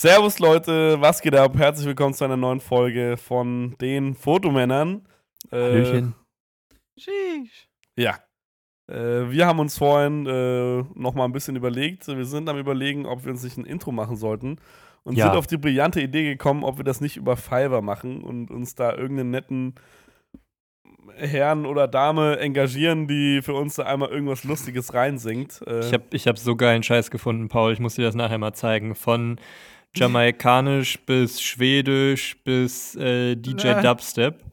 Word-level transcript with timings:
Servus 0.00 0.38
Leute, 0.38 1.00
was 1.00 1.20
geht 1.20 1.34
ab? 1.34 1.56
Herzlich 1.58 1.84
willkommen 1.84 2.14
zu 2.14 2.24
einer 2.24 2.36
neuen 2.36 2.60
Folge 2.60 3.16
von 3.16 3.74
den 3.80 4.14
Fotomännern. 4.14 5.04
Äh, 5.50 5.56
Hallöchen. 5.56 6.14
Sheesh. 6.96 7.68
Ja. 7.96 8.14
Äh, 8.86 9.28
wir 9.28 9.44
haben 9.44 9.58
uns 9.58 9.76
vorhin 9.76 10.24
äh, 10.24 10.84
nochmal 10.94 11.24
ein 11.26 11.32
bisschen 11.32 11.56
überlegt. 11.56 12.06
Wir 12.06 12.24
sind 12.26 12.48
am 12.48 12.58
überlegen, 12.58 13.06
ob 13.06 13.24
wir 13.24 13.32
uns 13.32 13.42
nicht 13.42 13.56
ein 13.58 13.64
Intro 13.64 13.90
machen 13.90 14.14
sollten. 14.14 14.60
Und 15.02 15.16
ja. 15.16 15.24
sind 15.26 15.36
auf 15.36 15.48
die 15.48 15.56
brillante 15.56 16.00
Idee 16.00 16.22
gekommen, 16.22 16.62
ob 16.62 16.76
wir 16.76 16.84
das 16.84 17.00
nicht 17.00 17.16
über 17.16 17.36
Fiverr 17.36 17.82
machen 17.82 18.22
und 18.22 18.52
uns 18.52 18.76
da 18.76 18.94
irgendeinen 18.94 19.32
netten 19.32 19.74
Herrn 21.16 21.66
oder 21.66 21.88
Dame 21.88 22.38
engagieren, 22.38 23.08
die 23.08 23.42
für 23.42 23.54
uns 23.54 23.74
da 23.74 23.82
einmal 23.82 24.10
irgendwas 24.10 24.44
Lustiges 24.44 24.94
reinsingt. 24.94 25.60
Äh, 25.66 25.80
ich 25.80 25.92
habe 25.92 26.04
ich 26.12 26.28
hab 26.28 26.38
so 26.38 26.54
geilen 26.54 26.84
Scheiß 26.84 27.10
gefunden, 27.10 27.48
Paul. 27.48 27.72
Ich 27.72 27.80
muss 27.80 27.96
dir 27.96 28.04
das 28.04 28.14
nachher 28.14 28.38
mal 28.38 28.52
zeigen. 28.52 28.94
Von 28.94 29.40
Jamaikanisch 29.94 30.98
bis 31.06 31.40
Schwedisch 31.40 32.42
bis 32.44 32.94
äh, 32.96 33.36
DJ 33.36 33.68
ja. 33.68 33.82
Dubstep. 33.82 34.44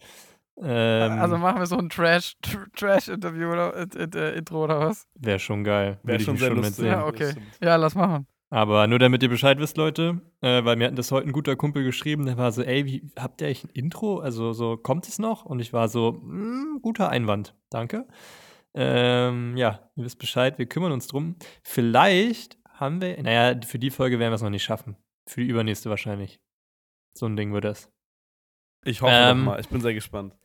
Ähm, 0.61 1.19
also 1.19 1.37
machen 1.37 1.59
wir 1.59 1.65
so 1.65 1.77
ein 1.77 1.89
Trash, 1.89 2.37
Trash-Interview 2.75 3.51
oder 3.51 3.75
äh, 3.75 4.37
Intro 4.37 4.63
oder 4.63 4.79
was? 4.79 5.05
Wäre 5.15 5.39
schon 5.39 5.63
geil. 5.63 5.99
Wäre 6.03 6.19
schon 6.19 6.37
sehr 6.37 6.47
schon 6.47 6.57
lustig. 6.57 6.85
Ja, 6.85 7.05
okay. 7.05 7.33
Ja, 7.61 7.75
lass 7.75 7.95
machen. 7.95 8.25
Aber 8.49 8.87
nur 8.87 8.99
damit 8.99 9.21
ihr 9.23 9.29
Bescheid 9.29 9.59
wisst, 9.59 9.75
Leute, 9.75 10.21
äh, 10.41 10.63
weil 10.63 10.77
mir 10.77 10.87
hat 10.87 10.97
das 10.97 11.11
heute 11.11 11.27
ein 11.27 11.33
guter 11.33 11.55
Kumpel 11.55 11.83
geschrieben, 11.83 12.25
der 12.25 12.37
war 12.37 12.51
so, 12.51 12.61
ey, 12.61 12.85
wie, 12.85 13.11
habt 13.19 13.41
ihr 13.41 13.47
eigentlich 13.47 13.65
ein 13.65 13.71
Intro? 13.71 14.19
Also 14.19 14.53
so, 14.53 14.77
kommt 14.77 15.07
es 15.07 15.19
noch? 15.19 15.45
Und 15.45 15.59
ich 15.59 15.73
war 15.73 15.89
so, 15.89 16.13
mm, 16.13 16.79
guter 16.81 17.09
Einwand, 17.09 17.55
danke. 17.69 18.07
Ähm, 18.73 19.57
ja, 19.57 19.89
ihr 19.95 20.05
wisst 20.05 20.19
Bescheid, 20.19 20.57
wir 20.57 20.67
kümmern 20.67 20.91
uns 20.91 21.07
drum. 21.07 21.35
Vielleicht 21.63 22.57
haben 22.69 23.01
wir, 23.01 23.21
naja, 23.21 23.59
für 23.65 23.79
die 23.79 23.89
Folge 23.89 24.19
werden 24.19 24.31
wir 24.31 24.35
es 24.35 24.41
noch 24.41 24.49
nicht 24.49 24.63
schaffen. 24.63 24.95
Für 25.27 25.41
die 25.41 25.47
übernächste 25.47 25.89
wahrscheinlich. 25.89 26.39
So 27.17 27.25
ein 27.25 27.35
Ding 27.35 27.53
wird 27.53 27.63
das. 27.63 27.89
Ich 28.83 29.01
hoffe 29.01 29.13
ähm, 29.13 29.45
mal, 29.45 29.59
ich 29.59 29.67
bin 29.69 29.81
sehr 29.81 29.93
gespannt. 29.93 30.35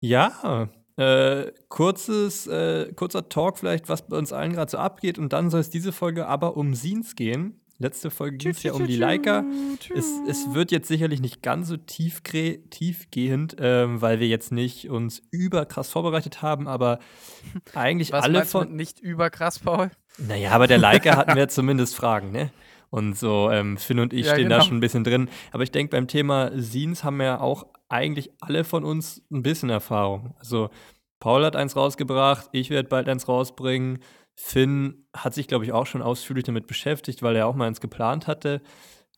Ja, 0.00 0.68
äh, 0.96 1.50
kurzes, 1.68 2.46
äh, 2.46 2.92
kurzer 2.94 3.28
Talk 3.28 3.58
vielleicht, 3.58 3.88
was 3.88 4.06
bei 4.06 4.16
uns 4.16 4.32
allen 4.32 4.52
gerade 4.52 4.70
so 4.70 4.78
abgeht. 4.78 5.18
Und 5.18 5.32
dann 5.32 5.50
soll 5.50 5.60
es 5.60 5.70
diese 5.70 5.92
Folge 5.92 6.26
aber 6.26 6.56
um 6.56 6.74
Scenes 6.74 7.16
gehen. 7.16 7.60
Letzte 7.78 8.12
Folge 8.12 8.36
ging 8.36 8.52
es 8.52 8.62
ja 8.62 8.72
um 8.72 8.86
die 8.86 8.94
Leica. 8.94 9.44
Es, 9.92 10.06
es 10.28 10.54
wird 10.54 10.70
jetzt 10.70 10.86
sicherlich 10.86 11.20
nicht 11.20 11.42
ganz 11.42 11.66
so 11.66 11.76
tief, 11.76 12.22
tiefgehend, 12.22 13.56
ähm, 13.58 14.00
weil 14.00 14.20
wir 14.20 14.28
jetzt 14.28 14.52
nicht 14.52 14.88
uns 14.88 15.20
überkrass 15.32 15.90
vorbereitet 15.90 16.40
haben, 16.40 16.68
aber 16.68 17.00
eigentlich 17.74 18.12
Was 18.12 18.24
alle 18.24 18.44
von. 18.44 18.76
nicht 18.76 19.00
überkrass, 19.00 19.58
Paul? 19.58 19.90
Naja, 20.18 20.52
aber 20.52 20.68
der 20.68 20.78
Leica 20.78 21.16
hatten 21.16 21.34
wir 21.34 21.48
zumindest 21.48 21.96
Fragen, 21.96 22.30
ne? 22.30 22.50
Und 22.94 23.18
so, 23.18 23.50
ähm, 23.50 23.76
Finn 23.76 23.98
und 23.98 24.12
ich 24.12 24.26
ja, 24.26 24.34
stehen 24.34 24.44
genau. 24.44 24.58
da 24.58 24.62
schon 24.62 24.76
ein 24.76 24.80
bisschen 24.80 25.02
drin. 25.02 25.28
Aber 25.50 25.64
ich 25.64 25.72
denke, 25.72 25.90
beim 25.90 26.06
Thema 26.06 26.52
Scenes 26.56 27.02
haben 27.02 27.16
wir 27.16 27.40
auch 27.40 27.66
eigentlich 27.88 28.30
alle 28.40 28.62
von 28.62 28.84
uns 28.84 29.20
ein 29.32 29.42
bisschen 29.42 29.68
Erfahrung. 29.68 30.36
Also, 30.38 30.70
Paul 31.18 31.44
hat 31.44 31.56
eins 31.56 31.74
rausgebracht, 31.74 32.50
ich 32.52 32.70
werde 32.70 32.88
bald 32.88 33.08
eins 33.08 33.26
rausbringen. 33.26 33.98
Finn 34.36 35.08
hat 35.12 35.34
sich, 35.34 35.48
glaube 35.48 35.64
ich, 35.64 35.72
auch 35.72 35.86
schon 35.86 36.02
ausführlich 36.02 36.44
damit 36.44 36.68
beschäftigt, 36.68 37.20
weil 37.24 37.34
er 37.34 37.48
auch 37.48 37.56
mal 37.56 37.66
eins 37.66 37.80
geplant 37.80 38.28
hatte. 38.28 38.62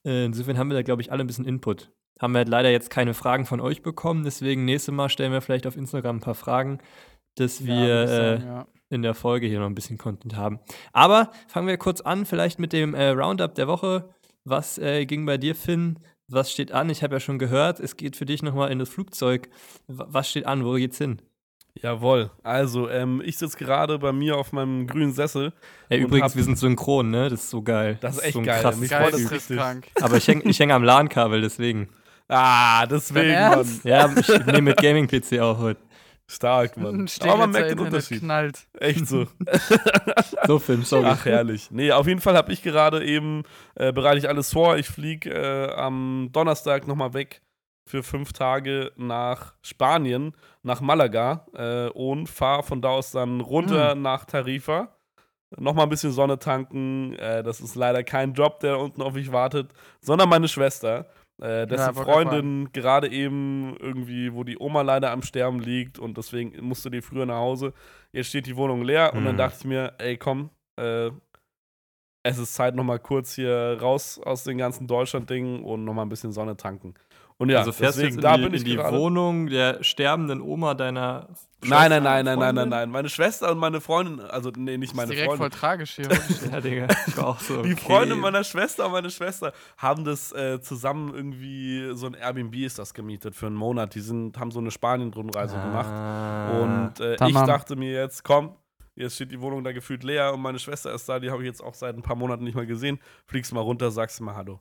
Äh, 0.07 0.25
insofern 0.25 0.57
haben 0.57 0.71
wir 0.71 0.77
da, 0.77 0.83
glaube 0.83 1.03
ich, 1.03 1.13
alle 1.13 1.23
ein 1.23 1.27
bisschen 1.27 1.45
Input. 1.45 1.93
Haben 2.19 2.33
wir 2.33 2.39
halt 2.39 2.49
leider 2.49 2.71
jetzt 2.71 2.89
keine 2.89 3.13
Fragen 3.13 3.45
von 3.45 3.61
euch 3.61 3.83
bekommen, 3.83 4.25
deswegen 4.25 4.65
nächstes 4.65 4.95
Mal 4.95 5.11
stellen 5.11 5.33
wir 5.33 5.43
vielleicht 5.43 5.67
auf 5.67 5.77
Instagram 5.77 6.17
ein 6.17 6.21
paar 6.21 6.35
Fragen, 6.35 6.79
dass 7.37 7.65
wir 7.65 7.75
ja, 7.75 8.07
sagen, 8.07 8.43
äh, 8.43 8.47
ja 8.47 8.67
in 8.89 9.03
der 9.03 9.15
Folge 9.15 9.47
hier 9.47 9.59
noch 9.59 9.67
ein 9.67 9.75
bisschen 9.75 9.99
Content 9.99 10.37
haben. 10.37 10.61
Aber 10.93 11.31
fangen 11.49 11.67
wir 11.67 11.77
kurz 11.77 12.01
an, 12.01 12.27
vielleicht 12.27 12.59
mit 12.59 12.73
dem 12.73 12.95
äh, 12.95 13.09
Roundup 13.09 13.55
der 13.55 13.69
Woche. 13.69 14.11
Was 14.45 14.79
äh, 14.79 15.07
ging 15.07 15.27
bei 15.27 15.39
dir, 15.39 15.55
Finn? 15.55 15.99
Was 16.29 16.53
steht 16.53 16.73
an? 16.73 16.91
Ich 16.91 17.03
habe 17.03 17.17
ja 17.17 17.21
schon 17.21 17.39
gehört, 17.39 17.81
es 17.81 17.97
geht 17.97 18.17
für 18.17 18.27
dich 18.27 18.43
nochmal 18.43 18.71
in 18.71 18.79
das 18.79 18.89
Flugzeug. 18.89 19.49
W 19.87 20.05
was 20.07 20.31
steht 20.31 20.47
an? 20.47 20.65
Wo 20.65 20.75
geht's 20.75 20.99
hin? 20.99 21.21
Jawohl. 21.83 22.31
Also, 22.43 22.89
ähm, 22.89 23.23
ich 23.25 23.37
sitze 23.37 23.59
gerade 23.59 23.99
bei 23.99 24.13
mir 24.13 24.37
auf 24.37 24.53
meinem 24.53 24.87
grünen 24.87 25.13
Sessel. 25.13 25.53
Ja, 25.91 25.99
übrigens, 25.99 26.35
wir 26.35 26.43
sind 26.43 26.59
synchron, 26.59 27.11
ne? 27.11 27.29
Das 27.29 27.45
ist 27.45 27.51
so 27.51 27.63
geil. 27.63 27.99
Das 28.01 28.17
ist 28.17 28.25
echt 28.25 28.37
das 28.37 28.43
ist 28.43 28.43
so 28.43 28.43
geil. 28.43 28.63
Krass 28.63 28.77
Mich 28.79 28.91
freut 28.91 29.13
das 29.13 29.31
richtig. 29.31 29.61
Aber 30.01 30.17
ich 30.17 30.27
hänge 30.27 30.43
ich 30.45 30.59
häng 30.59 30.73
am 30.73 30.83
LAN-Kabel, 30.83 31.43
deswegen. 31.43 31.89
Ah, 32.29 32.87
deswegen, 32.87 33.35
Mann. 33.35 33.81
Ja, 33.85 34.11
ich 34.17 34.47
nehme 34.47 34.63
mit 34.63 34.79
Gaming-PC 34.79 35.39
auch 35.41 35.59
heute. 35.59 35.81
Stark, 36.29 36.77
Mann. 36.77 37.09
Aber 37.21 37.37
man 37.37 37.51
merkt 37.51 37.71
den 37.71 37.79
Unterschied. 37.79 38.21
Knallt. 38.21 38.67
Echt 38.79 39.07
so. 39.07 39.27
so 40.47 40.59
Film, 40.59 40.83
sorry. 40.83 41.07
Ach, 41.07 41.25
herrlich. 41.25 41.71
Nee, 41.71 41.93
auf 41.93 42.07
jeden 42.07 42.21
Fall 42.21 42.37
habe 42.37 42.53
ich 42.53 42.63
gerade 42.63 43.05
eben, 43.05 43.45
äh, 43.75 43.93
bereite 43.93 44.19
ich 44.19 44.29
alles 44.29 44.53
vor. 44.53 44.77
Ich 44.77 44.89
fliege 44.89 45.31
äh, 45.31 45.73
am 45.75 46.31
Donnerstag 46.33 46.87
nochmal 46.87 47.15
weg 47.15 47.43
für 47.89 48.03
fünf 48.03 48.33
Tage 48.33 48.93
nach 48.97 49.55
Spanien, 49.63 50.35
nach 50.63 50.81
Malaga 50.81 51.47
äh, 51.55 51.89
und 51.91 52.29
fahre 52.29 52.65
von 52.65 52.83
da 52.83 52.89
aus 52.89 53.13
dann 53.13 53.41
runter 53.41 53.95
mhm. 53.95 54.03
nach 54.03 54.25
Tarifa. 54.25 54.93
Nochmal 55.57 55.87
ein 55.87 55.91
bisschen 55.91 56.11
Sonne 56.11 56.41
tanken. 56.41 57.15
Äh, 57.15 57.45
das 57.45 57.61
ist 57.61 57.77
leider 57.77 58.03
kein 58.03 58.35
Job, 58.35 58.59
der 58.59 58.81
unten 58.81 59.01
auf 59.01 59.15
mich 59.15 59.31
wartet, 59.31 59.73
sondern 60.01 60.29
meine 60.29 60.49
Schwester 60.49 61.07
äh, 61.41 61.67
dessen 61.67 61.95
ja, 61.95 62.03
Freundin 62.03 62.71
gerade 62.73 63.11
eben 63.11 63.77
irgendwie, 63.79 64.33
wo 64.33 64.43
die 64.43 64.59
Oma 64.59 64.83
leider 64.83 65.11
am 65.11 65.23
Sterben 65.23 65.61
liegt 65.61 65.99
und 65.99 66.17
deswegen 66.17 66.65
musste 66.65 66.91
die 66.91 67.03
früher 67.03 67.27
nach 67.27 67.37
Hause. 67.37 67.75
Jetzt 68.13 68.29
steht 68.29 68.47
die 68.47 68.57
Wohnung 68.57 68.83
leer 68.83 69.11
mhm. 69.13 69.19
und 69.19 69.25
dann 69.27 69.35
mhm. 69.35 69.39
dachte 69.39 69.57
ich 69.61 69.65
mir, 69.67 69.95
ey, 69.99 70.17
komm, 70.17 70.51
äh, 70.77 71.11
es 72.23 72.39
ist 72.39 72.55
Zeit, 72.55 72.75
nochmal 72.75 72.99
kurz 72.99 73.35
hier 73.35 73.79
raus 73.81 74.19
aus 74.19 74.45
den 74.45 74.59
ganzen 74.59 74.87
Deutschland-Dingen 74.87 75.63
und 75.63 75.85
nochmal 75.85 76.07
ein 76.07 76.09
bisschen 76.09 76.33
Sonne 76.33 76.57
tanken. 76.57 76.95
Und 77.39 77.51
ja, 77.51 77.59
also 77.59 77.73
fährst 77.73 77.99
deswegen, 77.99 78.21
du 78.21 78.27
jetzt 78.27 78.37
in 78.37 78.51
die, 78.53 78.57
in 78.57 78.65
die 78.65 78.79
Wohnung 78.79 79.49
der 79.49 79.83
sterbenden 79.85 80.41
Oma 80.41 80.75
deiner 80.75 81.29
Nein, 81.65 81.91
nein, 81.91 82.03
nein, 82.03 82.25
nein, 82.25 82.39
nein, 82.39 82.55
nein, 82.55 82.69
nein. 82.69 82.91
Meine 82.91 83.09
Schwester 83.09 83.51
und 83.51 83.59
meine 83.59 83.81
Freundin, 83.81 84.21
also 84.21 84.51
nee, 84.57 84.77
nicht 84.77 84.95
meine 84.95 85.09
das 85.09 85.17
ist 85.17 85.23
direkt 85.23 85.39
Freundin. 85.39 85.51
voll 85.51 85.61
tragisch 85.61 85.97
hier. 85.97 86.09
ja, 86.53 86.61
Digga, 86.61 86.87
ich 87.07 87.17
war 87.17 87.29
auch 87.29 87.41
so. 87.41 87.59
Okay. 87.59 87.69
Die 87.69 87.75
Freundin 87.77 88.21
meiner 88.21 88.45
Schwester 88.45 88.87
und 88.87 88.93
meine 88.93 89.11
Schwester 89.11 89.53
haben 89.77 90.05
das 90.05 90.33
äh, 90.33 90.61
zusammen 90.61 91.15
irgendwie, 91.15 91.93
so 91.95 92.07
ein 92.07 92.15
Airbnb 92.15 92.55
ist 92.57 92.79
das 92.79 92.95
gemietet 92.95 93.35
für 93.35 93.47
einen 93.47 93.57
Monat. 93.57 93.95
Die 93.95 94.01
sind, 94.01 94.39
haben 94.39 94.51
so 94.51 94.61
eine 94.61 94.71
Spanien-Rundreise 94.71 95.57
ah, 95.57 95.65
gemacht. 95.65 96.63
Und 96.63 97.01
äh, 97.01 97.15
ich 97.27 97.35
dachte 97.35 97.75
mir 97.75 97.93
jetzt, 97.93 98.23
komm, 98.23 98.55
jetzt 98.95 99.17
steht 99.17 99.33
die 99.33 99.41
Wohnung 99.41 99.65
da 99.65 99.73
gefühlt 99.73 100.05
leer 100.05 100.35
und 100.35 100.43
meine 100.43 100.59
Schwester 100.59 100.93
ist 100.95 101.09
da, 101.09 101.19
die 101.19 101.31
habe 101.31 101.43
ich 101.43 101.47
jetzt 101.47 101.63
auch 101.63 101.75
seit 101.75 101.97
ein 101.97 102.03
paar 102.03 102.17
Monaten 102.17 102.45
nicht 102.45 102.55
mehr 102.55 102.67
gesehen. 102.67 103.01
Fliegst 103.25 103.53
mal 103.53 103.61
runter, 103.61 103.91
sagst 103.91 104.21
mal 104.21 104.37
Hallo. 104.37 104.61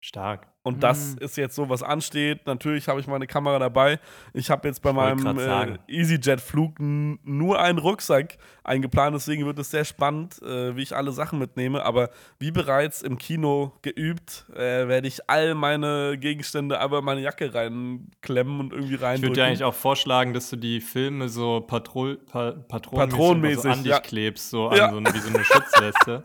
Stark. 0.00 0.51
Und 0.64 0.84
das 0.84 1.16
mhm. 1.16 1.24
ist 1.24 1.36
jetzt 1.36 1.56
so, 1.56 1.68
was 1.68 1.82
ansteht. 1.82 2.46
Natürlich 2.46 2.86
habe 2.86 3.00
ich 3.00 3.08
meine 3.08 3.26
Kamera 3.26 3.58
dabei. 3.58 3.98
Ich 4.32 4.48
habe 4.48 4.68
jetzt 4.68 4.80
bei 4.80 4.92
meinem 4.92 5.38
äh, 5.38 5.76
EasyJet-Flug 5.88 6.76
nur 6.78 7.60
einen 7.60 7.78
Rucksack 7.78 8.38
eingeplant. 8.62 9.16
Deswegen 9.16 9.44
wird 9.44 9.58
es 9.58 9.72
sehr 9.72 9.84
spannend, 9.84 10.40
äh, 10.40 10.76
wie 10.76 10.82
ich 10.82 10.94
alle 10.94 11.10
Sachen 11.10 11.40
mitnehme. 11.40 11.84
Aber 11.84 12.10
wie 12.38 12.52
bereits 12.52 13.02
im 13.02 13.18
Kino 13.18 13.72
geübt, 13.82 14.46
äh, 14.54 14.86
werde 14.86 15.08
ich 15.08 15.28
all 15.28 15.56
meine 15.56 16.16
Gegenstände 16.16 16.78
aber 16.78 17.00
in 17.00 17.04
meine 17.06 17.20
Jacke 17.22 17.52
reinklemmen 17.52 18.60
und 18.60 18.72
irgendwie 18.72 18.94
rein. 18.94 19.16
Ich 19.16 19.22
würde 19.22 19.34
dir 19.34 19.46
eigentlich 19.46 19.64
auch 19.64 19.74
vorschlagen, 19.74 20.32
dass 20.32 20.48
du 20.48 20.54
die 20.54 20.80
Filme 20.80 21.28
so 21.28 21.60
Patrol, 21.60 22.18
pa 22.18 22.52
patronenmäßig 22.52 23.62
so 23.62 23.68
an 23.68 23.82
dich 23.82 23.90
ja. 23.90 23.98
klebst, 23.98 24.50
so, 24.50 24.68
an 24.68 25.04
so, 25.06 25.14
wie 25.14 25.18
so 25.18 25.28
eine 25.28 25.44
Schutzweste. 25.44 26.24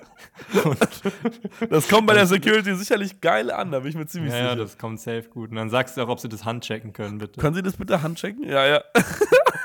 das 1.71 1.87
kommt 1.87 2.05
bei 2.05 2.13
der 2.13 2.27
Security 2.27 2.75
sicherlich 2.75 3.19
geil 3.19 3.49
an, 3.49 3.71
da 3.71 3.79
bin 3.79 3.89
ich 3.89 3.95
mir 3.95 4.05
ziemlich 4.05 4.26
ja, 4.27 4.37
sicher. 4.37 4.49
Ja, 4.49 4.55
das 4.55 4.77
kommt 4.77 4.99
safe 4.99 5.23
gut. 5.29 5.49
Und 5.49 5.55
dann 5.55 5.69
sagst 5.69 5.97
du 5.97 6.01
auch, 6.01 6.09
ob 6.09 6.19
sie 6.19 6.29
das 6.29 6.45
handchecken 6.45 6.93
können, 6.93 7.17
bitte. 7.17 7.39
Können 7.39 7.55
sie 7.55 7.63
das 7.63 7.77
bitte 7.77 8.01
handchecken? 8.01 8.47
Ja, 8.47 8.65
ja. 8.65 8.81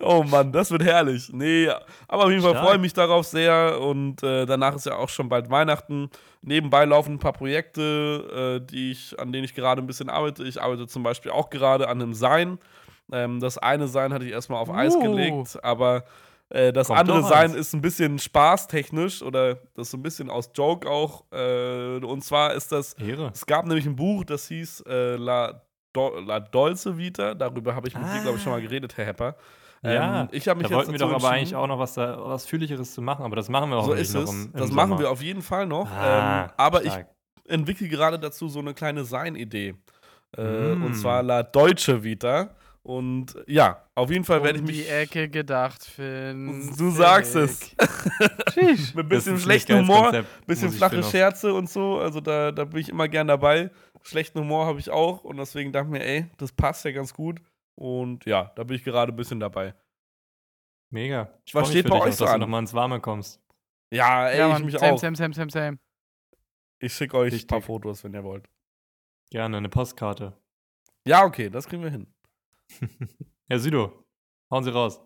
oh 0.00 0.22
Mann, 0.22 0.52
das 0.52 0.70
wird 0.70 0.82
herrlich. 0.82 1.30
Nee, 1.32 1.68
aber 2.08 2.24
auf 2.24 2.30
jeden 2.30 2.42
Fall 2.42 2.56
freue 2.56 2.76
ich 2.76 2.80
mich 2.80 2.92
darauf 2.92 3.26
sehr 3.26 3.80
und 3.80 4.22
äh, 4.22 4.46
danach 4.46 4.74
ist 4.74 4.86
ja 4.86 4.96
auch 4.96 5.08
schon 5.08 5.28
bald 5.28 5.50
Weihnachten. 5.50 6.10
Nebenbei 6.42 6.84
laufen 6.84 7.14
ein 7.14 7.18
paar 7.18 7.32
Projekte, 7.32 8.60
äh, 8.62 8.66
die 8.66 8.92
ich, 8.92 9.18
an 9.18 9.32
denen 9.32 9.44
ich 9.44 9.54
gerade 9.54 9.80
ein 9.80 9.86
bisschen 9.86 10.10
arbeite. 10.10 10.44
Ich 10.44 10.60
arbeite 10.60 10.86
zum 10.86 11.02
Beispiel 11.02 11.30
auch 11.30 11.50
gerade 11.50 11.88
an 11.88 12.02
einem 12.02 12.14
Sein. 12.14 12.58
Ähm, 13.12 13.40
das 13.40 13.58
eine 13.58 13.88
Sein 13.88 14.12
hatte 14.12 14.24
ich 14.24 14.32
erstmal 14.32 14.60
auf 14.60 14.70
Eis 14.70 14.96
uh. 14.96 15.00
gelegt, 15.00 15.62
aber 15.62 16.04
äh, 16.52 16.70
das 16.70 16.88
Kommt 16.88 17.00
andere 17.00 17.22
Sein 17.22 17.54
ist 17.54 17.72
ein 17.72 17.80
bisschen 17.80 18.18
spaßtechnisch 18.18 19.22
oder 19.22 19.54
das 19.74 19.86
ist 19.86 19.90
so 19.92 19.96
ein 19.96 20.02
bisschen 20.02 20.28
aus 20.28 20.50
Joke 20.54 20.88
auch. 20.88 21.24
Äh, 21.32 21.96
und 22.04 22.22
zwar 22.22 22.52
ist 22.52 22.70
das, 22.72 22.92
Ehre. 22.94 23.30
es 23.32 23.46
gab 23.46 23.64
nämlich 23.66 23.86
ein 23.86 23.96
Buch, 23.96 24.24
das 24.24 24.48
hieß 24.48 24.84
äh, 24.86 25.16
La, 25.16 25.62
Do 25.94 26.18
La 26.20 26.40
Dolce 26.40 26.98
Vita. 26.98 27.32
Darüber 27.34 27.74
habe 27.74 27.88
ich 27.88 27.94
mit 27.94 28.04
ah. 28.04 28.14
dir, 28.14 28.20
glaube 28.20 28.36
ich, 28.36 28.42
schon 28.42 28.52
mal 28.52 28.60
geredet, 28.60 28.94
Herr 28.98 29.06
Hepper. 29.06 29.36
Ja, 29.82 30.22
ähm, 30.22 30.28
ich 30.30 30.46
habe 30.46 30.58
mich 30.58 30.68
da 30.68 30.76
wollten 30.76 30.92
wir 30.92 30.98
doch 30.98 31.12
aber 31.12 31.30
eigentlich 31.30 31.56
auch 31.56 31.66
noch 31.66 31.78
was, 31.78 31.94
da, 31.94 32.18
was 32.20 32.44
Fühlicheres 32.44 32.92
zu 32.92 33.00
machen, 33.00 33.24
aber 33.24 33.34
das 33.34 33.48
machen 33.48 33.70
wir 33.70 33.78
auch 33.78 33.86
so 33.86 33.94
ist 33.94 34.14
es. 34.14 34.30
Im, 34.30 34.44
im 34.44 34.52
das 34.52 34.68
Sommer. 34.68 34.86
machen 34.86 34.98
wir 35.00 35.10
auf 35.10 35.22
jeden 35.22 35.42
Fall 35.42 35.66
noch. 35.66 35.90
Ah, 35.90 36.44
ähm, 36.44 36.50
aber 36.58 36.82
stark. 36.82 37.08
ich 37.46 37.50
entwickle 37.50 37.88
gerade 37.88 38.18
dazu 38.18 38.48
so 38.48 38.58
eine 38.58 38.74
kleine 38.74 39.04
Sein-Idee. 39.04 39.74
Äh, 40.36 40.74
mm. 40.74 40.84
Und 40.84 40.94
zwar 40.94 41.22
La 41.22 41.42
Deutsche 41.42 42.04
Vita. 42.04 42.54
Und 42.84 43.36
ja, 43.46 43.86
auf 43.94 44.10
jeden 44.10 44.24
Fall 44.24 44.38
um 44.38 44.44
werde 44.44 44.58
ich 44.58 44.64
mich. 44.64 44.76
die 44.84 44.88
Ecke 44.88 45.28
gedacht, 45.28 45.84
Finn. 45.84 46.74
Du 46.76 46.90
sagst 46.90 47.36
es. 47.36 47.76
Mit 48.56 48.96
ein 48.96 49.08
bisschen 49.08 49.38
schlechten 49.38 49.78
Humor, 49.78 50.04
Konzept, 50.04 50.46
bisschen 50.46 50.72
flache 50.72 51.02
Scherze 51.04 51.54
und 51.54 51.70
so. 51.70 51.98
Also 51.98 52.20
da, 52.20 52.50
da 52.50 52.64
bin 52.64 52.80
ich 52.80 52.88
immer 52.88 53.06
gern 53.06 53.28
dabei. 53.28 53.70
Schlechten 54.02 54.40
Humor 54.40 54.66
habe 54.66 54.80
ich 54.80 54.90
auch. 54.90 55.22
Und 55.22 55.36
deswegen 55.36 55.70
dachte 55.70 55.86
ich 55.86 55.92
mir, 55.92 56.04
ey, 56.04 56.26
das 56.38 56.50
passt 56.50 56.84
ja 56.84 56.90
ganz 56.90 57.14
gut. 57.14 57.40
Und 57.76 58.26
ja, 58.26 58.50
da 58.56 58.64
bin 58.64 58.76
ich 58.76 58.82
gerade 58.82 59.12
ein 59.12 59.16
bisschen 59.16 59.38
dabei. 59.38 59.74
Mega. 60.90 61.32
Ich 61.44 61.54
Was 61.54 61.70
steht 61.70 61.88
bei 61.88 62.00
euch 62.00 62.16
so 62.16 62.24
dass 62.24 62.34
an? 62.34 62.40
du 62.40 62.46
nochmal 62.46 62.60
ins 62.60 62.74
Warme 62.74 63.00
kommst. 63.00 63.40
Ja, 63.92 64.28
ey, 64.28 64.38
ja, 64.38 64.56
ich 64.56 64.64
mich 64.64 64.76
same, 64.76 64.92
auch. 64.92 64.98
Same, 64.98 65.16
same, 65.16 65.34
same, 65.34 65.50
same. 65.50 65.78
Ich 66.80 66.92
schicke 66.92 67.16
euch 67.16 67.32
Richtig. 67.32 67.44
ein 67.44 67.46
paar 67.46 67.62
Fotos, 67.62 68.02
wenn 68.02 68.12
ihr 68.12 68.24
wollt. 68.24 68.48
Gerne, 69.30 69.56
eine 69.58 69.68
Postkarte. 69.68 70.36
Ja, 71.06 71.24
okay, 71.24 71.48
das 71.48 71.68
kriegen 71.68 71.82
wir 71.82 71.90
hin. 71.90 72.12
Herr 73.48 73.58
Südo, 73.58 74.04
hauen 74.50 74.64
Sie 74.64 74.70
raus. 74.70 75.00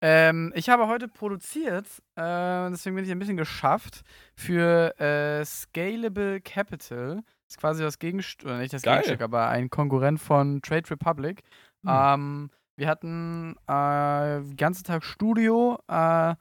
Ähm, 0.00 0.52
ich 0.54 0.68
habe 0.68 0.86
heute 0.86 1.08
produziert, 1.08 1.86
äh, 2.14 2.70
deswegen 2.70 2.94
bin 2.94 3.04
ich 3.04 3.10
ein 3.10 3.18
bisschen 3.18 3.36
geschafft, 3.36 4.02
für 4.36 4.98
äh, 5.00 5.44
Scalable 5.44 6.40
Capital. 6.40 7.16
Das 7.16 7.56
ist 7.56 7.58
quasi 7.58 7.82
das 7.82 7.98
Gegenstück, 7.98 8.48
oder 8.48 8.58
nicht 8.58 8.72
das 8.72 8.82
Geil. 8.82 8.98
Gegenstück, 8.98 9.22
aber 9.22 9.48
ein 9.48 9.70
Konkurrent 9.70 10.20
von 10.20 10.62
Trade 10.62 10.88
Republic. 10.90 11.42
Hm. 11.84 11.90
Ähm, 11.90 12.50
wir 12.76 12.86
hatten 12.86 13.56
äh, 13.66 14.40
den 14.40 14.56
ganzen 14.56 14.84
Tag 14.84 15.02
Studio. 15.02 15.78
Äh, 15.88 16.36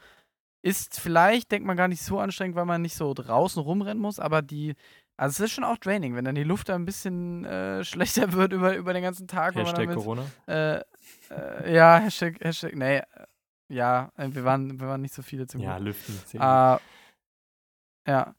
ist 0.61 0.99
vielleicht, 0.99 1.51
denkt 1.51 1.65
man, 1.65 1.77
gar 1.77 1.87
nicht 1.87 2.01
so 2.01 2.19
anstrengend, 2.19 2.55
weil 2.55 2.65
man 2.65 2.81
nicht 2.81 2.95
so 2.95 3.13
draußen 3.13 3.61
rumrennen 3.61 4.01
muss, 4.01 4.19
aber 4.19 4.41
die 4.41 4.75
also 5.17 5.43
es 5.43 5.49
ist 5.49 5.55
schon 5.55 5.63
auch 5.63 5.77
draining, 5.77 6.15
wenn 6.15 6.25
dann 6.25 6.35
die 6.35 6.43
Luft 6.43 6.69
da 6.69 6.75
ein 6.75 6.85
bisschen 6.85 7.43
äh, 7.45 7.83
schlechter 7.83 8.33
wird 8.33 8.53
über, 8.53 8.75
über 8.75 8.93
den 8.93 9.03
ganzen 9.03 9.27
Tag. 9.27 9.55
Hashtag 9.55 9.87
mit, 9.87 9.97
Corona? 9.97 10.25
Äh, 10.47 10.77
äh, 11.29 11.73
ja, 11.73 11.97
Hashtag, 11.97 12.39
Hashtag, 12.41 12.75
nee, 12.75 13.01
ja, 13.69 14.11
äh, 14.15 14.29
wir 14.31 14.45
waren, 14.45 14.79
wir 14.79 14.87
waren 14.87 15.01
nicht 15.01 15.13
so 15.13 15.21
viele 15.21 15.47
zum. 15.47 15.61
Ja, 15.61 15.77
lüften. 15.77 16.39
Äh, 16.39 16.77
ja, 18.07 18.33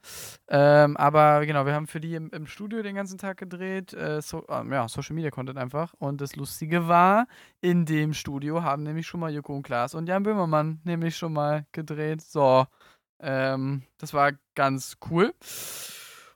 ähm, 0.48 0.96
aber 0.96 1.44
genau, 1.44 1.66
wir 1.66 1.74
haben 1.74 1.86
für 1.86 2.00
die 2.00 2.14
im, 2.14 2.30
im 2.30 2.46
Studio 2.46 2.80
den 2.82 2.94
ganzen 2.94 3.18
Tag 3.18 3.36
gedreht, 3.36 3.92
äh, 3.92 4.22
so, 4.22 4.46
ähm, 4.48 4.72
ja, 4.72 4.88
Social 4.88 5.14
Media 5.14 5.30
Content 5.30 5.58
einfach. 5.58 5.92
Und 5.98 6.22
das 6.22 6.36
Lustige 6.36 6.88
war, 6.88 7.26
in 7.60 7.84
dem 7.84 8.14
Studio 8.14 8.62
haben 8.62 8.82
nämlich 8.82 9.06
schon 9.06 9.20
mal 9.20 9.30
Joko 9.30 9.54
und 9.54 9.64
Klaas 9.64 9.94
und 9.94 10.08
Jan 10.08 10.22
Böhmermann 10.22 10.80
nämlich 10.84 11.18
schon 11.18 11.34
mal 11.34 11.66
gedreht. 11.72 12.22
So, 12.22 12.66
ähm, 13.20 13.82
das 13.98 14.14
war 14.14 14.32
ganz 14.54 14.96
cool. 15.10 15.34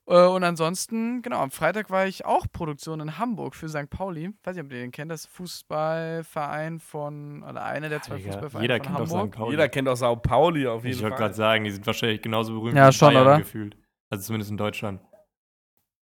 Äh, 0.06 0.26
und 0.26 0.42
ansonsten, 0.42 1.22
genau, 1.22 1.40
am 1.40 1.50
Freitag 1.50 1.90
war 1.90 2.06
ich 2.06 2.24
auch 2.24 2.46
Produktion 2.52 3.00
in 3.00 3.18
Hamburg 3.18 3.54
für 3.54 3.68
St. 3.68 3.88
Pauli. 3.88 4.30
Weiß 4.42 4.56
nicht, 4.56 4.64
ob 4.64 4.72
ihr 4.72 4.80
den 4.80 4.90
kennt, 4.90 5.10
das 5.10 5.26
Fußballverein 5.26 6.80
von, 6.80 7.42
oder 7.42 7.64
einer 7.64 7.88
der 7.88 8.02
zwei 8.02 8.16
Digga, 8.16 8.32
Fußballvereine 8.32 8.64
jeder 8.64 8.76
von 8.76 8.82
kennt 8.84 8.98
Hamburg. 8.98 9.12
Auch 9.12 9.26
St. 9.26 9.36
Pauli. 9.36 9.50
Jeder 9.52 9.68
kennt 9.68 9.88
auch 9.88 9.96
St. 9.96 10.22
Pauli 10.22 10.66
auf 10.66 10.84
jeden 10.84 10.94
ich 10.94 11.00
Fall. 11.00 11.08
Ich 11.08 11.12
wollte 11.12 11.22
gerade 11.22 11.34
sagen, 11.34 11.64
die 11.64 11.70
sind 11.70 11.86
wahrscheinlich 11.86 12.22
genauso 12.22 12.52
berühmt 12.54 12.76
ja, 12.76 12.88
wie 12.88 12.92
schon, 12.92 13.14
Bayern 13.14 13.26
oder? 13.26 13.38
gefühlt. 13.38 13.76
Also 14.10 14.26
zumindest 14.26 14.50
in 14.50 14.56
Deutschland. 14.56 15.00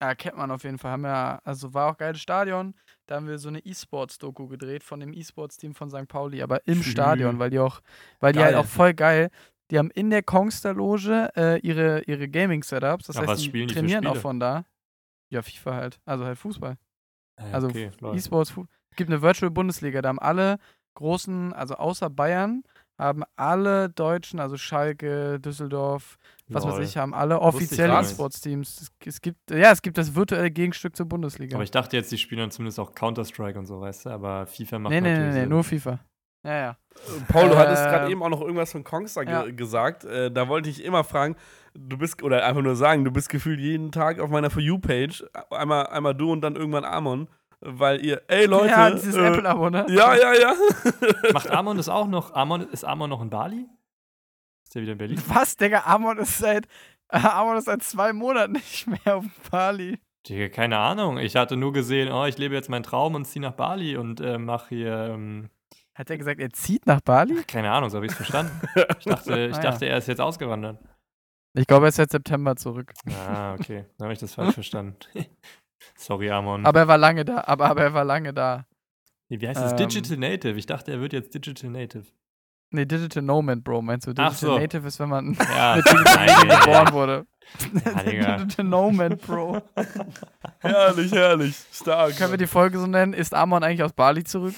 Ja, 0.01 0.15
kennt 0.15 0.35
man 0.35 0.51
auf 0.51 0.63
jeden 0.63 0.77
Fall. 0.79 0.91
Haben 0.91 1.05
ja, 1.05 1.39
also 1.45 1.73
war 1.73 1.91
auch 1.91 1.97
geiles 1.97 2.19
Stadion. 2.19 2.73
Da 3.05 3.15
haben 3.15 3.27
wir 3.27 3.37
so 3.37 3.49
eine 3.49 3.59
E-Sports-Doku 3.59 4.47
gedreht 4.47 4.83
von 4.83 4.99
dem 4.99 5.13
E-Sports-Team 5.13 5.75
von 5.75 5.89
St. 5.89 6.07
Pauli, 6.07 6.41
aber 6.41 6.65
im 6.67 6.83
Stadion, 6.83 7.39
weil 7.39 7.49
die 7.49 7.59
auch, 7.59 7.81
weil 8.19 8.33
geil. 8.33 8.41
die 8.41 8.45
halt 8.45 8.55
auch 8.55 8.69
voll 8.69 8.93
geil, 8.93 9.29
die 9.73 9.79
haben 9.79 9.89
in 9.89 10.11
der 10.11 10.21
Kongster-Loge 10.21 11.31
äh, 11.35 11.59
ihre, 11.61 12.03
ihre 12.03 12.29
Gaming-Setups. 12.29 13.07
Das 13.07 13.17
aber 13.17 13.31
heißt, 13.31 13.51
die 13.51 13.65
trainieren 13.65 14.05
auch 14.05 14.17
von 14.17 14.39
da. 14.39 14.65
Ja, 15.31 15.41
FIFA 15.41 15.73
halt. 15.73 15.99
Also 16.05 16.25
halt 16.25 16.37
Fußball. 16.37 16.77
Ja, 17.39 17.45
also 17.51 17.69
okay, 17.69 17.89
E-Sports. 18.13 18.53
Es 18.91 18.97
gibt 18.97 19.09
eine 19.09 19.23
Virtual 19.23 19.49
Bundesliga. 19.49 20.03
Da 20.03 20.09
haben 20.09 20.19
alle 20.19 20.59
großen, 20.93 21.53
also 21.53 21.73
außer 21.73 22.11
Bayern, 22.11 22.61
haben 22.99 23.23
alle 23.35 23.89
Deutschen, 23.89 24.39
also 24.39 24.57
Schalke, 24.57 25.39
Düsseldorf, 25.39 26.19
was 26.49 26.63
Lol. 26.63 26.73
weiß 26.73 26.87
ich, 26.87 26.97
haben 26.97 27.15
alle 27.15 27.39
offizielle 27.39 27.99
E-Sports-Teams. 27.99 28.79
Es, 28.79 28.91
es, 29.07 29.21
gibt, 29.21 29.49
ja, 29.49 29.71
es 29.71 29.81
gibt 29.81 29.97
das 29.97 30.13
virtuelle 30.13 30.51
Gegenstück 30.51 30.95
zur 30.95 31.07
Bundesliga. 31.07 31.55
Aber 31.55 31.63
ich 31.63 31.71
dachte 31.71 31.97
jetzt, 31.97 32.11
die 32.11 32.19
spielen 32.19 32.41
dann 32.41 32.51
zumindest 32.51 32.79
auch 32.79 32.93
Counter-Strike 32.93 33.57
und 33.57 33.65
so, 33.65 33.81
weißt 33.81 34.05
du, 34.05 34.09
aber 34.11 34.45
FIFA 34.45 34.77
macht 34.77 34.91
nee, 34.91 35.01
nee, 35.01 35.09
natürlich 35.09 35.33
Nee, 35.33 35.39
nee, 35.39 35.45
nee, 35.45 35.49
nur 35.49 35.63
FIFA. 35.63 35.99
Ja, 36.43 36.57
ja. 36.57 36.77
Paul, 37.29 37.49
du 37.49 37.55
äh, 37.55 37.57
hattest 37.57 37.83
gerade 37.83 38.11
eben 38.11 38.21
auch 38.21 38.29
noch 38.29 38.41
irgendwas 38.41 38.71
von 38.71 38.83
Kongstar 38.83 39.23
ja. 39.23 39.43
ge 39.43 39.53
gesagt. 39.53 40.03
Äh, 40.03 40.31
da 40.31 40.47
wollte 40.47 40.69
ich 40.69 40.83
immer 40.83 41.03
fragen, 41.03 41.35
du 41.73 41.97
bist, 41.97 42.21
oder 42.21 42.45
einfach 42.45 42.61
nur 42.61 42.75
sagen, 42.75 43.05
du 43.05 43.11
bist 43.11 43.29
gefühlt 43.29 43.59
jeden 43.59 43.91
Tag 43.91 44.19
auf 44.19 44.29
meiner 44.29 44.49
For 44.49 44.61
You-Page. 44.61 45.23
Einmal, 45.49 45.87
einmal 45.87 46.13
du 46.13 46.31
und 46.31 46.41
dann 46.41 46.55
irgendwann 46.55 46.85
Amon. 46.85 47.27
Weil 47.65 48.05
ihr, 48.05 48.21
ey 48.27 48.45
Leute. 48.45 48.67
Ja, 48.67 48.91
dieses 48.91 49.15
äh, 49.15 49.25
Apple-Abo, 49.25 49.69
ne? 49.69 49.85
Ja, 49.87 50.13
ja, 50.15 50.33
ja. 50.33 50.53
Macht 51.33 51.49
Amon 51.49 51.77
das 51.77 51.87
auch 51.87 52.07
noch? 52.07 52.33
Amon, 52.33 52.61
ist 52.69 52.83
Amon 52.83 53.09
noch 53.09 53.21
in 53.21 53.29
Bali? 53.29 53.69
Ist 54.65 54.75
der 54.75 54.81
wieder 54.81 54.91
in 54.91 54.97
Berlin? 54.97 55.21
Was, 55.27 55.55
Digga? 55.55 55.83
Amon 55.85 56.17
ist 56.17 56.39
seit, 56.39 56.67
Amon 57.07 57.55
ist 57.55 57.65
seit 57.65 57.81
zwei 57.81 58.11
Monaten 58.11 58.53
nicht 58.53 58.87
mehr 58.87 59.15
auf 59.15 59.25
Bali. 59.49 59.97
Digga, 60.27 60.49
keine 60.49 60.77
Ahnung. 60.77 61.19
Ich 61.19 61.37
hatte 61.37 61.55
nur 61.55 61.71
gesehen, 61.71 62.11
oh, 62.11 62.25
ich 62.25 62.37
lebe 62.37 62.53
jetzt 62.53 62.69
meinen 62.69 62.83
Traum 62.83 63.15
und 63.15 63.23
ziehe 63.23 63.41
nach 63.41 63.53
Bali 63.53 63.95
und 63.95 64.19
äh, 64.19 64.37
mache 64.37 64.75
hier. 64.75 65.11
Ähm, 65.13 65.49
Hat 65.95 66.09
er 66.09 66.17
gesagt, 66.17 66.39
er 66.39 66.49
zieht 66.51 66.87
nach 66.87 67.01
Bali? 67.01 67.35
Ach, 67.39 67.47
keine 67.47 67.71
Ahnung, 67.71 67.89
so 67.89 67.97
habe 67.97 68.05
ich 68.05 68.11
es 68.11 68.17
verstanden. 68.17 68.59
Ich 68.99 69.05
dachte, 69.05 69.47
ich 69.51 69.57
ah, 69.57 69.61
dachte, 69.61 69.85
er 69.85 69.97
ist 69.97 70.07
jetzt 70.07 70.21
ausgewandert. 70.21 70.79
Ich 71.55 71.67
glaube, 71.67 71.85
er 71.85 71.89
ist 71.89 71.97
seit 71.97 72.09
September 72.09 72.55
zurück. 72.55 72.93
Ah, 73.27 73.53
okay. 73.53 73.85
Dann 73.97 74.05
habe 74.05 74.13
ich 74.13 74.19
das 74.19 74.33
falsch 74.33 74.55
verstanden. 74.55 74.97
Sorry, 75.95 76.31
Amon. 76.31 76.65
Aber 76.65 76.79
er 76.79 76.87
war 76.87 76.97
lange 76.97 77.25
da. 77.25 77.43
Aber, 77.45 77.65
aber 77.65 77.83
er 77.83 77.93
war 77.93 78.05
lange 78.05 78.33
da. 78.33 78.65
Wie 79.29 79.47
heißt 79.47 79.59
das? 79.59 79.71
Ähm, 79.71 79.77
Digital 79.77 80.17
Native. 80.17 80.57
Ich 80.57 80.65
dachte, 80.65 80.91
er 80.91 80.99
wird 80.99 81.13
jetzt 81.13 81.33
Digital 81.33 81.69
Native. 81.69 82.05
Nee, 82.73 82.85
Digital 82.85 83.21
Nomad, 83.21 83.63
Bro, 83.63 83.83
meinst 83.83 84.07
du? 84.07 84.13
Digital 84.13 84.33
so. 84.33 84.57
Native 84.57 84.87
ist, 84.87 84.99
wenn 84.99 85.09
man 85.09 85.37
ja. 85.55 85.75
mit 85.77 85.85
Digital 85.85 86.59
geboren 86.59 86.91
wurde. 86.91 87.27
Ja, 88.11 88.37
Digital 88.37 88.65
Nomad, 88.65 89.21
Bro. 89.21 89.61
herrlich, 90.59 91.11
herrlich. 91.11 91.55
Stark. 91.71 92.17
Können 92.17 92.31
wir 92.31 92.37
die 92.39 92.47
Folge 92.47 92.79
so 92.79 92.87
nennen? 92.87 93.13
Ist 93.13 93.35
Amon 93.35 93.63
eigentlich 93.63 93.83
aus 93.83 93.93
Bali 93.93 94.23
zurück? 94.23 94.55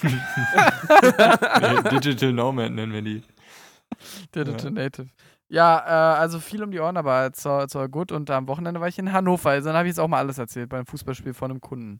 Digital 1.91 2.31
Nomad 2.31 2.71
nennen 2.71 2.93
wir 2.93 3.01
die. 3.01 3.21
Digital 4.33 4.63
ja. 4.63 4.69
Native. 4.71 5.07
Ja, 5.49 6.15
äh, 6.15 6.19
also 6.19 6.39
viel 6.39 6.63
um 6.63 6.71
die 6.71 6.79
Ohren, 6.79 6.95
aber 6.95 7.29
es 7.33 7.43
war, 7.43 7.67
war 7.73 7.89
gut. 7.89 8.13
Und 8.13 8.29
am 8.31 8.47
Wochenende 8.47 8.79
war 8.79 8.87
ich 8.87 8.97
in 8.97 9.11
Hannover. 9.11 9.49
Also 9.49 9.67
dann 9.67 9.75
habe 9.75 9.89
ich 9.89 9.91
jetzt 9.91 9.99
auch 9.99 10.07
mal 10.07 10.19
alles 10.19 10.37
erzählt 10.37 10.69
beim 10.69 10.85
Fußballspiel 10.85 11.33
von 11.33 11.51
einem 11.51 11.59
Kunden. 11.59 11.99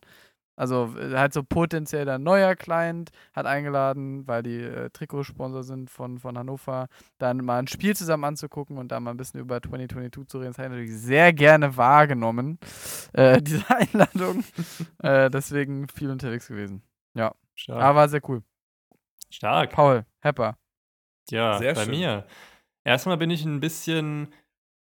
Also 0.56 0.96
äh, 0.98 1.16
halt 1.16 1.34
so 1.34 1.44
potenziell 1.44 2.07
ein 2.10 2.24
neuer 2.24 2.56
Client 2.56 3.12
hat 3.34 3.46
eingeladen, 3.46 4.28
weil 4.28 4.44
die 4.44 4.62
äh, 4.62 4.90
Trikotsponsor 4.90 5.63
sind 5.63 5.90
von, 5.90 6.19
von 6.19 6.38
Hannover, 6.38 6.88
dann 7.18 7.44
mal 7.44 7.60
ein 7.60 7.68
Spiel 7.68 7.96
zusammen 7.96 8.24
anzugucken 8.24 8.78
und 8.78 8.92
da 8.92 9.00
mal 9.00 9.12
ein 9.12 9.18
bisschen 9.18 9.40
über 9.40 9.62
2022 9.62 10.28
zu 10.28 10.38
reden. 10.40 10.52
Das 10.52 10.57
habe 10.57 10.68
ich 10.68 10.72
natürlich 10.72 11.02
sehr 11.02 11.34
gerne 11.34 11.75
wahrgenommen, 11.78 12.60
äh, 13.13 13.42
diese 13.42 13.66
Einladung. 13.69 14.44
äh, 15.04 15.30
deswegen 15.30 15.88
viel 15.90 16.09
unterwegs 16.09 16.47
gewesen. 16.47 16.81
Ja. 17.14 17.33
Stark. 17.56 17.81
Aber 17.81 18.00
war 18.00 18.09
sehr 18.09 18.21
cool. 18.30 18.44
Stark. 19.30 19.71
Paul, 19.71 20.06
Hepper. 20.19 20.57
Ja, 21.30 21.57
sehr 21.57 21.74
bei 21.74 21.85
schön. 21.85 21.92
mir. 21.92 22.26
Erstmal 22.83 23.18
bin 23.18 23.31
ich 23.31 23.44
ein 23.45 23.59
bisschen 23.59 24.33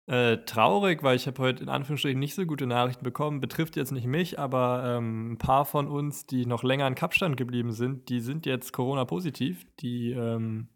äh, 0.06 0.38
traurig, 0.44 1.02
weil 1.02 1.16
ich 1.16 1.26
habe 1.26 1.40
heute 1.42 1.62
in 1.62 1.68
Anführungsstrichen 1.70 2.18
nicht 2.18 2.34
so 2.34 2.44
gute 2.44 2.66
Nachrichten 2.66 3.04
bekommen. 3.04 3.40
Betrifft 3.40 3.76
jetzt 3.76 3.92
nicht 3.92 4.06
mich, 4.06 4.38
aber 4.38 4.96
ähm, 4.98 5.32
ein 5.32 5.38
paar 5.38 5.64
von 5.64 5.88
uns, 5.88 6.26
die 6.26 6.44
noch 6.44 6.62
länger 6.62 6.86
in 6.86 6.94
Kapstand 6.94 7.36
geblieben 7.36 7.72
sind, 7.72 8.08
die 8.10 8.20
sind 8.20 8.44
jetzt 8.44 8.72
Corona-positiv. 8.72 9.64
Die, 9.80 10.12
ähm, 10.12 10.68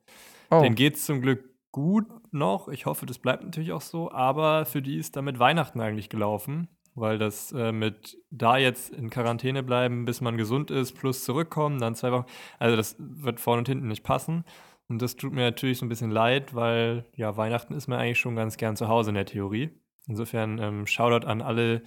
oh. 0.51 0.63
Denen 0.63 0.75
geht 0.75 0.97
es 0.97 1.05
zum 1.05 1.21
Glück 1.21 1.45
gut 1.73 2.07
noch. 2.33 2.69
Ich 2.69 2.87
hoffe, 2.87 3.05
das 3.05 3.19
bleibt 3.19 3.45
natürlich 3.45 3.73
auch 3.73 3.83
so. 3.83 4.11
Aber 4.11 4.65
für 4.65 4.81
die 4.81 4.97
ist 4.97 5.17
damit 5.17 5.39
Weihnachten 5.39 5.81
eigentlich 5.81 6.09
gelaufen, 6.09 6.69
weil 6.95 7.19
das 7.19 7.53
äh, 7.53 7.71
mit 7.71 8.17
da 8.31 8.57
jetzt 8.57 8.91
in 8.95 9.11
Quarantäne 9.11 9.63
bleiben, 9.63 10.07
bis 10.07 10.23
man 10.23 10.39
gesund 10.39 10.71
ist, 10.71 10.93
plus 10.95 11.25
zurückkommen, 11.25 11.79
dann 11.81 11.95
zwei 11.95 12.13
Wochen. 12.13 12.27
Also 12.59 12.77
das 12.77 12.97
wird 12.99 13.41
vorne 13.41 13.59
und 13.59 13.69
hinten 13.69 13.89
nicht 13.89 14.05
passen. 14.05 14.45
Und 14.89 15.03
das 15.03 15.17
tut 15.17 15.33
mir 15.33 15.43
natürlich 15.43 15.79
so 15.79 15.87
ein 15.87 15.91
bisschen 15.91 16.11
leid, 16.11 16.55
weil 16.55 17.05
ja, 17.15 17.37
Weihnachten 17.37 17.75
ist 17.75 17.89
man 17.89 17.99
eigentlich 17.99 18.19
schon 18.19 18.37
ganz 18.37 18.57
gern 18.57 18.77
zu 18.77 18.89
Hause 18.89 19.11
in 19.11 19.15
der 19.15 19.27
Theorie. 19.27 19.71
Insofern 20.07 20.59
ähm, 20.59 20.87
Shoutout 20.87 21.27
an 21.27 21.43
alle, 21.43 21.83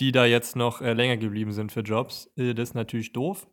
die 0.00 0.12
da 0.12 0.24
jetzt 0.24 0.56
noch 0.56 0.80
äh, 0.80 0.94
länger 0.94 1.18
geblieben 1.18 1.52
sind 1.52 1.72
für 1.72 1.80
Jobs. 1.80 2.32
Äh, 2.36 2.54
das 2.54 2.70
ist 2.70 2.74
natürlich 2.74 3.12
doof. 3.12 3.46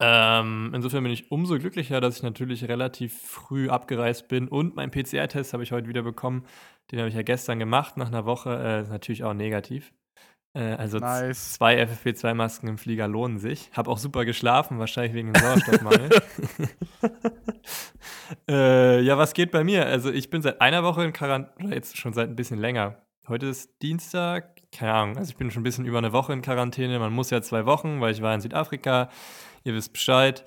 Ähm, 0.00 0.72
insofern 0.74 1.04
bin 1.04 1.12
ich 1.12 1.30
umso 1.30 1.58
glücklicher, 1.58 2.00
dass 2.00 2.16
ich 2.16 2.22
natürlich 2.22 2.68
relativ 2.68 3.20
früh 3.20 3.68
abgereist 3.68 4.26
bin 4.28 4.48
und 4.48 4.74
meinen 4.74 4.90
PCR-Test 4.90 5.52
habe 5.52 5.62
ich 5.62 5.70
heute 5.72 5.88
wieder 5.88 6.02
bekommen. 6.02 6.46
Den 6.90 6.98
habe 6.98 7.08
ich 7.08 7.14
ja 7.14 7.22
gestern 7.22 7.60
gemacht, 7.60 7.96
nach 7.96 8.08
einer 8.08 8.24
Woche. 8.24 8.50
Äh, 8.50 8.82
ist 8.82 8.90
natürlich 8.90 9.22
auch 9.22 9.34
negativ. 9.34 9.92
Äh, 10.54 10.74
also 10.74 10.98
nice. 10.98 11.54
zwei 11.54 11.82
FFP2-Masken 11.82 12.68
im 12.68 12.78
Flieger 12.78 13.08
lohnen 13.08 13.38
sich. 13.38 13.70
Hab 13.72 13.88
auch 13.88 13.98
super 13.98 14.24
geschlafen, 14.24 14.78
wahrscheinlich 14.78 15.14
wegen 15.14 15.32
dem 15.32 15.42
Sauerstoffmangel. 15.42 16.08
äh, 18.48 19.00
ja, 19.00 19.18
was 19.18 19.34
geht 19.34 19.50
bei 19.50 19.64
mir? 19.64 19.86
Also 19.86 20.10
ich 20.10 20.30
bin 20.30 20.42
seit 20.42 20.60
einer 20.60 20.82
Woche 20.82 21.04
in 21.04 21.12
Quarantäne, 21.12 21.66
oder 21.66 21.74
jetzt 21.74 21.96
schon 21.96 22.12
seit 22.12 22.28
ein 22.28 22.36
bisschen 22.36 22.58
länger. 22.58 23.02
heute 23.28 23.46
ist 23.46 23.70
Dienstag, 23.82 24.62
keine 24.72 24.94
Ahnung, 24.94 25.18
also 25.18 25.30
ich 25.30 25.36
bin 25.36 25.50
schon 25.50 25.60
ein 25.60 25.64
bisschen 25.64 25.86
über 25.86 25.98
eine 25.98 26.12
Woche 26.12 26.32
in 26.32 26.42
Quarantäne. 26.42 26.98
Man 26.98 27.12
muss 27.12 27.30
ja 27.30 27.42
zwei 27.42 27.66
Wochen, 27.66 28.00
weil 28.00 28.12
ich 28.12 28.22
war 28.22 28.34
in 28.34 28.40
Südafrika. 28.40 29.10
Ihr 29.64 29.74
wisst 29.74 29.92
Bescheid. 29.92 30.44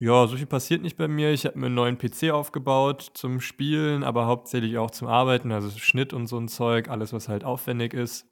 Ja, 0.00 0.28
so 0.28 0.36
viel 0.36 0.46
passiert 0.46 0.82
nicht 0.82 0.96
bei 0.96 1.08
mir. 1.08 1.32
Ich 1.32 1.44
habe 1.44 1.58
mir 1.58 1.66
einen 1.66 1.74
neuen 1.74 1.98
PC 1.98 2.30
aufgebaut 2.30 3.10
zum 3.14 3.40
Spielen, 3.40 4.04
aber 4.04 4.26
hauptsächlich 4.26 4.78
auch 4.78 4.92
zum 4.92 5.08
Arbeiten, 5.08 5.50
also 5.50 5.76
Schnitt 5.76 6.12
und 6.12 6.28
so 6.28 6.38
ein 6.38 6.46
Zeug, 6.46 6.88
alles, 6.88 7.12
was 7.12 7.28
halt 7.28 7.42
aufwendig 7.42 7.94
ist. 7.94 8.24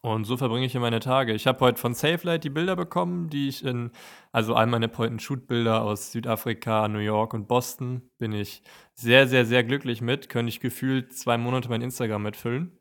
Und 0.00 0.24
so 0.24 0.36
verbringe 0.36 0.64
ich 0.64 0.72
hier 0.72 0.80
meine 0.80 1.00
Tage. 1.00 1.34
Ich 1.34 1.48
habe 1.48 1.58
heute 1.60 1.80
von 1.80 1.92
SafeLight 1.92 2.44
die 2.44 2.50
Bilder 2.50 2.76
bekommen, 2.76 3.30
die 3.30 3.48
ich 3.48 3.64
in, 3.64 3.90
also 4.30 4.54
all 4.54 4.66
meine 4.66 4.88
Point-and-Shoot-Bilder 4.88 5.82
aus 5.82 6.12
Südafrika, 6.12 6.86
New 6.86 7.00
York 7.00 7.34
und 7.34 7.48
Boston, 7.48 8.02
bin 8.18 8.32
ich 8.32 8.62
sehr, 8.94 9.26
sehr, 9.26 9.44
sehr 9.44 9.64
glücklich 9.64 10.00
mit. 10.00 10.28
Könnte 10.28 10.50
ich 10.50 10.60
gefühlt 10.60 11.14
zwei 11.14 11.36
Monate 11.36 11.68
mein 11.68 11.82
Instagram 11.82 12.22
mitfüllen. 12.22 12.78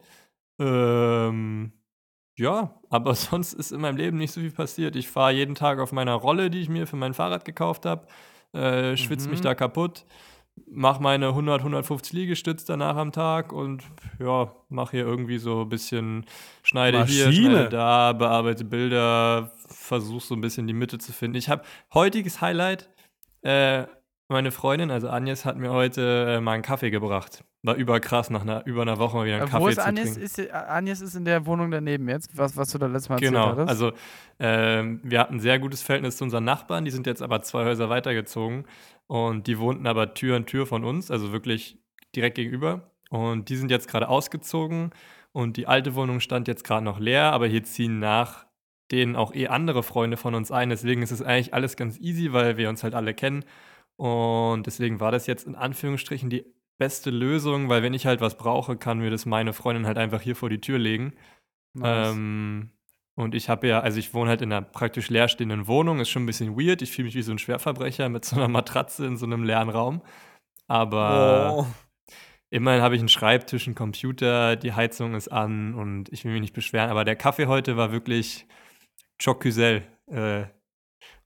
Ähm, 0.60 1.74
ja, 2.38 2.80
aber 2.92 3.16
sonst 3.16 3.54
ist 3.54 3.72
in 3.72 3.82
meinem 3.82 3.98
Leben 3.98 4.18
nicht 4.18 4.32
so 4.32 4.42
viel 4.42 4.52
passiert. 4.52 4.96
Ich 4.96 5.08
fahre 5.08 5.34
jeden 5.34 5.56
Tag 5.56 5.80
auf 5.80 5.92
meiner 5.92 6.14
Rolle, 6.14 6.52
die 6.52 6.62
ich 6.62 6.70
mir 6.70 6.86
für 6.86 6.98
mein 6.98 7.16
Fahrrad 7.16 7.46
gekauft 7.46 7.88
habe, 7.88 8.08
äh, 8.54 8.96
schwitze 8.96 9.26
mhm. 9.26 9.32
mich 9.32 9.42
da 9.42 9.56
kaputt 9.56 10.06
mache 10.66 11.02
meine 11.02 11.28
100, 11.28 11.60
150 11.60 12.14
Liegestütze 12.14 12.66
danach 12.68 12.96
am 12.96 13.12
Tag 13.12 13.52
und 13.52 13.84
ja, 14.20 14.52
mache 14.70 14.98
hier 14.98 15.06
irgendwie 15.06 15.38
so 15.38 15.62
ein 15.62 15.70
bisschen, 15.70 16.26
schneide 16.64 17.00
Maschine. 17.00 17.30
hier, 17.30 17.50
schneide 17.50 17.70
da, 17.70 18.14
bearbeite 18.14 18.66
Bilder, 18.66 19.52
versuche 19.68 20.26
so 20.26 20.36
ein 20.36 20.42
bisschen 20.42 20.68
die 20.68 20.74
Mitte 20.74 20.98
zu 20.98 21.14
finden. 21.14 21.38
Ich 21.38 21.50
habe 21.50 21.64
heutiges 21.94 22.42
Highlight, 22.42 22.90
äh, 23.42 23.86
meine 24.28 24.52
Freundin, 24.52 24.92
also 24.92 25.10
Agnes, 25.10 25.46
hat 25.46 25.58
mir 25.58 25.72
heute 25.72 26.36
äh, 26.38 26.42
mal 26.42 26.54
einen 26.54 26.64
Kaffee 26.64 26.90
gebracht. 26.90 27.44
War 27.68 27.76
überkrass, 27.76 28.30
nach 28.30 28.42
einer, 28.42 28.66
über 28.66 28.82
einer 28.82 28.98
Woche 28.98 29.18
mal 29.18 29.26
wieder 29.26 29.36
einen 29.36 29.48
äh, 29.48 29.50
Kaffee 29.50 29.64
Wo 29.64 29.68
ist 29.68 29.76
zu 29.76 29.86
Agnes? 29.86 30.14
trinken. 30.14 30.22
Ist, 30.24 30.54
Agnes 30.54 31.02
ist 31.02 31.16
in 31.16 31.26
der 31.26 31.46
Wohnung 31.46 31.70
daneben 31.70 32.10
jetzt, 32.10 32.36
was, 32.38 32.58
was 32.58 32.72
du 32.72 32.78
da 32.78 32.88
letztes 32.88 33.10
Mal 33.10 33.20
genau. 33.20 33.50
erzählt 33.50 33.68
hattest. 33.70 33.80
Genau, 33.80 33.90
also 33.90 33.98
ähm, 34.80 35.02
wir 35.04 35.20
hatten 35.20 35.36
ein 35.36 35.40
sehr 35.40 35.60
gutes 35.60 35.84
Verhältnis 35.84 36.18
zu 36.18 36.24
unseren 36.24 36.46
Nachbarn, 36.46 36.86
die 36.86 36.92
sind 36.92 37.06
jetzt 37.06 37.22
aber 37.22 37.42
zwei 37.42 37.66
Häuser 37.66 37.90
weitergezogen 37.90 38.66
und 39.06 39.48
die 39.48 39.60
wohnten 39.60 39.86
aber 39.86 40.14
Tür 40.14 40.38
an 40.38 40.46
Tür 40.46 40.66
von 40.66 40.84
uns, 40.84 41.12
also 41.12 41.32
wirklich 41.32 41.80
direkt 42.16 42.36
gegenüber. 42.36 42.92
Und 43.10 43.50
die 43.50 43.56
sind 43.56 43.70
jetzt 43.72 43.88
gerade 43.88 44.10
ausgezogen 44.10 44.92
und 45.32 45.58
die 45.58 45.68
alte 45.68 45.94
Wohnung 45.96 46.20
stand 46.20 46.48
jetzt 46.48 46.64
gerade 46.64 46.84
noch 46.84 47.00
leer, 47.00 47.32
aber 47.34 47.48
hier 47.48 47.64
ziehen 47.64 48.00
nach 48.00 48.48
denen 48.92 49.16
auch 49.16 49.34
eh 49.34 49.48
andere 49.48 49.84
Freunde 49.84 50.18
von 50.18 50.36
uns 50.36 50.52
ein. 50.52 50.70
Deswegen 50.70 51.02
ist 51.02 51.12
es 51.12 51.22
eigentlich 51.22 51.54
alles 51.54 51.76
ganz 51.76 52.00
easy, 52.00 52.34
weil 52.34 52.58
wir 52.58 52.70
uns 52.70 52.84
halt 52.84 52.96
alle 52.96 53.14
kennen. 53.14 53.44
Und 53.98 54.66
deswegen 54.66 55.00
war 55.00 55.12
das 55.12 55.28
jetzt 55.28 55.46
in 55.48 55.56
Anführungsstrichen 55.56 56.30
die 56.30 56.46
beste 56.78 57.10
Lösung, 57.10 57.70
weil 57.70 57.84
wenn 57.84 57.94
ich 57.94 58.06
halt 58.06 58.22
was 58.22 58.38
brauche, 58.38 58.78
kann 58.78 59.00
mir 59.00 59.10
das 59.10 59.26
meine 59.26 59.54
Freundin 59.54 59.86
halt 59.86 59.98
einfach 59.98 60.22
hier 60.22 60.36
vor 60.36 60.50
die 60.50 60.62
Tür 60.62 60.78
legen. 60.78 61.14
Nice. 61.74 62.14
Ähm, 62.14 62.72
und 63.16 63.34
ich 63.34 63.50
habe 63.50 63.68
ja, 63.68 63.80
also 63.80 63.98
ich 63.98 64.14
wohne 64.14 64.30
halt 64.30 64.42
in 64.44 64.52
einer 64.52 64.62
praktisch 64.62 65.10
leerstehenden 65.10 65.68
Wohnung, 65.68 66.00
ist 66.00 66.10
schon 66.10 66.24
ein 66.24 66.28
bisschen 66.28 66.56
weird. 66.56 66.84
Ich 66.84 66.92
fühle 66.92 67.08
mich 67.08 67.16
wie 67.16 67.24
so 67.24 67.32
ein 67.32 67.40
Schwerverbrecher 67.40 68.10
mit 68.10 68.26
so 68.26 68.36
einer 68.36 68.48
Matratze 68.48 69.08
in 69.08 69.18
so 69.18 69.26
einem 69.26 69.44
leeren 69.44 69.70
Raum. 69.70 70.04
Aber 70.68 71.56
oh. 71.58 71.66
immerhin 72.52 72.82
habe 72.82 72.96
ich 72.96 73.02
einen 73.02 73.10
Schreibtisch, 73.10 73.66
einen 73.66 73.76
Computer, 73.76 74.56
die 74.56 74.74
Heizung 74.74 75.16
ist 75.16 75.30
an 75.30 75.74
und 75.74 76.10
ich 76.14 76.26
will 76.26 76.32
mich 76.34 76.42
nicht 76.42 76.54
beschweren. 76.54 76.92
Aber 76.92 77.06
der 77.06 77.16
Kaffee 77.16 77.48
heute 77.48 77.76
war 77.76 77.92
wirklich 77.92 78.46
Chocusel. 79.20 79.82
Äh, 80.06 80.46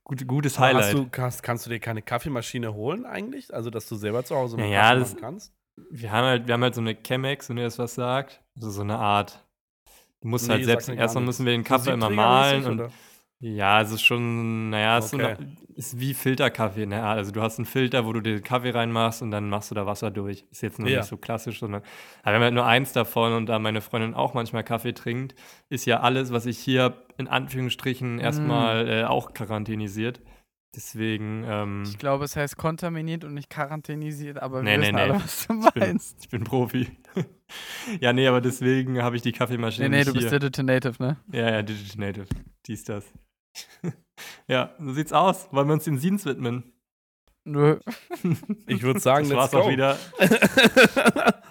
gut, 0.04 0.26
gutes 0.26 0.58
Highlight. 0.58 0.84
Hast 0.84 0.94
du, 0.94 1.08
kannst, 1.10 1.42
kannst, 1.42 1.66
du 1.66 1.70
dir 1.70 1.80
keine 1.80 2.02
Kaffeemaschine 2.02 2.74
holen 2.74 3.04
eigentlich? 3.04 3.52
Also, 3.52 3.70
dass 3.70 3.88
du 3.88 3.96
selber 3.96 4.24
zu 4.24 4.36
Hause 4.36 4.56
mal 4.56 4.66
ja, 4.66 4.90
Kaffee 4.90 5.00
das, 5.00 5.12
machen 5.12 5.20
kannst? 5.20 5.54
Wir 5.90 6.12
haben, 6.12 6.26
halt, 6.26 6.46
wir 6.46 6.54
haben 6.54 6.62
halt 6.62 6.74
so 6.74 6.80
eine 6.80 6.94
Chemex, 6.94 7.48
wenn 7.48 7.58
ihr 7.58 7.64
das 7.64 7.78
was 7.78 7.94
sagt. 7.94 8.42
Also 8.56 8.70
so 8.70 8.82
eine 8.82 8.98
Art 8.98 9.42
Du 10.22 10.28
musst 10.28 10.46
nee, 10.46 10.54
halt 10.54 10.64
selbst, 10.64 10.88
erstmal 10.88 11.24
müssen 11.24 11.44
wir 11.44 11.52
den 11.52 11.64
Kaffee 11.64 11.90
immer 11.90 12.08
malen 12.08 12.64
und 12.64 12.80
oder? 12.80 12.92
Ja, 13.42 13.80
es 13.80 13.90
ist 13.90 14.02
schon, 14.02 14.70
naja, 14.70 14.98
es 14.98 15.12
okay. 15.12 15.32
ist, 15.32 15.76
ist, 15.76 16.00
wie 16.00 16.14
Filterkaffee, 16.14 16.86
ne? 16.86 17.02
Also 17.02 17.32
du 17.32 17.42
hast 17.42 17.58
einen 17.58 17.66
Filter, 17.66 18.06
wo 18.06 18.12
du 18.12 18.20
den 18.20 18.40
Kaffee 18.40 18.70
reinmachst 18.70 19.20
und 19.20 19.32
dann 19.32 19.48
machst 19.48 19.72
du 19.72 19.74
da 19.74 19.84
Wasser 19.84 20.12
durch. 20.12 20.44
Ist 20.52 20.62
jetzt 20.62 20.78
noch 20.78 20.86
ja. 20.86 20.98
nicht 20.98 21.08
so 21.08 21.16
klassisch, 21.16 21.58
sondern 21.58 21.82
aber 22.22 22.30
wir 22.30 22.34
haben 22.36 22.42
halt 22.42 22.54
nur 22.54 22.66
eins 22.66 22.92
davon 22.92 23.32
und 23.32 23.46
da 23.46 23.58
meine 23.58 23.80
Freundin 23.80 24.14
auch 24.14 24.34
manchmal 24.34 24.62
Kaffee 24.62 24.92
trinkt, 24.92 25.34
ist 25.70 25.86
ja 25.86 26.00
alles, 26.00 26.32
was 26.32 26.46
ich 26.46 26.56
hier 26.56 27.02
in 27.18 27.26
Anführungsstrichen 27.26 28.20
erstmal 28.20 28.84
mm. 28.84 28.88
äh, 28.88 29.04
auch 29.06 29.34
quarantänisiert. 29.34 30.20
Deswegen. 30.76 31.44
Ähm, 31.44 31.82
ich 31.84 31.98
glaube, 31.98 32.24
es 32.24 32.36
heißt 32.36 32.56
kontaminiert 32.56 33.24
und 33.24 33.34
nicht 33.34 33.50
quarantänisiert, 33.50 34.40
aber 34.40 34.62
wir 34.62 34.78
nee, 34.78 34.82
wissen 34.82 34.94
nee, 34.94 35.00
alle, 35.00 35.14
was 35.16 35.48
du 35.48 35.54
meinst. 35.54 36.18
Ich 36.22 36.28
bin, 36.28 36.42
ich 36.42 36.44
bin 36.44 36.44
Profi. 36.44 36.90
ja, 38.00 38.12
nee, 38.12 38.28
aber 38.28 38.40
deswegen 38.40 39.02
habe 39.02 39.16
ich 39.16 39.22
die 39.22 39.32
Kaffeemaschine. 39.32 39.88
Nee, 39.88 39.98
nee, 39.98 40.04
du 40.04 40.12
bist 40.12 40.28
hier. 40.28 40.38
Digital 40.38 40.64
Native, 40.64 41.02
ne? 41.02 41.16
Ja, 41.32 41.50
ja, 41.50 41.62
Digital 41.62 42.06
Native. 42.06 42.26
Dies, 42.66 42.84
das. 42.84 43.12
ja, 44.46 44.74
so 44.78 44.92
sieht's 44.92 45.12
aus. 45.12 45.52
Wollen 45.52 45.68
wir 45.68 45.74
uns 45.74 45.84
den 45.84 45.98
Scenes 45.98 46.24
widmen? 46.24 46.72
Nö. 47.44 47.78
ich 48.66 48.82
würde 48.82 49.00
sagen, 49.00 49.28
das 49.28 49.36
war's 49.36 49.54
auch 49.54 49.68
wieder. 49.68 49.98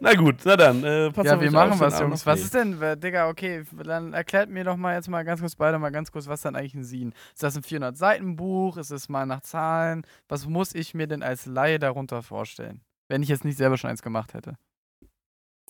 Na 0.00 0.14
gut, 0.14 0.36
na 0.44 0.56
dann. 0.56 0.82
Äh, 0.84 1.10
pass 1.12 1.24
ja, 1.24 1.40
wir 1.40 1.50
machen 1.50 1.78
was, 1.78 1.98
Jungs. 2.00 2.26
Was 2.26 2.40
ist 2.40 2.54
denn, 2.54 2.78
Digga, 3.00 3.28
okay, 3.28 3.64
dann 3.84 4.12
erklärt 4.12 4.50
mir 4.50 4.64
doch 4.64 4.76
mal 4.76 4.94
jetzt 4.94 5.08
mal 5.08 5.24
ganz 5.24 5.40
kurz 5.40 5.54
beide 5.54 5.78
mal 5.78 5.90
ganz 5.90 6.10
kurz, 6.10 6.26
was 6.26 6.42
dann 6.42 6.56
eigentlich 6.56 6.74
ein 6.74 6.84
Sin? 6.84 7.14
Ist 7.32 7.42
das 7.42 7.56
ein 7.56 7.62
400-Seiten-Buch? 7.62 8.76
Ist 8.76 8.90
es 8.90 9.08
mal 9.08 9.24
nach 9.24 9.40
Zahlen? 9.40 10.02
Was 10.28 10.46
muss 10.46 10.74
ich 10.74 10.94
mir 10.94 11.06
denn 11.06 11.22
als 11.22 11.46
Laie 11.46 11.78
darunter 11.78 12.22
vorstellen? 12.22 12.82
Wenn 13.08 13.22
ich 13.22 13.28
jetzt 13.28 13.44
nicht 13.44 13.56
selber 13.56 13.76
schon 13.76 13.90
eins 13.90 14.02
gemacht 14.02 14.34
hätte. 14.34 14.56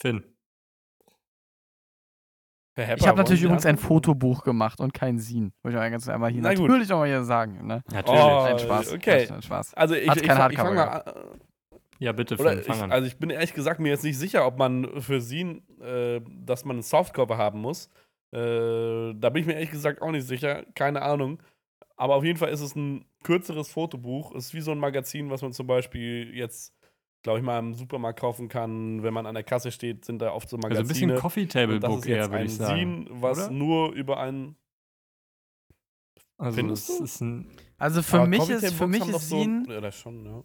Finn. 0.01 0.25
Ich 2.77 3.07
habe 3.07 3.19
natürlich 3.19 3.43
übrigens 3.43 3.67
ein 3.67 3.79
Fotobuch 3.79 4.43
gemacht 4.43 4.81
und 4.81 4.93
kein 4.93 5.19
Sin. 5.19 5.53
Wollte 5.63 5.77
ich 5.77 5.81
mal 5.81 5.91
ganz 5.91 6.09
einmal 6.09 6.31
hier 6.33 6.43
natürlich 6.43 6.93
auch 6.93 6.99
mal 6.99 7.09
hier 7.09 7.23
sagen. 7.23 7.67
Ne? 7.67 7.83
Natürlich. 7.93 8.21
Oh, 8.21 8.41
ein 8.41 8.59
Spaß. 8.59 8.93
Okay. 8.93 9.29
Ein 9.31 9.43
Spaß. 9.43 9.75
Also 9.75 9.95
ich, 9.95 10.09
ich, 10.09 10.17
ich, 10.17 10.23
ich 10.23 10.33
fange 10.33 10.75
mal 10.75 11.05
ja, 11.99 12.13
bitte, 12.13 12.37
Oder 12.37 12.61
ich, 12.61 12.69
Also 12.69 13.07
ich 13.07 13.17
bin 13.19 13.31
ehrlich 13.31 13.55
gesagt 13.55 13.81
mir 13.81 13.89
jetzt 13.89 14.05
nicht 14.05 14.19
sicher, 14.19 14.47
ob 14.47 14.59
man 14.59 15.01
für 15.01 15.21
sie, 15.21 15.63
äh, 15.81 16.21
dass 16.45 16.65
man 16.65 16.77
einen 16.77 16.83
Softcover 16.83 17.39
haben 17.39 17.61
muss. 17.61 17.89
Äh, 18.33 19.15
da 19.15 19.31
bin 19.31 19.43
ich 19.43 19.47
mir 19.47 19.55
ehrlich 19.55 19.71
gesagt 19.71 20.03
auch 20.03 20.11
nicht 20.11 20.27
sicher. 20.27 20.65
Keine 20.75 21.03
Ahnung. 21.03 21.43
Aber 21.97 22.17
auf 22.17 22.25
jeden 22.25 22.39
Fall 22.39 22.51
ist 22.51 22.61
es 22.61 22.75
ein 22.75 23.05
kürzeres 23.23 23.71
Fotobuch. 23.71 24.35
Es 24.35 24.47
ist 24.47 24.55
wie 24.55 24.61
so 24.61 24.73
ein 24.73 24.79
Magazin, 24.79 25.31
was 25.31 25.43
man 25.43 25.53
zum 25.53 25.67
Beispiel 25.67 26.35
jetzt, 26.35 26.74
glaube 27.25 27.41
ich, 27.41 27.45
mal 27.45 27.59
im 27.59 27.75
Supermarkt 27.75 28.21
kaufen 28.21 28.49
kann. 28.49 29.03
Wenn 29.03 29.13
man 29.13 29.27
an 29.27 29.35
der 29.35 29.43
Kasse 29.43 29.73
steht, 29.73 30.05
sind 30.05 30.21
da 30.21 30.31
oft 30.33 30.49
so 30.49 30.57
Magazine. 30.57 30.79
Also 30.79 30.89
ein 30.89 30.95
bisschen 30.95 31.17
Coffee 31.17 31.47
Table 31.47 31.81
Book 31.81 32.07
eher, 32.07 32.31
würde 32.31 32.45
ich 32.45 32.55
sagen. 32.55 33.07
Zine, 33.07 33.21
was 33.21 33.47
Oder? 33.47 33.51
nur 33.51 33.93
über 33.93 34.21
einen 34.21 34.55
also 36.39 36.57
Findest 36.57 36.89
du? 36.89 37.05
Ist 37.05 37.21
ein 37.21 37.51
also 37.79 38.03
für 38.03 38.27
mich 38.27 38.49
ist 38.49 38.73
für 38.75 38.87
mich 38.87 39.07
ist 39.09 39.29
so, 39.29 39.45
ja, 39.69 39.81
das 39.81 39.97
schon, 39.97 40.25
ja 40.25 40.45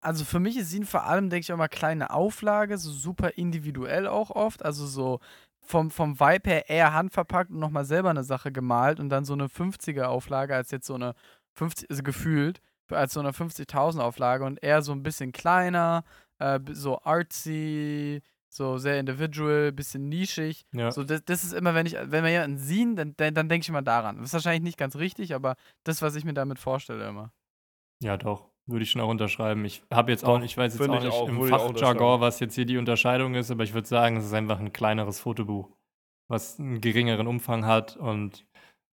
also 0.00 0.24
für 0.24 0.40
mich 0.40 0.56
ist 0.56 0.70
sie 0.70 0.84
vor 0.84 1.04
allem, 1.04 1.28
denke 1.30 1.44
ich, 1.44 1.52
auch 1.52 1.58
mal 1.58 1.68
kleine 1.68 2.10
Auflage, 2.10 2.78
so 2.78 2.90
super 2.90 3.36
individuell 3.36 4.06
auch 4.06 4.30
oft. 4.30 4.64
Also 4.64 4.86
so 4.86 5.20
vom, 5.60 5.90
vom 5.90 6.18
Vibe 6.18 6.50
her 6.50 6.70
eher 6.70 6.94
handverpackt 6.94 7.50
und 7.50 7.58
nochmal 7.58 7.84
selber 7.84 8.10
eine 8.10 8.24
Sache 8.24 8.50
gemalt 8.50 8.98
und 8.98 9.10
dann 9.10 9.24
so 9.24 9.34
eine 9.34 9.46
50er-Auflage 9.46 10.54
als 10.54 10.70
jetzt 10.70 10.86
so 10.86 10.94
eine 10.94 11.14
50, 11.52 11.90
also 11.90 12.02
gefühlt, 12.02 12.60
als 12.92 13.12
so 13.12 13.20
eine 13.20 13.30
50.000 13.30 14.00
Auflage 14.00 14.44
und 14.44 14.62
eher 14.62 14.82
so 14.82 14.92
ein 14.92 15.02
bisschen 15.02 15.32
kleiner, 15.32 16.04
äh, 16.38 16.60
so 16.72 17.00
artsy, 17.02 18.22
so 18.48 18.78
sehr 18.78 18.98
individual, 18.98 19.72
bisschen 19.72 20.08
nischig. 20.08 20.64
Ja. 20.72 20.90
So, 20.90 21.04
das, 21.04 21.24
das 21.24 21.44
ist 21.44 21.52
immer, 21.52 21.74
wenn 21.74 21.86
ich, 21.86 21.94
wenn 21.94 22.24
wir 22.24 22.30
ja 22.30 22.42
einen 22.42 22.58
sehen, 22.58 22.96
dann, 22.96 23.14
dann, 23.16 23.34
dann 23.34 23.48
denke 23.48 23.64
ich 23.64 23.68
immer 23.68 23.82
daran. 23.82 24.18
Das 24.18 24.26
ist 24.26 24.34
wahrscheinlich 24.34 24.62
nicht 24.62 24.78
ganz 24.78 24.96
richtig, 24.96 25.34
aber 25.34 25.56
das, 25.84 26.02
was 26.02 26.16
ich 26.16 26.24
mir 26.24 26.34
damit 26.34 26.58
vorstelle 26.58 27.08
immer. 27.08 27.32
Ja, 28.02 28.16
doch 28.16 28.50
würde 28.70 28.82
ich 28.82 28.90
schon 28.90 29.00
auch 29.00 29.08
unterschreiben. 29.08 29.64
Ich 29.64 29.82
habe 29.92 30.10
jetzt 30.10 30.24
auch, 30.24 30.40
ich 30.40 30.56
weiß 30.56 30.78
jetzt 30.78 30.88
auch 30.88 31.02
nicht 31.02 31.12
auch, 31.12 31.28
im 31.28 31.42
Fachjargon, 31.44 32.20
was 32.20 32.40
jetzt 32.40 32.54
hier 32.54 32.66
die 32.66 32.78
Unterscheidung 32.78 33.34
ist, 33.34 33.50
aber 33.50 33.64
ich 33.64 33.74
würde 33.74 33.88
sagen, 33.88 34.16
es 34.16 34.24
ist 34.24 34.32
einfach 34.32 34.60
ein 34.60 34.72
kleineres 34.72 35.20
Fotobuch, 35.20 35.70
was 36.28 36.58
einen 36.58 36.80
geringeren 36.80 37.26
Umfang 37.26 37.66
hat 37.66 37.96
und 37.96 38.46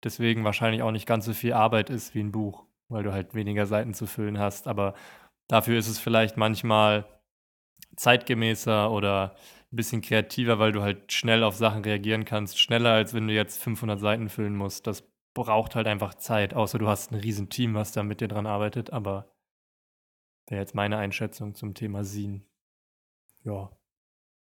deswegen 0.04 0.44
wahrscheinlich 0.44 0.82
auch 0.82 0.92
nicht 0.92 1.08
ganz 1.08 1.26
so 1.26 1.34
viel 1.34 1.54
Arbeit 1.54 1.90
ist 1.90 2.16
wie 2.16 2.22
ein 2.22 2.32
Buch, 2.32 2.66
weil 2.90 3.04
du 3.04 3.14
halt 3.14 3.34
weniger 3.34 3.66
Seiten 3.66 3.94
zu 3.94 4.06
füllen 4.08 4.40
hast. 4.40 4.68
Aber 4.68 4.94
dafür 5.48 5.78
ist 5.78 5.88
es 5.88 6.00
vielleicht 6.00 6.38
manchmal 6.38 7.06
zeitgemäßer 7.96 8.92
oder 8.92 9.36
ein 9.72 9.76
bisschen 9.76 10.02
kreativer, 10.02 10.60
weil 10.60 10.72
du 10.72 10.82
halt 10.82 11.12
schnell 11.12 11.44
auf 11.44 11.56
Sachen 11.56 11.84
reagieren 11.84 12.26
kannst, 12.26 12.60
schneller 12.60 12.92
als 12.92 13.14
wenn 13.14 13.28
du 13.28 13.34
jetzt 13.34 13.62
500 13.62 14.00
Seiten 14.00 14.30
füllen 14.30 14.56
musst. 14.56 14.88
Das 14.88 15.04
braucht 15.34 15.76
halt 15.76 15.88
einfach 15.88 16.14
Zeit, 16.14 16.54
außer 16.54 16.80
du 16.80 16.88
hast 16.88 17.12
ein 17.12 17.20
riesen 17.20 17.50
Team, 17.50 17.74
was 17.74 17.92
da 17.92 18.04
mit 18.04 18.22
dir 18.22 18.28
dran 18.28 18.48
arbeitet, 18.48 18.94
aber 18.94 19.36
Wäre 20.48 20.62
jetzt 20.62 20.76
meine 20.76 20.98
Einschätzung 20.98 21.56
zum 21.56 21.74
Thema 21.74 22.04
Sin. 22.04 22.46
Ja. 23.44 23.72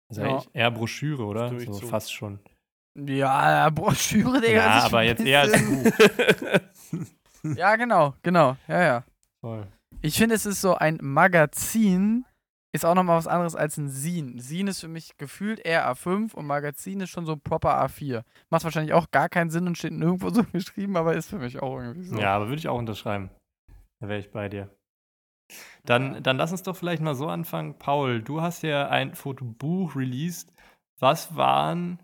Also 0.10 0.22
ja. 0.22 0.44
eher 0.54 0.72
Broschüre, 0.72 1.26
oder? 1.26 1.60
So 1.60 1.74
zu. 1.74 1.88
fast 1.88 2.14
schon. 2.14 2.40
Ja, 2.96 3.70
Broschüre, 3.70 4.42
Digga. 4.42 4.54
Ja, 4.54 4.84
aber 4.84 5.04
jetzt 5.04 5.26
eher 5.26 5.42
als 5.42 5.66
Buch. 5.66 7.02
ja, 7.44 7.76
genau, 7.76 8.14
genau. 8.24 8.58
Ja, 8.68 8.82
ja. 8.82 9.04
Voll. 9.42 9.68
Ich 10.02 10.18
finde, 10.18 10.36
es 10.36 10.46
ist 10.46 10.62
so 10.62 10.76
ein 10.76 10.98
Magazin, 11.02 12.26
ist 12.74 12.86
auch 12.86 12.96
nochmal 12.96 13.18
was 13.18 13.28
anderes 13.28 13.56
als 13.56 13.78
ein 13.78 13.90
Sin. 13.90 14.40
Sin 14.40 14.68
ist 14.68 14.80
für 14.80 14.88
mich 14.88 15.18
gefühlt 15.18 15.60
eher 15.60 15.92
A5 15.92 16.34
und 16.34 16.46
Magazin 16.46 17.02
ist 17.02 17.10
schon 17.10 17.26
so 17.26 17.36
proper 17.36 17.84
A4. 17.84 18.24
Macht 18.50 18.64
wahrscheinlich 18.64 18.94
auch 18.94 19.12
gar 19.12 19.30
keinen 19.30 19.50
Sinn 19.50 19.68
und 19.68 19.78
steht 19.78 19.94
nirgendwo 19.94 20.30
so 20.30 20.44
geschrieben, 20.52 20.96
aber 20.96 21.16
ist 21.16 21.30
für 21.30 21.40
mich 21.40 21.62
auch 21.62 21.80
irgendwie 21.80 22.08
so. 22.08 22.18
Ja, 22.18 22.36
aber 22.36 22.48
würde 22.48 22.60
ich 22.60 22.68
auch 22.68 22.78
unterschreiben. 22.78 23.30
Da 24.00 24.08
wäre 24.08 24.20
ich 24.20 24.32
bei 24.32 24.50
dir. 24.50 24.70
Dann, 25.84 26.24
dann 26.24 26.38
lass 26.38 26.52
uns 26.52 26.64
doch 26.64 26.76
vielleicht 26.76 27.02
mal 27.02 27.16
so 27.16 27.28
anfangen. 27.28 27.78
Paul, 27.78 28.22
du 28.22 28.42
hast 28.42 28.64
ja 28.64 28.88
ein 28.88 29.16
Fotobuch 29.16 29.96
released. 29.96 30.54
Was 31.00 31.36
waren 31.36 32.00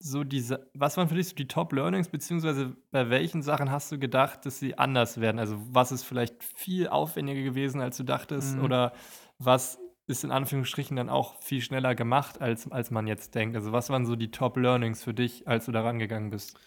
so 0.00 0.24
diese, 0.24 0.70
was 0.74 0.96
waren 0.96 1.08
für 1.08 1.14
dich 1.14 1.28
so 1.28 1.34
die 1.34 1.48
Top-Learnings, 1.48 2.08
beziehungsweise 2.08 2.76
bei 2.90 3.10
welchen 3.10 3.42
Sachen 3.42 3.70
hast 3.70 3.90
du 3.90 3.98
gedacht, 3.98 4.46
dass 4.46 4.58
sie 4.58 4.78
anders 4.78 5.20
werden? 5.20 5.38
Also 5.38 5.58
was 5.70 5.92
ist 5.92 6.04
vielleicht 6.04 6.42
viel 6.42 6.88
aufwendiger 6.88 7.42
gewesen, 7.42 7.80
als 7.80 7.96
du 7.96 8.04
dachtest? 8.04 8.56
Mhm. 8.56 8.64
Oder 8.64 8.92
was 9.38 9.78
ist 10.06 10.24
in 10.24 10.30
Anführungsstrichen 10.30 10.96
dann 10.96 11.10
auch 11.10 11.40
viel 11.42 11.60
schneller 11.60 11.94
gemacht, 11.94 12.40
als, 12.40 12.70
als 12.70 12.90
man 12.90 13.06
jetzt 13.06 13.34
denkt? 13.34 13.56
Also 13.56 13.72
was 13.72 13.90
waren 13.90 14.06
so 14.06 14.16
die 14.16 14.30
Top-Learnings 14.30 15.02
für 15.02 15.14
dich, 15.14 15.46
als 15.48 15.66
du 15.66 15.72
da 15.72 15.82
rangegangen 15.82 16.30
bist? 16.30 16.58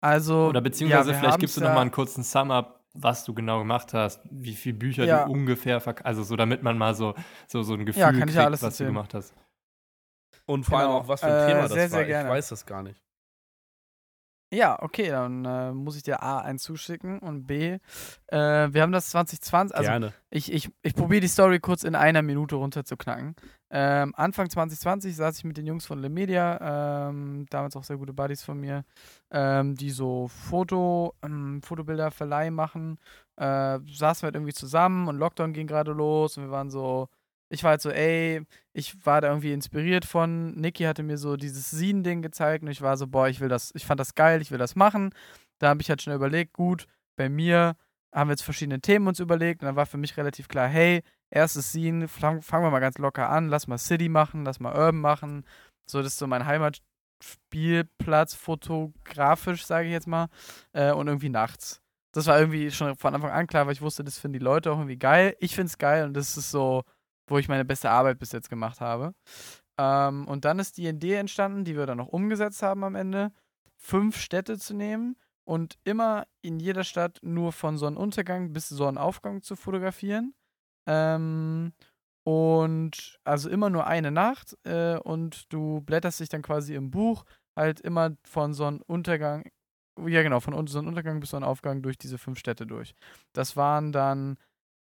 Also, 0.00 0.48
Oder 0.48 0.60
beziehungsweise 0.60 1.12
ja, 1.12 1.18
vielleicht 1.18 1.38
gibst 1.38 1.56
du 1.56 1.62
ja 1.62 1.68
noch 1.68 1.74
mal 1.74 1.80
einen 1.80 1.90
kurzen 1.90 2.22
Sum-Up, 2.22 2.84
was 2.92 3.24
du 3.24 3.32
genau 3.32 3.58
gemacht 3.58 3.94
hast, 3.94 4.20
wie 4.30 4.54
viele 4.54 4.76
Bücher 4.76 5.04
ja. 5.04 5.24
du 5.24 5.32
ungefähr 5.32 5.80
verkaufst, 5.80 6.06
also 6.06 6.22
so 6.22 6.36
damit 6.36 6.62
man 6.62 6.76
mal 6.76 6.94
so, 6.94 7.14
so, 7.48 7.62
so 7.62 7.72
ein 7.72 7.86
Gefühl 7.86 8.02
ja, 8.02 8.12
kriegt, 8.12 8.36
was 8.36 8.62
erzählen. 8.62 8.88
du 8.88 8.94
gemacht 8.94 9.14
hast. 9.14 9.34
Und 10.46 10.64
vor 10.64 10.78
genau. 10.78 10.90
allem 10.90 11.02
auch, 11.02 11.08
was 11.08 11.20
für 11.20 11.26
ein 11.26 11.32
äh, 11.32 11.46
Thema 11.46 11.62
das 11.62 11.72
sehr, 11.72 11.92
war. 11.92 12.04
Sehr 12.04 12.22
ich 12.22 12.28
weiß 12.28 12.48
das 12.48 12.66
gar 12.66 12.82
nicht. 12.82 13.00
Ja, 14.54 14.80
okay, 14.80 15.08
dann 15.08 15.44
äh, 15.44 15.72
muss 15.72 15.96
ich 15.96 16.04
dir 16.04 16.22
A 16.22 16.38
einen 16.38 16.60
zuschicken 16.60 17.18
und 17.18 17.44
B, 17.44 17.78
äh, 18.28 18.38
wir 18.38 18.82
haben 18.82 18.92
das 18.92 19.10
2020, 19.10 19.76
also 19.76 19.90
Gerne. 19.90 20.12
ich, 20.30 20.52
ich, 20.52 20.70
ich 20.82 20.94
probiere 20.94 21.22
die 21.22 21.28
Story 21.28 21.58
kurz 21.58 21.82
in 21.82 21.96
einer 21.96 22.22
Minute 22.22 22.54
runterzuknacken. 22.54 23.34
Ähm, 23.70 24.14
Anfang 24.16 24.48
2020 24.48 25.16
saß 25.16 25.38
ich 25.38 25.44
mit 25.44 25.56
den 25.56 25.66
Jungs 25.66 25.86
von 25.86 25.98
Le 25.98 26.08
Media, 26.08 27.08
ähm, 27.08 27.46
damals 27.50 27.74
auch 27.74 27.82
sehr 27.82 27.96
gute 27.96 28.12
Buddies 28.12 28.44
von 28.44 28.60
mir, 28.60 28.84
ähm, 29.32 29.74
die 29.74 29.90
so 29.90 30.28
Foto, 30.28 31.14
ähm, 31.24 31.60
Fotobilder 31.60 32.12
Verleih 32.12 32.50
machen. 32.52 33.00
Äh, 33.36 33.80
saßen 33.84 34.22
wir 34.22 34.26
halt 34.26 34.36
irgendwie 34.36 34.52
zusammen 34.52 35.08
und 35.08 35.16
Lockdown 35.16 35.52
ging 35.52 35.66
gerade 35.66 35.90
los 35.90 36.36
und 36.36 36.44
wir 36.44 36.52
waren 36.52 36.70
so, 36.70 37.08
ich 37.48 37.62
war 37.62 37.70
halt 37.72 37.82
so, 37.82 37.90
ey, 37.90 38.42
ich 38.72 39.06
war 39.06 39.20
da 39.20 39.28
irgendwie 39.28 39.52
inspiriert 39.52 40.04
von. 40.04 40.52
Niki 40.54 40.84
hatte 40.84 41.02
mir 41.02 41.18
so 41.18 41.36
dieses 41.36 41.70
Scene-Ding 41.70 42.22
gezeigt 42.22 42.62
und 42.62 42.70
ich 42.70 42.82
war 42.82 42.96
so, 42.96 43.06
boah, 43.06 43.28
ich 43.28 43.40
will 43.40 43.48
das, 43.48 43.70
ich 43.74 43.86
fand 43.86 44.00
das 44.00 44.14
geil, 44.14 44.42
ich 44.42 44.50
will 44.50 44.58
das 44.58 44.76
machen. 44.76 45.14
Da 45.58 45.68
habe 45.68 45.80
ich 45.82 45.88
halt 45.88 46.02
schon 46.02 46.14
überlegt, 46.14 46.52
gut, 46.52 46.86
bei 47.16 47.28
mir 47.28 47.76
haben 48.12 48.28
wir 48.28 48.32
jetzt 48.32 48.42
verschiedene 48.42 48.80
Themen 48.80 49.08
uns 49.08 49.20
überlegt 49.20 49.62
und 49.62 49.66
dann 49.66 49.76
war 49.76 49.86
für 49.86 49.98
mich 49.98 50.16
relativ 50.16 50.48
klar, 50.48 50.68
hey, 50.68 51.02
erstes 51.30 51.70
Scene, 51.72 52.08
fangen 52.08 52.42
wir 52.42 52.70
mal 52.70 52.80
ganz 52.80 52.98
locker 52.98 53.28
an, 53.28 53.48
lass 53.48 53.66
mal 53.66 53.78
City 53.78 54.08
machen, 54.08 54.44
lass 54.44 54.60
mal 54.60 54.74
Urban 54.74 55.00
machen. 55.00 55.44
So, 55.86 55.98
das 55.98 56.12
ist 56.12 56.18
so 56.18 56.26
mein 56.26 56.46
Heimatspielplatz, 56.46 58.34
fotografisch, 58.34 59.66
sage 59.66 59.86
ich 59.86 59.92
jetzt 59.92 60.06
mal, 60.06 60.28
äh, 60.72 60.92
und 60.92 61.08
irgendwie 61.08 61.28
nachts. 61.28 61.80
Das 62.12 62.26
war 62.26 62.38
irgendwie 62.38 62.70
schon 62.70 62.94
von 62.96 63.14
Anfang 63.14 63.32
an 63.32 63.46
klar, 63.48 63.66
weil 63.66 63.72
ich 63.72 63.82
wusste, 63.82 64.04
das 64.04 64.18
finden 64.18 64.38
die 64.38 64.44
Leute 64.44 64.70
auch 64.70 64.78
irgendwie 64.78 64.98
geil. 64.98 65.36
Ich 65.40 65.54
finde 65.56 65.66
es 65.66 65.78
geil 65.78 66.04
und 66.04 66.14
das 66.14 66.36
ist 66.36 66.52
so, 66.52 66.84
wo 67.26 67.38
ich 67.38 67.48
meine 67.48 67.64
beste 67.64 67.90
Arbeit 67.90 68.18
bis 68.18 68.32
jetzt 68.32 68.50
gemacht 68.50 68.80
habe. 68.80 69.14
Ähm, 69.78 70.26
und 70.28 70.44
dann 70.44 70.58
ist 70.58 70.76
die 70.76 70.86
Idee 70.86 71.14
entstanden, 71.14 71.64
die 71.64 71.76
wir 71.76 71.86
dann 71.86 71.98
noch 71.98 72.08
umgesetzt 72.08 72.62
haben 72.62 72.84
am 72.84 72.94
Ende, 72.94 73.32
fünf 73.76 74.16
Städte 74.16 74.58
zu 74.58 74.74
nehmen 74.74 75.16
und 75.44 75.78
immer 75.84 76.26
in 76.42 76.60
jeder 76.60 76.84
Stadt 76.84 77.18
nur 77.22 77.52
von 77.52 77.76
Sonnenuntergang 77.76 78.52
bis 78.52 78.68
Sonnenaufgang 78.68 79.42
zu 79.42 79.56
fotografieren. 79.56 80.34
Ähm, 80.86 81.72
und 82.26 83.18
also 83.24 83.50
immer 83.50 83.68
nur 83.68 83.86
eine 83.86 84.10
Nacht 84.10 84.56
äh, 84.64 84.96
und 84.96 85.52
du 85.52 85.82
blätterst 85.82 86.20
dich 86.20 86.30
dann 86.30 86.42
quasi 86.42 86.74
im 86.74 86.90
Buch 86.90 87.24
halt 87.56 87.80
immer 87.80 88.16
von 88.24 88.54
Sonnenuntergang, 88.54 89.44
ja 90.06 90.22
genau, 90.22 90.40
von 90.40 90.66
Sonnenuntergang 90.66 91.20
bis 91.20 91.30
Sonnenaufgang 91.30 91.82
durch 91.82 91.98
diese 91.98 92.16
fünf 92.16 92.38
Städte 92.38 92.66
durch. 92.66 92.94
Das 93.34 93.56
waren 93.56 93.92
dann 93.92 94.38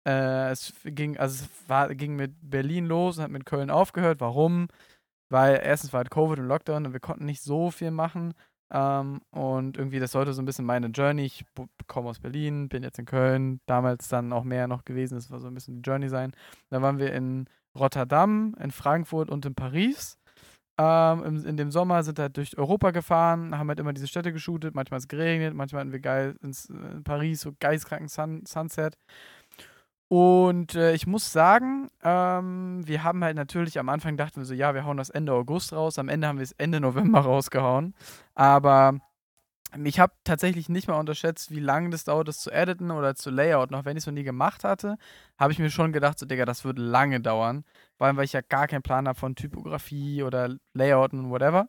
äh, 0.06 0.50
es 0.50 0.72
ging, 0.84 1.16
also 1.18 1.44
es 1.44 1.68
war, 1.68 1.94
ging 1.94 2.16
mit 2.16 2.32
Berlin 2.42 2.86
los 2.86 3.18
und 3.18 3.24
hat 3.24 3.30
mit 3.30 3.46
Köln 3.46 3.70
aufgehört. 3.70 4.20
Warum? 4.20 4.68
Weil 5.30 5.60
erstens 5.62 5.92
war 5.92 5.98
halt 5.98 6.10
Covid 6.10 6.38
und 6.38 6.46
Lockdown 6.46 6.86
und 6.86 6.92
wir 6.92 7.00
konnten 7.00 7.26
nicht 7.26 7.42
so 7.42 7.70
viel 7.70 7.90
machen. 7.90 8.34
Ähm, 8.70 9.20
und 9.30 9.76
irgendwie, 9.78 9.98
das 9.98 10.12
sollte 10.12 10.32
so 10.32 10.42
ein 10.42 10.44
bisschen 10.44 10.64
meine 10.64 10.88
Journey. 10.88 11.24
Ich 11.24 11.44
komme 11.86 12.08
aus 12.10 12.20
Berlin, 12.20 12.68
bin 12.68 12.82
jetzt 12.82 12.98
in 12.98 13.06
Köln, 13.06 13.60
damals 13.66 14.08
dann 14.08 14.32
auch 14.32 14.44
mehr 14.44 14.68
noch 14.68 14.84
gewesen. 14.84 15.14
Das 15.14 15.30
war 15.30 15.40
so 15.40 15.48
ein 15.48 15.54
bisschen 15.54 15.82
die 15.82 15.88
Journey 15.88 16.08
sein. 16.08 16.32
Dann 16.70 16.82
waren 16.82 16.98
wir 16.98 17.12
in 17.12 17.48
Rotterdam, 17.78 18.54
in 18.60 18.70
Frankfurt 18.70 19.30
und 19.30 19.46
in 19.46 19.54
Paris. 19.54 20.18
Ähm, 20.80 21.24
in, 21.24 21.44
in, 21.44 21.56
dem 21.56 21.72
Sommer 21.72 22.04
sind 22.04 22.18
wir 22.18 22.24
halt 22.24 22.36
durch 22.36 22.56
Europa 22.56 22.92
gefahren, 22.92 23.58
haben 23.58 23.68
halt 23.68 23.80
immer 23.80 23.92
diese 23.92 24.06
Städte 24.06 24.32
geshootet. 24.32 24.74
Manchmal 24.74 24.98
ist 24.98 25.04
es 25.04 25.08
geregnet, 25.08 25.54
manchmal 25.54 25.80
hatten 25.80 25.92
wir 25.92 26.00
geil 26.00 26.36
ins, 26.40 26.66
in 26.66 27.02
Paris 27.02 27.40
so 27.40 27.52
geistkranken 27.58 28.08
Sun, 28.08 28.44
Sunset. 28.46 28.96
Und 30.08 30.74
äh, 30.74 30.94
ich 30.94 31.06
muss 31.06 31.32
sagen, 31.32 31.88
ähm, 32.02 32.86
wir 32.86 33.04
haben 33.04 33.22
halt 33.22 33.36
natürlich 33.36 33.78
am 33.78 33.90
Anfang 33.90 34.16
dachten 34.16 34.40
wir 34.40 34.46
so, 34.46 34.54
ja, 34.54 34.74
wir 34.74 34.84
hauen 34.84 34.96
das 34.96 35.10
Ende 35.10 35.32
August 35.32 35.72
raus. 35.74 35.98
Am 35.98 36.08
Ende 36.08 36.26
haben 36.26 36.38
wir 36.38 36.44
es 36.44 36.52
Ende 36.52 36.80
November 36.80 37.20
rausgehauen. 37.20 37.94
Aber 38.34 38.98
ich 39.84 40.00
habe 40.00 40.14
tatsächlich 40.24 40.70
nicht 40.70 40.88
mal 40.88 40.98
unterschätzt, 40.98 41.50
wie 41.50 41.60
lange 41.60 41.90
das 41.90 42.04
dauert, 42.04 42.28
das 42.28 42.38
zu 42.38 42.50
editen 42.50 42.90
oder 42.90 43.14
zu 43.14 43.30
layouten. 43.30 43.76
Auch 43.76 43.84
wenn 43.84 43.98
ich 43.98 44.02
es 44.02 44.06
noch 44.06 44.14
nie 44.14 44.24
gemacht 44.24 44.64
hatte, 44.64 44.96
habe 45.38 45.52
ich 45.52 45.58
mir 45.58 45.70
schon 45.70 45.92
gedacht, 45.92 46.18
so, 46.18 46.24
Digga, 46.24 46.46
das 46.46 46.64
wird 46.64 46.78
lange 46.78 47.20
dauern. 47.20 47.64
Vor 47.98 48.06
allem, 48.06 48.16
weil 48.16 48.24
ich 48.24 48.32
ja 48.32 48.40
gar 48.40 48.66
keinen 48.66 48.82
Plan 48.82 49.06
habe 49.06 49.18
von 49.18 49.34
Typografie 49.34 50.22
oder 50.22 50.56
Layouten, 50.72 51.28
whatever. 51.30 51.68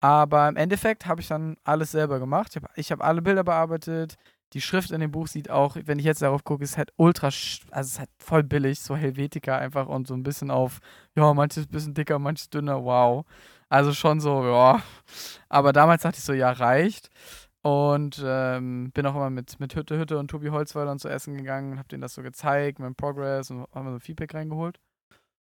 Aber 0.00 0.48
im 0.48 0.56
Endeffekt 0.56 1.06
habe 1.06 1.22
ich 1.22 1.28
dann 1.28 1.56
alles 1.64 1.92
selber 1.92 2.18
gemacht. 2.18 2.58
Ich 2.76 2.90
habe 2.90 3.02
hab 3.02 3.08
alle 3.08 3.22
Bilder 3.22 3.44
bearbeitet, 3.44 4.16
die 4.52 4.60
Schrift 4.60 4.90
in 4.90 5.00
dem 5.00 5.10
Buch 5.10 5.26
sieht 5.26 5.50
auch, 5.50 5.76
wenn 5.84 5.98
ich 5.98 6.04
jetzt 6.04 6.22
darauf 6.22 6.44
gucke, 6.44 6.64
ist 6.64 6.76
halt 6.76 6.92
ultra, 6.96 7.26
also 7.26 7.60
es 7.70 7.86
ist 7.92 7.98
halt 7.98 8.10
voll 8.18 8.42
billig, 8.42 8.80
so 8.80 8.96
Helvetica 8.96 9.56
einfach 9.56 9.86
und 9.88 10.06
so 10.06 10.14
ein 10.14 10.22
bisschen 10.22 10.50
auf, 10.50 10.80
ja, 11.14 11.32
manches 11.34 11.66
bisschen 11.66 11.94
dicker, 11.94 12.18
manches 12.18 12.50
dünner, 12.50 12.84
wow. 12.84 13.24
Also 13.68 13.92
schon 13.94 14.20
so, 14.20 14.44
ja. 14.44 14.82
Aber 15.48 15.72
damals 15.72 16.02
dachte 16.02 16.18
ich 16.18 16.24
so, 16.24 16.34
ja, 16.34 16.50
reicht. 16.52 17.08
Und 17.62 18.22
ähm, 18.24 18.90
bin 18.92 19.06
auch 19.06 19.14
immer 19.14 19.30
mit, 19.30 19.60
mit 19.60 19.74
Hütte 19.76 19.98
Hütte 19.98 20.18
und 20.18 20.28
Tobi 20.28 20.50
Holzweiler 20.50 20.96
zu 20.98 21.08
essen 21.08 21.36
gegangen 21.36 21.78
hab 21.78 21.88
denen 21.88 22.02
das 22.02 22.14
so 22.14 22.22
gezeigt, 22.22 22.80
mein 22.80 22.96
Progress 22.96 23.50
und 23.50 23.66
haben 23.72 23.92
so 23.92 24.00
Feedback 24.00 24.34
reingeholt. 24.34 24.80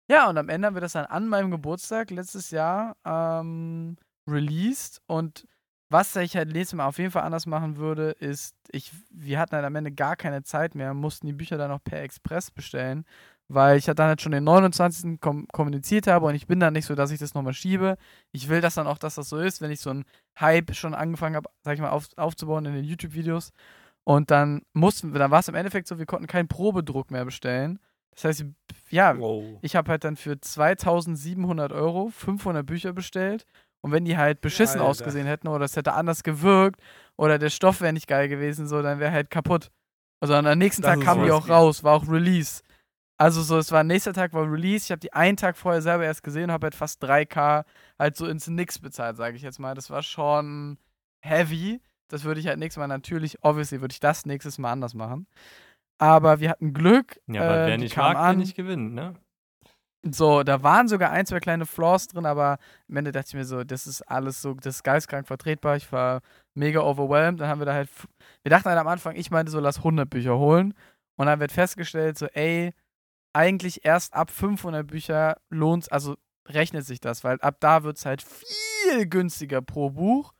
Ja, 0.10 0.30
und 0.30 0.38
am 0.38 0.48
Ende 0.48 0.68
haben 0.68 0.76
wir 0.76 0.82
das 0.82 0.94
dann 0.94 1.06
an 1.06 1.28
meinem 1.28 1.52
Geburtstag 1.52 2.12
letztes 2.12 2.50
Jahr 2.52 2.96
ähm, 3.06 3.98
released 4.26 5.02
und 5.08 5.46
was 5.90 6.16
ich 6.18 6.36
halt 6.36 6.52
nächstes 6.52 6.76
Mal 6.76 6.86
auf 6.86 6.98
jeden 6.98 7.12
Fall 7.12 7.24
anders 7.24 7.46
machen 7.46 7.78
würde, 7.78 8.12
ist, 8.12 8.56
ich, 8.72 8.92
wir 9.10 9.40
hatten 9.40 9.56
halt 9.56 9.66
am 9.66 9.76
Ende 9.76 9.92
gar 9.92 10.16
keine 10.16 10.44
Zeit 10.44 10.76
mehr, 10.76 10.94
mussten 10.94 11.28
die 11.28 11.34
Bücher 11.34 11.58
dann 11.58 11.72
noch 11.72 11.84
per 11.84 12.02
Express 12.02 12.52
bestellen, 12.52 13.06
weil 13.48 13.78
ich 13.78 13.88
halt 13.88 13.98
dann 14.00 14.08
halt 14.08 14.22
schon 14.22 14.34
den 14.34 14.44
29. 14.44 15.22
Kom 15.22 15.48
kommuniziert 15.48 16.08
habe 16.08 16.26
und 16.26 16.36
ich 16.36 16.48
bin 16.48 16.60
dann 16.60 16.74
nicht 16.74 16.86
so, 16.86 16.96
dass 16.96 17.12
ich 17.12 17.20
das 17.20 17.34
nochmal 17.34 17.54
schiebe. 17.54 17.98
Ich 18.34 18.50
will 18.50 18.60
das 18.60 18.76
dann 18.76 18.88
auch, 18.88 18.98
dass 18.98 19.16
das 19.16 19.30
so 19.30 19.38
ist, 19.38 19.62
wenn 19.62 19.72
ich 19.72 19.80
so 19.80 19.90
einen 19.90 20.04
Hype 20.40 20.76
schon 20.76 20.94
angefangen 20.94 21.38
habe, 21.38 21.50
sag 21.64 21.76
ich 21.76 21.82
mal, 21.82 21.90
auf, 21.90 22.08
aufzubauen 22.18 22.66
in 22.66 22.74
den 22.74 22.84
YouTube-Videos. 22.84 23.52
Und 24.04 24.32
dann 24.32 24.64
mussten 24.74 25.14
wir, 25.14 25.20
dann 25.20 25.32
war 25.32 25.40
es 25.40 25.48
im 25.48 25.56
Endeffekt 25.56 25.88
so, 25.88 26.00
wir 26.00 26.06
konnten 26.06 26.28
keinen 26.28 26.48
Probedruck 26.48 27.12
mehr 27.12 27.26
bestellen. 27.26 27.80
Das 28.12 28.26
heißt, 28.26 28.46
ja, 28.90 29.18
wow. 29.18 29.60
ich 29.62 29.76
habe 29.76 29.92
halt 29.92 30.04
dann 30.04 30.16
für 30.16 30.40
2700 30.42 31.72
Euro 31.72 32.10
500 32.10 32.66
Bücher 32.66 32.92
bestellt 32.92 33.46
und 33.82 33.92
wenn 33.92 34.06
die 34.06 34.18
halt 34.18 34.42
beschissen 34.42 34.80
Alter. 34.80 34.90
ausgesehen 34.90 35.28
hätten 35.28 35.48
oder 35.48 35.66
es 35.66 35.76
hätte 35.76 35.94
anders 35.94 36.24
gewirkt 36.24 36.82
oder 37.16 37.38
der 37.38 37.50
Stoff 37.50 37.82
wäre 37.82 37.94
nicht 37.94 38.08
geil 38.08 38.28
gewesen, 38.28 38.68
so, 38.68 38.82
dann 38.82 39.00
wäre 39.00 39.12
halt 39.12 39.30
kaputt. 39.30 39.70
Also 40.20 40.34
am 40.34 40.58
nächsten 40.58 40.82
das 40.82 40.96
Tag 40.96 41.04
kamen 41.04 41.26
die 41.26 41.32
auch 41.32 41.48
raus, 41.48 41.84
war 41.84 41.94
auch 41.94 42.08
Release. 42.08 42.62
Also 43.20 43.42
so, 43.42 43.58
es 43.58 43.72
war 43.72 43.84
nächster 43.84 44.14
Tag 44.14 44.34
war 44.34 44.50
Release. 44.52 44.86
Ich 44.86 44.92
habe 44.92 45.00
die 45.00 45.14
einen 45.14 45.38
Tag 45.38 45.58
vorher 45.58 45.82
selber 45.82 46.06
erst 46.06 46.24
gesehen 46.24 46.46
und 46.46 46.52
habe 46.52 46.66
halt 46.66 46.76
fast 46.76 47.04
3K 47.04 47.66
halt 47.98 48.16
so 48.16 48.28
ins 48.28 48.48
Nix 48.48 48.80
bezahlt, 48.80 49.18
sage 49.18 49.36
ich 49.36 49.42
jetzt 49.42 49.60
mal. 49.60 49.74
Das 49.74 49.90
war 49.90 50.04
schon 50.04 50.78
heavy. 51.22 51.82
Das 52.10 52.24
würde 52.24 52.40
ich 52.40 52.48
halt 52.48 52.60
nächstes 52.60 52.80
Mal 52.80 52.88
natürlich, 52.88 53.44
obviously 53.44 53.82
würde 53.82 53.94
ich 53.94 54.00
das 54.00 54.26
nächstes 54.26 54.60
Mal 54.60 54.72
anders 54.72 54.94
machen. 54.94 55.28
Aber 55.98 56.40
wir 56.40 56.52
hatten 56.52 56.74
Glück. 56.74 57.20
Ja, 57.28 57.42
aber 57.42 57.64
äh, 57.64 57.68
wer 57.68 57.78
nicht 57.78 57.98
mag, 57.98 58.16
an. 58.16 58.38
der 58.38 58.46
nicht 58.46 58.56
gewinnt, 58.56 58.94
ne? 58.94 59.16
So, 60.04 60.44
da 60.44 60.64
waren 60.64 60.88
sogar 60.88 61.12
ein, 61.12 61.26
zwei 61.26 61.40
kleine 61.40 61.66
Flaws 61.66 62.08
drin, 62.08 62.26
aber 62.26 62.60
am 62.88 62.96
Ende 62.96 63.12
dachte 63.12 63.30
ich 63.30 63.34
mir 63.34 63.46
so, 63.46 63.64
das 63.64 63.88
ist 63.88 64.02
alles 64.04 64.42
so, 64.42 64.54
das 64.54 64.78
ist 64.78 64.84
geistkrank 64.84 65.28
vertretbar. 65.28 65.76
Ich 65.76 65.92
war 65.92 66.22
mega 66.54 66.82
overwhelmed. 66.82 67.42
Dann 67.42 67.50
haben 67.50 67.60
wir 67.60 67.66
da 67.66 67.74
halt, 67.74 67.90
wir 68.44 68.50
dachten 68.50 68.70
halt 68.70 68.80
am 68.80 68.88
Anfang, 68.88 69.16
ich 69.16 69.32
meinte 69.32 69.52
so, 69.52 69.60
lass 69.60 69.78
100 69.80 70.10
Bücher 70.10 70.38
holen. 70.38 70.74
Und 71.18 71.26
dann 71.26 71.40
wird 71.40 71.52
festgestellt, 71.52 72.18
so, 72.18 72.28
ey, 72.28 72.74
eigentlich 73.34 73.86
erst 73.86 74.14
ab 74.14 74.32
500 74.32 74.88
Bücher 74.88 75.38
lohnt 75.50 75.92
also 75.92 76.18
rechnet 76.48 76.86
sich 76.86 77.00
das, 77.00 77.24
weil 77.24 77.40
ab 77.42 77.58
da 77.60 77.84
wird 77.84 77.98
es 77.98 78.06
halt 78.06 78.22
viel 78.24 79.08
günstiger 79.08 79.62
pro 79.62 79.90
Buch 79.92 80.34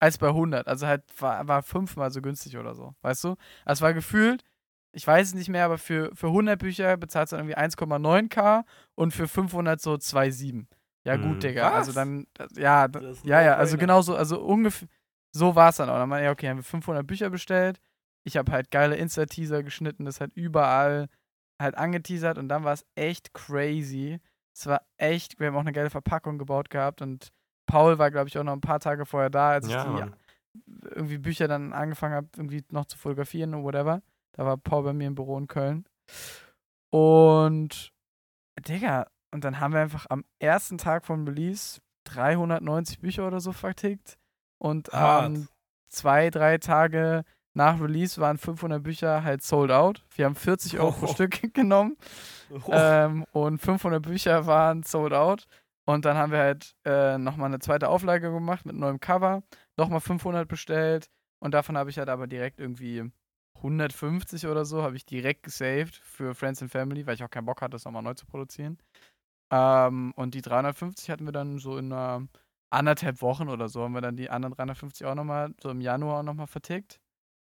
als 0.00 0.18
bei 0.18 0.28
100. 0.28 0.66
Also 0.68 0.86
halt 0.86 1.04
war, 1.20 1.46
war 1.48 1.62
fünfmal 1.62 2.10
so 2.10 2.20
günstig 2.20 2.56
oder 2.58 2.74
so, 2.74 2.94
weißt 3.02 3.24
du? 3.24 3.28
Also 3.64 3.78
es 3.78 3.80
war 3.82 3.94
gefühlt 3.94 4.44
ich 4.92 5.06
weiß 5.06 5.28
es 5.28 5.34
nicht 5.34 5.48
mehr, 5.48 5.64
aber 5.64 5.78
für, 5.78 6.14
für 6.14 6.28
100 6.28 6.58
Bücher 6.58 6.96
bezahlst 6.96 7.32
du 7.32 7.36
dann 7.36 7.48
irgendwie 7.48 7.60
1,9k 7.60 8.64
und 8.94 9.12
für 9.12 9.26
500 9.26 9.80
so 9.80 9.94
2,7. 9.94 10.66
Ja, 11.04 11.16
gut, 11.16 11.32
hm. 11.32 11.40
Digga. 11.40 11.70
Also 11.70 11.94
Was? 11.94 11.98
Also 11.98 12.00
dann, 12.00 12.26
ja, 12.56 12.86
ja, 13.24 13.42
ja, 13.42 13.56
also 13.56 13.76
genau 13.76 14.02
so, 14.02 14.14
also 14.14 14.40
ungefähr, 14.40 14.88
so 15.34 15.56
war 15.56 15.70
es 15.70 15.76
dann 15.76 15.88
auch. 15.88 15.96
Dann 15.96 16.08
meinte 16.08 16.26
ich, 16.26 16.30
okay, 16.30 16.48
haben 16.48 16.58
wir 16.58 16.64
500 16.64 17.06
Bücher 17.06 17.30
bestellt. 17.30 17.80
Ich 18.24 18.36
habe 18.36 18.52
halt 18.52 18.70
geile 18.70 18.96
Insta-Teaser 18.96 19.62
geschnitten, 19.62 20.04
das 20.04 20.20
halt 20.20 20.32
überall 20.34 21.08
halt 21.60 21.76
angeteasert 21.76 22.38
und 22.38 22.48
dann 22.48 22.64
war 22.64 22.72
es 22.72 22.84
echt 22.94 23.34
crazy. 23.34 24.20
Es 24.54 24.66
war 24.66 24.82
echt, 24.98 25.40
wir 25.40 25.48
haben 25.48 25.56
auch 25.56 25.60
eine 25.60 25.72
geile 25.72 25.90
Verpackung 25.90 26.38
gebaut 26.38 26.70
gehabt 26.70 27.02
und 27.02 27.32
Paul 27.66 27.98
war, 27.98 28.10
glaube 28.10 28.28
ich, 28.28 28.38
auch 28.38 28.44
noch 28.44 28.52
ein 28.52 28.60
paar 28.60 28.80
Tage 28.80 29.06
vorher 29.06 29.30
da, 29.30 29.52
als 29.52 29.68
ja, 29.68 29.84
ich 29.84 30.04
die 30.04 30.10
irgendwie 30.90 31.18
Bücher 31.18 31.48
dann 31.48 31.72
angefangen 31.72 32.14
habe, 32.14 32.28
irgendwie 32.36 32.62
noch 32.68 32.84
zu 32.84 32.98
fotografieren 32.98 33.54
oder 33.54 33.64
whatever. 33.64 34.02
Da 34.32 34.44
war 34.44 34.56
Paul 34.56 34.84
bei 34.84 34.92
mir 34.92 35.08
im 35.08 35.14
Büro 35.14 35.38
in 35.38 35.46
Köln. 35.46 35.86
Und, 36.90 37.92
Digga, 38.66 39.06
und 39.30 39.44
dann 39.44 39.60
haben 39.60 39.72
wir 39.72 39.80
einfach 39.80 40.06
am 40.08 40.24
ersten 40.38 40.78
Tag 40.78 41.06
von 41.06 41.26
Release 41.26 41.80
390 42.04 43.00
Bücher 43.00 43.26
oder 43.26 43.40
so 43.40 43.52
vertickt. 43.52 44.18
Und 44.58 44.90
ähm, 44.92 45.48
zwei, 45.88 46.30
drei 46.30 46.58
Tage 46.58 47.24
nach 47.54 47.80
Release 47.80 48.20
waren 48.20 48.38
500 48.38 48.82
Bücher 48.82 49.24
halt 49.24 49.42
sold 49.42 49.70
out. 49.70 50.04
Wir 50.14 50.24
haben 50.24 50.34
40 50.34 50.78
Euro 50.78 50.88
oh. 50.88 50.92
pro 50.92 51.06
Stück 51.08 51.40
genommen. 51.54 51.96
Oh. 52.50 52.70
Ähm, 52.70 53.24
und 53.32 53.58
500 53.58 54.02
Bücher 54.02 54.46
waren 54.46 54.82
sold 54.82 55.12
out. 55.12 55.46
Und 55.84 56.04
dann 56.04 56.16
haben 56.16 56.32
wir 56.32 56.38
halt 56.38 56.74
äh, 56.84 57.18
nochmal 57.18 57.46
eine 57.46 57.58
zweite 57.58 57.88
Auflage 57.88 58.30
gemacht 58.30 58.64
mit 58.64 58.76
neuem 58.76 59.00
Cover. 59.00 59.42
Nochmal 59.76 60.00
500 60.00 60.48
bestellt. 60.48 61.08
Und 61.40 61.52
davon 61.52 61.76
habe 61.76 61.90
ich 61.90 61.98
halt 61.98 62.08
aber 62.08 62.26
direkt 62.26 62.60
irgendwie 62.60 63.10
150 63.62 64.46
oder 64.46 64.64
so, 64.64 64.82
habe 64.82 64.96
ich 64.96 65.06
direkt 65.06 65.44
gesaved 65.44 65.96
für 65.96 66.34
Friends 66.34 66.62
and 66.62 66.70
Family, 66.70 67.06
weil 67.06 67.14
ich 67.14 67.24
auch 67.24 67.30
keinen 67.30 67.46
Bock 67.46 67.62
hatte, 67.62 67.72
das 67.72 67.84
nochmal 67.84 68.02
neu 68.02 68.14
zu 68.14 68.26
produzieren. 68.26 68.78
Ähm, 69.52 70.12
und 70.16 70.34
die 70.34 70.42
350 70.42 71.10
hatten 71.10 71.24
wir 71.24 71.32
dann 71.32 71.58
so 71.58 71.76
in 71.76 71.92
einer 71.92 72.26
anderthalb 72.70 73.20
Wochen 73.22 73.48
oder 73.48 73.68
so, 73.68 73.82
haben 73.82 73.94
wir 73.94 74.00
dann 74.00 74.16
die 74.16 74.30
anderen 74.30 74.54
350 74.54 75.06
auch 75.06 75.14
nochmal, 75.14 75.54
so 75.62 75.70
im 75.70 75.80
Januar 75.80 76.20
auch 76.20 76.24
nochmal 76.24 76.46
vertickt. 76.46 77.00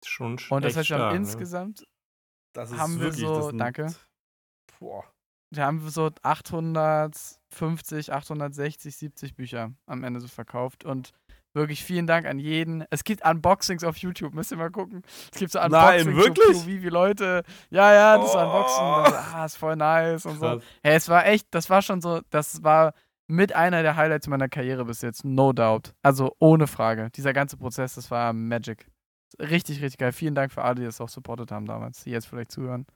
Schon 0.05 0.38
Und 0.51 0.64
das 0.64 0.77
heißt, 0.77 0.90
wir 0.90 0.98
haben 0.98 1.12
ne? 1.12 1.16
insgesamt 1.18 1.87
haben 2.57 2.94
wir 2.96 3.07
wirklich, 3.07 3.27
so, 3.27 3.53
danke. 3.53 3.94
Boah. 4.79 5.05
Wir 5.55 5.64
haben 5.66 5.88
so 5.88 6.11
850, 6.22 8.12
860, 8.12 8.96
70 8.96 9.35
Bücher 9.35 9.72
am 9.87 10.03
Ende 10.03 10.20
so 10.20 10.29
verkauft 10.29 10.85
und 10.85 11.12
Wirklich 11.55 11.85
vielen 11.85 12.07
Dank 12.07 12.27
an 12.27 12.38
jeden. 12.38 12.85
Es 12.91 13.05
gibt 13.05 13.25
Unboxings 13.25 13.85
auf 13.85 13.99
YouTube, 13.99 14.35
müsst 14.35 14.53
ihr 14.53 14.57
mal 14.57 14.71
gucken. 14.71 15.03
Es 15.33 15.38
gibt 15.38 15.53
so 15.53 15.61
Unboxings, 15.61 16.07
Nein, 16.07 16.17
wirklich? 16.17 16.57
So, 16.57 16.67
wie 16.67 16.79
viele 16.79 16.91
Leute. 16.91 17.43
Ja, 17.71 17.93
ja, 17.93 18.19
das 18.19 18.35
oh. 18.35 18.38
Unboxen. 18.38 19.12
Das, 19.12 19.35
ah, 19.35 19.45
ist 19.45 19.57
voll 19.57 19.77
nice 19.77 20.25
und 20.25 20.38
Krass. 20.38 20.62
so. 20.62 20.69
Hey, 20.83 20.97
es 20.97 21.09
war 21.09 21.27
echt, 21.27 21.47
das 21.51 21.69
war 21.69 21.83
schon 21.83 22.01
so, 22.01 22.21
das 22.31 22.62
war 22.62 22.95
mit 23.27 23.55
einer 23.55 23.83
der 23.83 23.97
Highlights 23.97 24.29
meiner 24.29 24.49
Karriere 24.49 24.85
bis 24.85 25.03
jetzt, 25.03 25.25
no 25.25 25.53
doubt. 25.53 25.95
Also 26.03 26.35
ohne 26.38 26.67
Frage. 26.67 27.11
Dieser 27.11 27.33
ganze 27.33 27.57
Prozess, 27.57 27.95
das 27.95 28.11
war 28.11 28.33
Magic. 28.33 28.87
Richtig, 29.38 29.83
richtig 29.83 29.99
geil. 29.99 30.12
Vielen 30.12 30.35
Dank 30.35 30.53
für 30.53 30.62
alle, 30.62 30.77
die 30.77 30.85
das 30.85 31.01
auch 31.01 31.09
supportet 31.09 31.51
haben 31.51 31.67
damals, 31.67 32.05
die 32.05 32.11
jetzt 32.11 32.27
vielleicht 32.27 32.53
zuhören. 32.53 32.87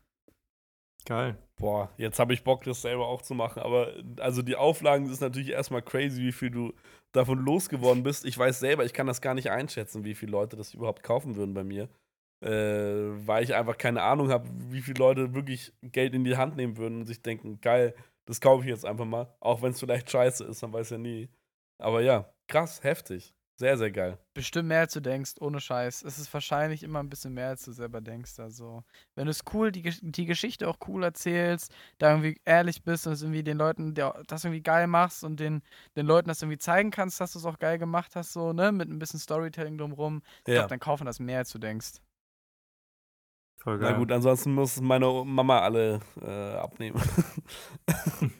Geil. 1.07 1.38
Boah, 1.57 1.88
jetzt 1.97 2.19
habe 2.19 2.35
ich 2.35 2.42
Bock, 2.42 2.64
das 2.64 2.83
selber 2.83 3.07
auch 3.07 3.23
zu 3.23 3.35
machen. 3.35 3.62
Aber 3.62 3.92
also 4.19 4.42
die 4.42 4.57
Auflagen 4.57 5.09
ist 5.09 5.21
natürlich 5.21 5.51
erstmal 5.51 5.81
crazy, 5.83 6.21
wie 6.21 6.33
viel 6.33 6.51
du 6.51 6.73
davon 7.12 7.38
losgeworden 7.38 8.03
bist. 8.03 8.27
Ich 8.27 8.37
weiß 8.37 8.59
selber, 8.59 8.85
ich 8.85 8.92
kann 8.92 9.07
das 9.07 9.21
gar 9.21 9.35
nicht 9.35 9.51
einschätzen, 9.51 10.05
wie 10.05 10.14
viele 10.14 10.33
Leute 10.33 10.57
das 10.57 10.75
überhaupt 10.75 11.03
kaufen 11.03 11.37
würden 11.37 11.55
bei 11.55 11.64
mir. 11.64 11.88
Äh, 12.45 12.51
weil 13.27 13.45
ich 13.45 13.55
einfach 13.55 13.79
keine 13.79 14.03
Ahnung 14.03 14.29
habe, 14.31 14.49
wie 14.69 14.83
viele 14.83 14.99
Leute 14.99 15.33
wirklich 15.33 15.73
Geld 15.81 16.12
in 16.14 16.25
die 16.25 16.37
Hand 16.37 16.57
nehmen 16.57 16.77
würden 16.77 17.01
und 17.01 17.07
sich 17.07 17.23
denken, 17.23 17.61
geil, 17.62 17.95
das 18.27 18.40
kaufe 18.40 18.64
ich 18.64 18.69
jetzt 18.69 18.85
einfach 18.85 19.07
mal. 19.07 19.33
Auch 19.40 19.62
wenn 19.62 19.71
es 19.71 19.81
vielleicht 19.81 20.11
scheiße 20.11 20.45
ist, 20.45 20.61
man 20.62 20.73
weiß 20.73 20.90
ja 20.90 20.99
nie. 20.99 21.31
Aber 21.79 22.03
ja, 22.03 22.31
krass, 22.49 22.83
heftig. 22.83 23.33
Sehr, 23.59 23.79
sehr 23.79 23.90
geil. 23.90 24.19
Bestimmt 24.35 24.69
mehr 24.69 24.81
als 24.81 24.92
du 24.92 25.01
denkst, 25.01 25.37
ohne 25.40 25.61
Scheiß. 25.61 26.03
Es 26.03 26.19
ist 26.19 26.33
wahrscheinlich 26.35 26.83
immer 26.83 27.03
ein 27.03 27.09
bisschen 27.09 27.33
mehr, 27.33 27.49
als 27.49 27.64
du 27.64 27.73
selber 27.73 28.03
denkst. 28.03 28.38
Also, 28.38 28.85
wenn 29.14 29.25
du 29.25 29.31
es 29.31 29.45
cool, 29.55 29.73
die, 29.73 29.83
die 29.83 30.27
Geschichte 30.27 30.69
auch 30.69 30.77
cool 30.87 31.03
erzählst, 31.03 31.75
da 31.97 32.11
irgendwie 32.11 32.38
ehrlich 32.45 32.83
bist 32.83 33.07
und 33.07 33.14
es 33.14 33.23
irgendwie 33.23 33.42
den 33.42 33.57
Leuten 33.57 33.95
der, 33.95 34.23
das 34.27 34.45
irgendwie 34.45 34.62
geil 34.62 34.87
machst 34.87 35.25
und 35.25 35.40
den, 35.40 35.62
den 35.97 36.05
Leuten 36.05 36.29
das 36.29 36.42
irgendwie 36.42 36.59
zeigen 36.59 36.90
kannst, 36.90 37.19
dass 37.19 37.33
du 37.33 37.38
es 37.38 37.47
auch 37.47 37.59
geil 37.59 37.79
gemacht 37.79 38.14
hast, 38.14 38.35
so, 38.35 38.53
ne, 38.53 38.73
mit 38.73 38.90
ein 38.90 38.99
bisschen 38.99 39.21
Storytelling 39.21 39.79
drumrum, 39.79 40.21
ja. 40.23 40.31
ich 40.47 40.55
glaube, 40.57 40.69
dann 40.69 40.81
kaufen 40.81 41.07
das 41.07 41.19
mehr, 41.19 41.38
als 41.38 41.51
du 41.51 41.59
denkst. 41.59 42.03
Voll 43.57 43.79
geil. 43.79 43.92
Na 43.92 43.97
gut, 43.97 44.12
ansonsten 44.12 44.53
muss 44.53 44.79
meine 44.83 45.25
Mama 45.25 45.61
alle 45.61 46.01
äh, 46.21 46.57
abnehmen. 46.57 47.01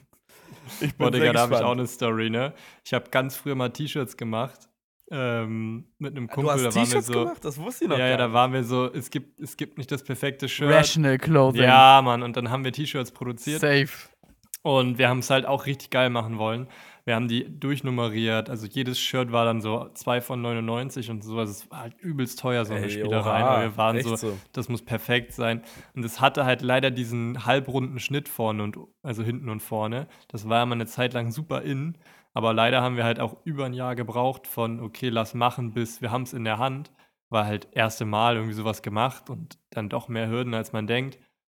ich 0.79 0.95
bin 0.95 0.97
Boah, 0.99 1.09
Digga, 1.09 1.33
da 1.33 1.39
habe 1.39 1.55
ich 1.55 1.61
auch 1.61 1.71
eine 1.71 1.87
Story, 1.87 2.29
ne? 2.29 2.53
Ich 2.85 2.93
habe 2.93 3.09
ganz 3.09 3.35
früher 3.35 3.55
mal 3.55 3.69
T-Shirts 3.69 4.15
gemacht 4.15 4.66
ähm, 5.11 5.85
mit 5.97 6.15
einem 6.15 6.27
Kumpel. 6.27 6.43
Du 6.43 6.65
hast 6.65 6.75
da 6.75 6.79
waren 6.79 6.91
wir 6.91 7.01
so, 7.01 7.13
gemacht? 7.13 7.45
Das 7.45 7.57
wusste 7.57 7.85
ich 7.85 7.89
noch 7.89 7.97
Ja, 7.97 8.07
ja, 8.07 8.17
da 8.17 8.33
waren 8.33 8.53
wir 8.53 8.63
so, 8.63 8.91
es 8.91 9.09
gibt, 9.09 9.39
es 9.39 9.57
gibt 9.57 9.77
nicht 9.77 9.91
das 9.91 10.03
perfekte 10.03 10.49
Shirt. 10.49 10.69
Rational 10.69 11.17
Clothing. 11.17 11.63
Ja, 11.63 12.01
Mann, 12.03 12.23
und 12.23 12.35
dann 12.35 12.49
haben 12.49 12.63
wir 12.63 12.71
T-Shirts 12.71 13.11
produziert. 13.11 13.61
Safe. 13.61 13.89
Und 14.63 14.97
wir 14.97 15.07
haben 15.07 15.19
es 15.19 15.29
halt 15.29 15.45
auch 15.45 15.65
richtig 15.65 15.91
geil 15.91 16.09
machen 16.09 16.37
wollen. 16.37 16.67
Wir 17.05 17.15
haben 17.15 17.29
die 17.29 17.47
durchnummeriert. 17.57 18.49
Also 18.49 18.67
jedes 18.67 18.99
Shirt 18.99 19.31
war 19.31 19.45
dann 19.45 19.61
so 19.61 19.87
2 19.93 20.19
von 20.19 20.41
99 20.41 21.09
und 21.09 21.23
so. 21.23 21.39
Also 21.39 21.53
es 21.53 21.71
war 21.71 21.79
halt 21.79 21.93
übelst 22.01 22.37
teuer, 22.37 22.65
so 22.65 22.73
eine 22.73 22.83
Ey, 22.83 22.89
Spielerei. 22.89 23.43
Oha, 23.43 23.61
wir 23.61 23.77
waren 23.77 24.01
so, 24.01 24.17
so, 24.17 24.37
das 24.51 24.67
muss 24.67 24.81
perfekt 24.81 25.31
sein. 25.31 25.61
Und 25.95 26.03
es 26.03 26.19
hatte 26.19 26.43
halt 26.43 26.61
leider 26.61 26.91
diesen 26.91 27.45
halbrunden 27.45 27.99
Schnitt 27.99 28.27
vorne 28.27 28.61
und 28.61 28.77
also 29.03 29.23
hinten 29.23 29.47
und 29.47 29.61
vorne. 29.61 30.09
Das 30.27 30.49
war 30.49 30.57
ja 30.59 30.65
mal 30.65 30.75
eine 30.75 30.85
Zeit 30.85 31.13
lang 31.13 31.31
super 31.31 31.61
in. 31.61 31.97
Aber 32.37 32.53
leider 32.53 32.83
haben 32.83 32.97
wir 32.97 33.03
halt 33.03 33.19
auch 33.19 33.35
über 33.45 33.65
ein 33.65 33.73
Jahr 33.73 33.95
gebraucht 33.95 34.45
von, 34.45 34.79
okay, 34.79 35.09
lass 35.09 35.33
machen, 35.33 35.73
bis 35.73 36.03
wir 36.03 36.11
haben 36.11 36.21
es 36.21 36.33
in 36.33 36.43
der 36.43 36.59
Hand. 36.59 36.91
War 37.31 37.47
halt 37.47 37.67
erste 37.71 38.05
Mal 38.05 38.35
irgendwie 38.35 38.53
sowas 38.53 38.83
gemacht 38.83 39.31
und 39.31 39.57
dann 39.71 39.89
doch 39.89 40.07
mehr 40.07 40.29
Hürden, 40.29 40.53
als 40.53 40.71
man 40.71 40.85
denkt. 40.85 41.17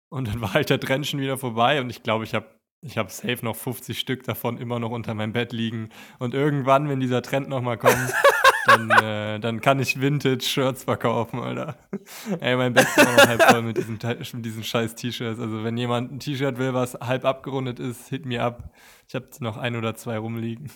Und 0.08 0.28
dann 0.28 0.40
war 0.40 0.54
halt 0.54 0.70
der 0.70 0.78
Trend 0.78 1.04
schon 1.04 1.18
wieder 1.18 1.36
vorbei 1.36 1.80
und 1.80 1.90
ich 1.90 2.04
glaube, 2.04 2.22
ich 2.22 2.32
habe 2.32 2.46
ich 2.80 2.96
habe 2.96 3.10
safe 3.10 3.44
noch 3.44 3.56
50 3.56 3.98
Stück 3.98 4.22
davon 4.22 4.56
immer 4.56 4.78
noch 4.78 4.92
unter 4.92 5.14
meinem 5.14 5.32
Bett 5.32 5.52
liegen. 5.52 5.88
Und 6.20 6.32
irgendwann, 6.32 6.88
wenn 6.88 7.00
dieser 7.00 7.22
Trend 7.22 7.48
nochmal 7.48 7.76
kommt, 7.76 8.14
dann, 8.68 8.90
äh, 8.90 9.40
dann 9.40 9.60
kann 9.60 9.80
ich 9.80 10.00
Vintage-Shirts 10.00 10.84
verkaufen, 10.84 11.40
Alter. 11.40 11.76
Ey, 12.40 12.56
mein 12.56 12.74
Bett 12.74 12.84
ist 12.84 12.98
immer 12.98 13.16
noch 13.16 13.26
halb 13.26 13.42
voll 13.42 13.62
mit 13.62 13.76
diesen, 13.76 13.98
mit 14.34 14.44
diesen 14.44 14.64
scheiß 14.64 14.94
T-Shirts. 14.94 15.40
Also 15.40 15.64
wenn 15.64 15.76
jemand 15.76 16.12
ein 16.12 16.20
T-Shirt 16.20 16.58
will, 16.58 16.74
was 16.74 16.94
halb 16.94 17.24
abgerundet 17.24 17.80
ist, 17.80 18.08
hit 18.08 18.26
mir 18.26 18.44
ab. 18.44 18.72
Ich 19.08 19.14
habe 19.14 19.28
noch 19.40 19.56
ein 19.56 19.76
oder 19.76 19.94
zwei 19.94 20.18
rumliegen. 20.18 20.70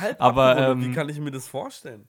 Halb 0.00 0.20
Aber 0.20 0.56
ähm, 0.56 0.82
wie 0.82 0.92
kann 0.92 1.08
ich 1.08 1.18
mir 1.18 1.30
das 1.30 1.48
vorstellen? 1.48 2.08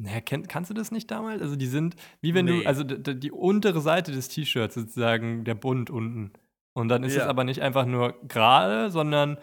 Naja, 0.00 0.20
kenn, 0.20 0.46
kannst 0.46 0.70
du 0.70 0.74
das 0.74 0.92
nicht 0.92 1.10
damals? 1.10 1.42
Also 1.42 1.56
die 1.56 1.66
sind, 1.66 1.96
wie 2.20 2.34
wenn 2.34 2.44
nee. 2.44 2.62
du, 2.62 2.66
also 2.66 2.84
die 2.84 3.32
untere 3.32 3.80
Seite 3.80 4.12
des 4.12 4.28
T-Shirts 4.28 4.74
sozusagen, 4.74 5.44
der 5.44 5.54
Bund 5.54 5.90
unten. 5.90 6.32
Und 6.72 6.88
dann 6.88 7.02
ist 7.02 7.16
ja. 7.16 7.22
es 7.22 7.28
aber 7.28 7.42
nicht 7.42 7.60
einfach 7.60 7.86
nur 7.86 8.14
gerade, 8.22 8.90
sondern 8.90 9.38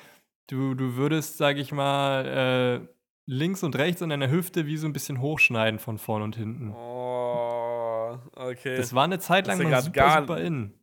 du, 0.47 0.73
du 0.73 0.95
würdest, 0.95 1.37
sag 1.37 1.57
ich 1.57 1.73
mal, 1.73 2.25
äh, 2.25 2.94
links 3.25 3.63
und 3.63 3.75
rechts 3.75 4.01
an 4.01 4.09
deiner 4.09 4.29
Hüfte 4.29 4.65
wie 4.65 4.77
so 4.77 4.87
ein 4.87 4.93
bisschen 4.93 5.21
hochschneiden 5.21 5.79
von 5.79 5.97
vorn 5.97 6.21
und 6.21 6.35
hinten. 6.35 6.71
Oh, 6.71 8.17
okay. 8.35 8.77
Das 8.77 8.93
war 8.93 9.03
eine 9.03 9.19
Zeit 9.19 9.47
lang 9.47 9.57
noch 9.69 9.81
super, 9.81 10.19
super 10.19 10.37
in. 10.39 10.73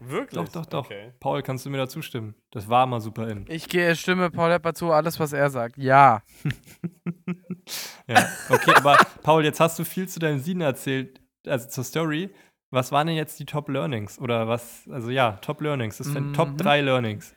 Wirklich? 0.00 0.34
Doch, 0.34 0.48
doch, 0.48 0.66
doch. 0.66 0.86
Okay. 0.86 1.12
Paul, 1.20 1.42
kannst 1.42 1.64
du 1.64 1.70
mir 1.70 1.76
da 1.76 1.88
zustimmen? 1.88 2.34
Das 2.50 2.68
war 2.68 2.86
mal 2.86 3.00
super 3.00 3.28
in. 3.28 3.44
Ich 3.48 3.68
gehe, 3.68 3.94
stimme 3.94 4.30
Paul 4.30 4.50
Lepper 4.50 4.74
zu, 4.74 4.90
alles, 4.90 5.20
was 5.20 5.32
er 5.32 5.48
sagt. 5.50 5.78
Ja. 5.78 6.22
ja, 8.08 8.28
okay, 8.48 8.72
aber 8.74 8.98
Paul, 9.22 9.44
jetzt 9.44 9.60
hast 9.60 9.78
du 9.78 9.84
viel 9.84 10.08
zu 10.08 10.18
deinem 10.18 10.40
Sieden 10.40 10.60
erzählt, 10.60 11.20
also 11.46 11.68
zur 11.68 11.84
Story. 11.84 12.30
Was 12.70 12.90
waren 12.90 13.06
denn 13.06 13.16
jetzt 13.16 13.38
die 13.38 13.44
Top 13.44 13.68
Learnings? 13.68 14.18
Oder 14.18 14.48
was, 14.48 14.88
also 14.90 15.10
ja, 15.10 15.32
Top 15.42 15.60
Learnings. 15.60 15.98
Das 15.98 16.06
sind 16.08 16.28
mhm. 16.28 16.32
Top 16.32 16.56
3 16.56 16.80
Learnings. 16.80 17.36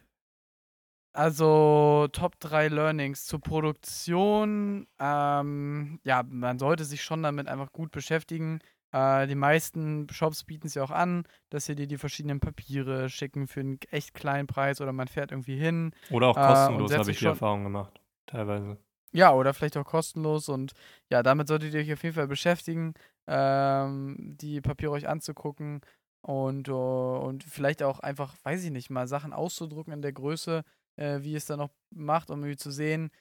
Also 1.16 2.10
Top 2.12 2.38
3 2.42 2.68
Learnings 2.68 3.26
zur 3.26 3.40
Produktion. 3.40 4.86
Ähm, 5.00 6.00
ja, 6.04 6.24
man 6.28 6.60
sollte 6.60 6.84
sich 6.84 7.04
schon 7.04 7.24
damit 7.24 7.48
einfach 7.48 7.72
gut 7.72 7.92
beschäftigen. 7.92 8.60
Äh, 8.92 9.26
die 9.28 9.36
meisten 9.36 10.10
Shops 10.10 10.44
bieten 10.44 10.68
es 10.68 10.74
ja 10.74 10.84
auch 10.84 10.92
an, 10.92 11.24
dass 11.52 11.68
sie 11.68 11.76
dir 11.76 11.88
die 11.88 11.98
verschiedenen 11.98 12.42
Papiere 12.42 13.08
schicken 13.08 13.48
für 13.48 13.62
einen 13.62 13.80
echt 13.92 14.14
kleinen 14.14 14.48
Preis 14.48 14.82
oder 14.82 14.92
man 14.92 15.08
fährt 15.08 15.32
irgendwie 15.32 15.56
hin. 15.58 15.94
Oder 16.12 16.28
auch 16.28 16.38
äh, 16.38 16.48
kostenlos, 16.48 16.92
äh, 16.92 16.98
habe 16.98 17.12
ich 17.12 17.20
die 17.20 17.26
Erfahrung 17.26 17.64
gemacht. 17.64 18.02
Teilweise. 18.26 18.78
Ja, 19.14 19.32
oder 19.32 19.54
vielleicht 19.54 19.78
auch 19.78 19.86
kostenlos 19.86 20.50
und 20.50 20.74
ja, 21.10 21.24
damit 21.24 21.48
solltet 21.48 21.74
ihr 21.74 21.80
euch 21.80 21.94
auf 21.94 22.04
jeden 22.04 22.16
Fall 22.16 22.28
beschäftigen, 22.28 22.94
ähm, 23.28 24.18
die 24.20 24.60
Papiere 24.60 24.92
euch 24.92 25.08
anzugucken 25.08 25.80
und, 26.22 26.68
uh, 26.68 27.20
und 27.20 27.46
vielleicht 27.46 27.84
auch 27.84 28.00
einfach, 28.00 28.36
weiß 28.44 28.66
ich 28.66 28.72
nicht, 28.72 28.90
mal 28.90 29.08
Sachen 29.08 29.32
auszudrucken 29.32 29.94
in 29.94 30.02
der 30.02 30.12
Größe, 30.12 30.64
äh, 30.96 31.22
wie 31.22 31.36
es 31.36 31.46
dann 31.46 31.60
noch 31.60 31.72
macht, 31.92 32.30
um 32.30 32.40
irgendwie 32.40 32.58
zu 32.58 32.72
sehen, 32.72 33.12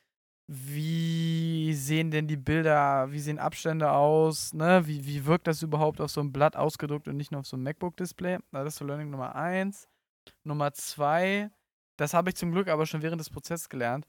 wie 0.47 1.73
sehen 1.75 2.11
denn 2.11 2.27
die 2.27 2.37
Bilder, 2.37 3.11
wie 3.11 3.21
sehen 3.21 3.39
Abstände 3.39 3.91
aus, 3.93 4.53
ne? 4.53 4.87
Wie, 4.87 5.07
wie 5.07 5.25
wirkt 5.25 5.47
das 5.47 5.63
überhaupt 5.63 6.01
auf 6.01 6.11
so 6.11 6.21
einem 6.21 6.33
Blatt 6.33 6.55
ausgedruckt 6.55 7.09
und 7.09 7.17
nicht 7.17 7.33
nur 7.33 7.41
auf 7.41 7.47
so 7.47 7.57
einem 7.57 7.65
MacBook-Display? 7.65 8.39
Das 8.53 8.69
ist 8.69 8.77
so 8.77 8.85
Learning 8.85 9.11
Nummer 9.11 9.35
eins. 9.35 9.89
Nummer 10.43 10.73
zwei, 10.75 11.51
das 11.97 12.15
habe 12.15 12.31
ich 12.31 12.37
zum 12.37 12.53
Glück 12.53 12.69
aber 12.69 12.87
schon 12.87 13.03
während 13.03 13.21
des 13.21 13.31
Prozesses 13.31 13.69
gelernt. 13.69 14.07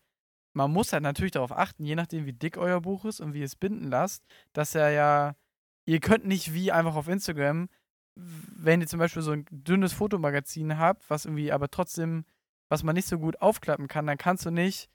Man 0.54 0.72
muss 0.72 0.94
halt 0.94 1.04
natürlich 1.04 1.34
darauf 1.34 1.52
achten, 1.52 1.86
je 1.86 1.96
nachdem, 1.96 2.26
wie 2.26 2.34
dick 2.34 2.58
euer 2.58 2.82
Buch 2.82 3.06
ist 3.06 3.20
und 3.20 3.34
wie 3.34 3.40
ihr 3.40 3.46
es 3.46 3.56
binden 3.56 3.90
lasst, 3.90 4.24
dass 4.54 4.76
er 4.76 4.90
ja, 4.92 5.36
ihr 5.86 6.00
könnt 6.00 6.26
nicht 6.26 6.54
wie 6.54 6.72
einfach 6.72 6.96
auf 6.96 7.08
Instagram, 7.08 7.68
wenn 8.16 8.82
ihr 8.82 8.88
zum 8.88 9.00
Beispiel 9.00 9.22
so 9.22 9.32
ein 9.32 9.46
dünnes 9.52 9.94
Fotomagazin 9.94 10.78
habt, 10.78 11.10
was 11.10 11.26
irgendwie 11.26 11.52
aber 11.52 11.70
trotzdem, 11.70 12.26
was 12.70 12.84
man 12.84 12.96
nicht 12.96 13.08
so 13.08 13.20
gut 13.20 13.42
aufklappen 13.42 13.88
kann, 13.88 14.08
dann 14.08 14.18
kannst 14.18 14.46
du 14.46 14.52
nicht 14.52 14.90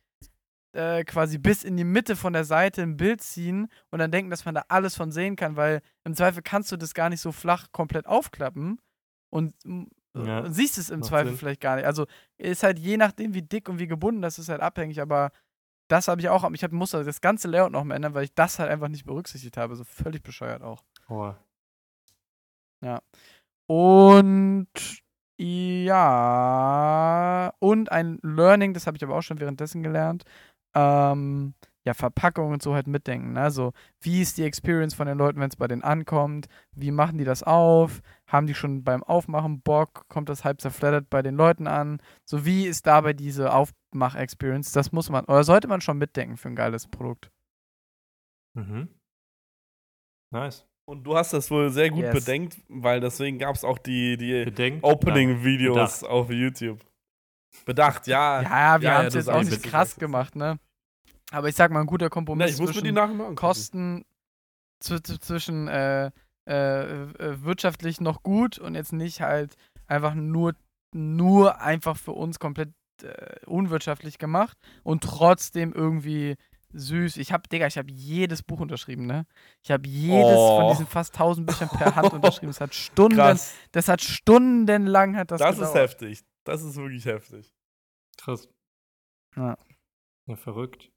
äh, 0.73 1.05
quasi 1.05 1.39
bis 1.39 1.65
in 1.65 1.77
die 1.77 1.85
Mitte 1.85 2.17
von 2.17 2.33
der 2.33 2.45
Seite 2.45 2.83
ein 2.83 2.97
Bild 2.97 3.23
ziehen 3.23 3.69
und 3.91 3.99
dann 3.99 4.11
denken, 4.11 4.31
dass 4.31 4.45
man 4.45 4.55
da 4.55 4.65
alles 4.69 4.97
von 4.97 5.11
sehen 5.11 5.37
kann, 5.37 5.57
weil 5.57 5.83
im 6.05 6.15
Zweifel 6.15 6.43
kannst 6.43 6.71
du 6.73 6.77
das 6.77 6.95
gar 6.95 7.11
nicht 7.11 7.21
so 7.21 7.33
flach 7.33 7.73
komplett 7.73 8.07
aufklappen 8.07 8.81
und 9.31 9.55
ja, 10.15 10.51
siehst 10.51 10.79
es 10.79 10.91
im 10.91 11.03
Zweifel 11.03 11.31
Sinn. 11.31 11.39
vielleicht 11.39 11.61
gar 11.61 11.77
nicht. 11.77 11.87
Also 11.87 12.07
ist 12.39 12.63
halt 12.63 12.79
je 12.79 12.97
nachdem, 12.97 13.35
wie 13.35 13.43
dick 13.43 13.69
und 13.69 13.79
wie 13.79 13.87
gebunden 13.87 14.23
das 14.23 14.39
ist, 14.39 14.49
halt 14.49 14.61
abhängig, 14.61 15.01
aber 15.01 15.31
das 15.89 16.07
habe 16.07 16.21
ich 16.21 16.29
auch, 16.29 16.49
ich 16.53 16.63
hab, 16.63 16.73
musste 16.73 17.03
das 17.03 17.21
ganze 17.21 17.49
Layout 17.49 17.73
noch 17.73 17.83
mal 17.85 17.97
ändern, 17.97 18.15
weil 18.15 18.25
ich 18.25 18.35
das 18.35 18.59
halt 18.59 18.71
einfach 18.71 18.89
nicht 18.89 19.05
berücksichtigt 19.05 19.57
habe. 19.57 19.75
So 19.75 19.85
völlig 19.85 20.23
bescheuert 20.23 20.63
auch. 20.63 20.85
Oh. 21.09 21.35
Ja. 22.83 23.03
Und 23.67 24.69
ja. 25.41 26.23
Und 27.59 27.93
ein 27.93 28.19
Learning, 28.23 28.75
das 28.75 28.87
habe 28.87 28.97
ich 28.97 29.05
aber 29.05 29.17
auch 29.17 29.23
schon 29.23 29.41
währenddessen 29.41 29.83
gelernt 29.83 30.25
ähm, 30.75 31.55
ja, 31.85 31.95
Verpackung 31.95 32.53
und 32.53 32.63
so 32.63 32.75
halt 32.75 32.87
mitdenken. 32.87 33.33
Ne? 33.33 33.41
Also, 33.41 33.73
wie 34.01 34.21
ist 34.21 34.39
die 34.39 34.45
Experience 34.45 34.95
von 34.95 35.07
den 35.07 35.19
Leuten, 35.19 35.41
wenn 35.41 35.49
es 35.49 35.57
bei 35.57 35.67
denen 35.67 35.83
ankommt? 35.83 36.49
Wie 36.73 36.91
machen 36.91 37.19
die 37.19 37.25
das 37.25 37.43
auf? 37.43 38.03
Haben 38.27 38.47
die 38.47 38.55
schon 38.55 38.85
beim 38.85 39.03
Aufmachen 39.03 39.63
Bock? 39.63 40.07
Kommt 40.09 40.29
das 40.29 40.45
halb 40.45 40.61
zerfleddert 40.61 41.09
bei 41.11 41.23
den 41.23 41.37
Leuten 41.37 41.67
an? 41.67 42.01
So, 42.25 42.45
wie 42.45 42.67
ist 42.67 42.87
dabei 42.87 43.13
diese 43.15 43.53
Aufmach-Experience? 43.53 44.73
Das 44.73 44.93
muss 44.93 45.11
man, 45.11 45.25
oder 45.25 45.45
sollte 45.45 45.69
man 45.69 45.81
schon 45.81 45.99
mitdenken 45.99 46.37
für 46.37 46.49
ein 46.49 46.57
geiles 46.57 46.87
Produkt. 46.87 47.31
Mhm. 48.55 48.89
Nice. 50.31 50.70
Und 50.91 51.05
du 51.05 51.17
hast 51.17 51.33
das 51.33 51.49
wohl 51.53 51.71
sehr 51.71 51.89
gut 51.89 52.03
yes. 52.03 52.13
bedenkt, 52.13 52.57
weil 52.69 52.99
deswegen 52.99 53.39
gab 53.39 53.55
es 53.55 53.63
auch 53.63 53.79
die, 53.79 54.17
die 54.17 54.79
Opening-Videos 54.83 56.03
auf 56.03 56.31
YouTube. 56.31 56.81
Bedacht, 57.65 58.09
ja. 58.09 58.43
Ja, 58.43 58.81
wir 58.81 58.89
ja, 58.89 58.99
haben 58.99 59.07
es 59.07 59.15
ja, 59.15 59.21
jetzt 59.21 59.31
auch 59.31 59.41
nicht 59.41 59.63
krass 59.63 59.95
gemacht, 59.95 60.35
ne? 60.35 60.59
Aber 61.31 61.49
ich 61.49 61.55
sag 61.55 61.71
mal, 61.71 61.79
ein 61.79 61.87
guter 61.87 62.11
Kompromiss 62.11 62.59
ja, 62.59 62.67
zwischen 62.67 63.37
Kosten 63.37 64.05
zwischen 64.81 65.69
äh, 65.69 66.11
äh, 66.49 66.83
äh, 66.83 67.43
wirtschaftlich 67.45 68.01
noch 68.01 68.25
gut 68.25 68.59
und 68.59 68.75
jetzt 68.75 68.93
nicht 68.93 69.21
halt 69.21 69.55
einfach 69.87 70.15
nur, 70.15 70.55
nur 70.93 71.61
einfach 71.61 71.97
für 71.97 72.13
uns 72.13 72.41
komplett 72.41 72.73
äh, 73.05 73.47
unwirtschaftlich 73.47 74.19
gemacht 74.19 74.59
und 74.83 75.05
trotzdem 75.05 75.73
irgendwie 75.73 76.35
süß. 76.73 77.17
Ich 77.17 77.33
habe, 77.33 77.49
Digga, 77.49 77.67
ich 77.67 77.79
habe 77.79 77.91
jedes 77.91 78.43
Buch 78.43 78.61
unterschrieben, 78.61 79.07
ne? 79.07 79.27
Ich 79.63 79.71
habe 79.71 79.87
jedes 79.89 80.37
oh. 80.37 80.61
von 80.61 80.71
diesen 80.71 80.87
fast 80.87 81.15
1000 81.15 81.47
Büchern 81.47 81.69
per 81.69 81.95
Hand 81.97 82.13
unterschrieben. 82.13 82.49
Das 82.49 82.61
hat 82.61 82.75
Stunden, 82.75 83.17
Krass. 83.17 83.55
das 83.73 83.89
hat 83.89 84.01
stundenlang 84.01 85.17
hat 85.17 85.31
das 85.31 85.41
Das 85.41 85.57
gedauert. 85.57 85.75
ist 85.75 85.81
heftig. 85.81 86.21
Das 86.45 86.63
ist 86.63 86.77
wirklich 86.77 87.05
heftig. 87.05 87.53
Krass. 88.17 88.49
Ja. 89.37 89.57
Ja, 90.27 90.37
verrückt. 90.37 90.91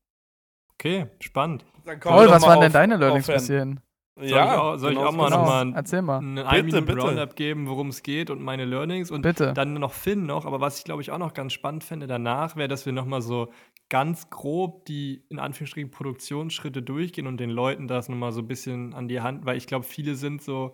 Okay, 0.73 1.07
spannend. 1.19 1.65
Paul, 2.01 2.29
was 2.29 2.43
waren 2.43 2.61
denn 2.61 2.71
deine 2.71 2.97
Learnings 2.97 3.27
bis 3.27 3.47
hierhin? 3.47 3.79
Soll 4.15 4.27
ja, 4.27 4.45
ich 4.45 4.59
auch, 4.59 4.77
soll 4.77 4.91
ich 4.91 4.97
genau 4.97 5.09
auch 5.09 5.13
mal 5.13 5.25
genau. 5.25 5.39
nochmal 5.39 5.65
ein, 5.65 5.73
Erzähl 5.73 6.03
mal. 6.03 6.19
einen 6.19 6.37
ein 6.37 6.65
Minuten 6.65 6.99
Roundup 6.99 7.35
geben, 7.35 7.67
worum 7.67 7.87
es 7.87 8.03
geht 8.03 8.29
und 8.29 8.43
meine 8.43 8.63
Learnings 8.63 9.09
und 9.09 9.23
bitte. 9.23 9.53
dann 9.53 9.73
noch 9.73 9.93
Finn 9.93 10.27
noch. 10.27 10.45
Aber 10.45 10.61
was 10.61 10.77
ich 10.77 10.83
glaube 10.83 11.01
ich 11.01 11.09
auch 11.09 11.17
noch 11.17 11.33
ganz 11.33 11.53
spannend 11.53 11.83
fände 11.83 12.05
danach, 12.05 12.55
wäre, 12.55 12.67
dass 12.67 12.85
wir 12.85 12.93
nochmal 12.93 13.23
so 13.23 13.51
ganz 13.89 14.29
grob 14.29 14.85
die 14.85 15.25
in 15.29 15.39
Anführungsstrichen 15.39 15.89
Produktionsschritte 15.89 16.83
durchgehen 16.83 17.25
und 17.25 17.39
den 17.39 17.49
Leuten 17.49 17.87
das 17.87 18.07
nochmal 18.07 18.31
so 18.31 18.41
ein 18.41 18.47
bisschen 18.47 18.93
an 18.93 19.07
die 19.07 19.21
Hand, 19.21 19.45
weil 19.45 19.57
ich 19.57 19.65
glaube, 19.65 19.85
viele 19.85 20.13
sind 20.13 20.43
so, 20.43 20.73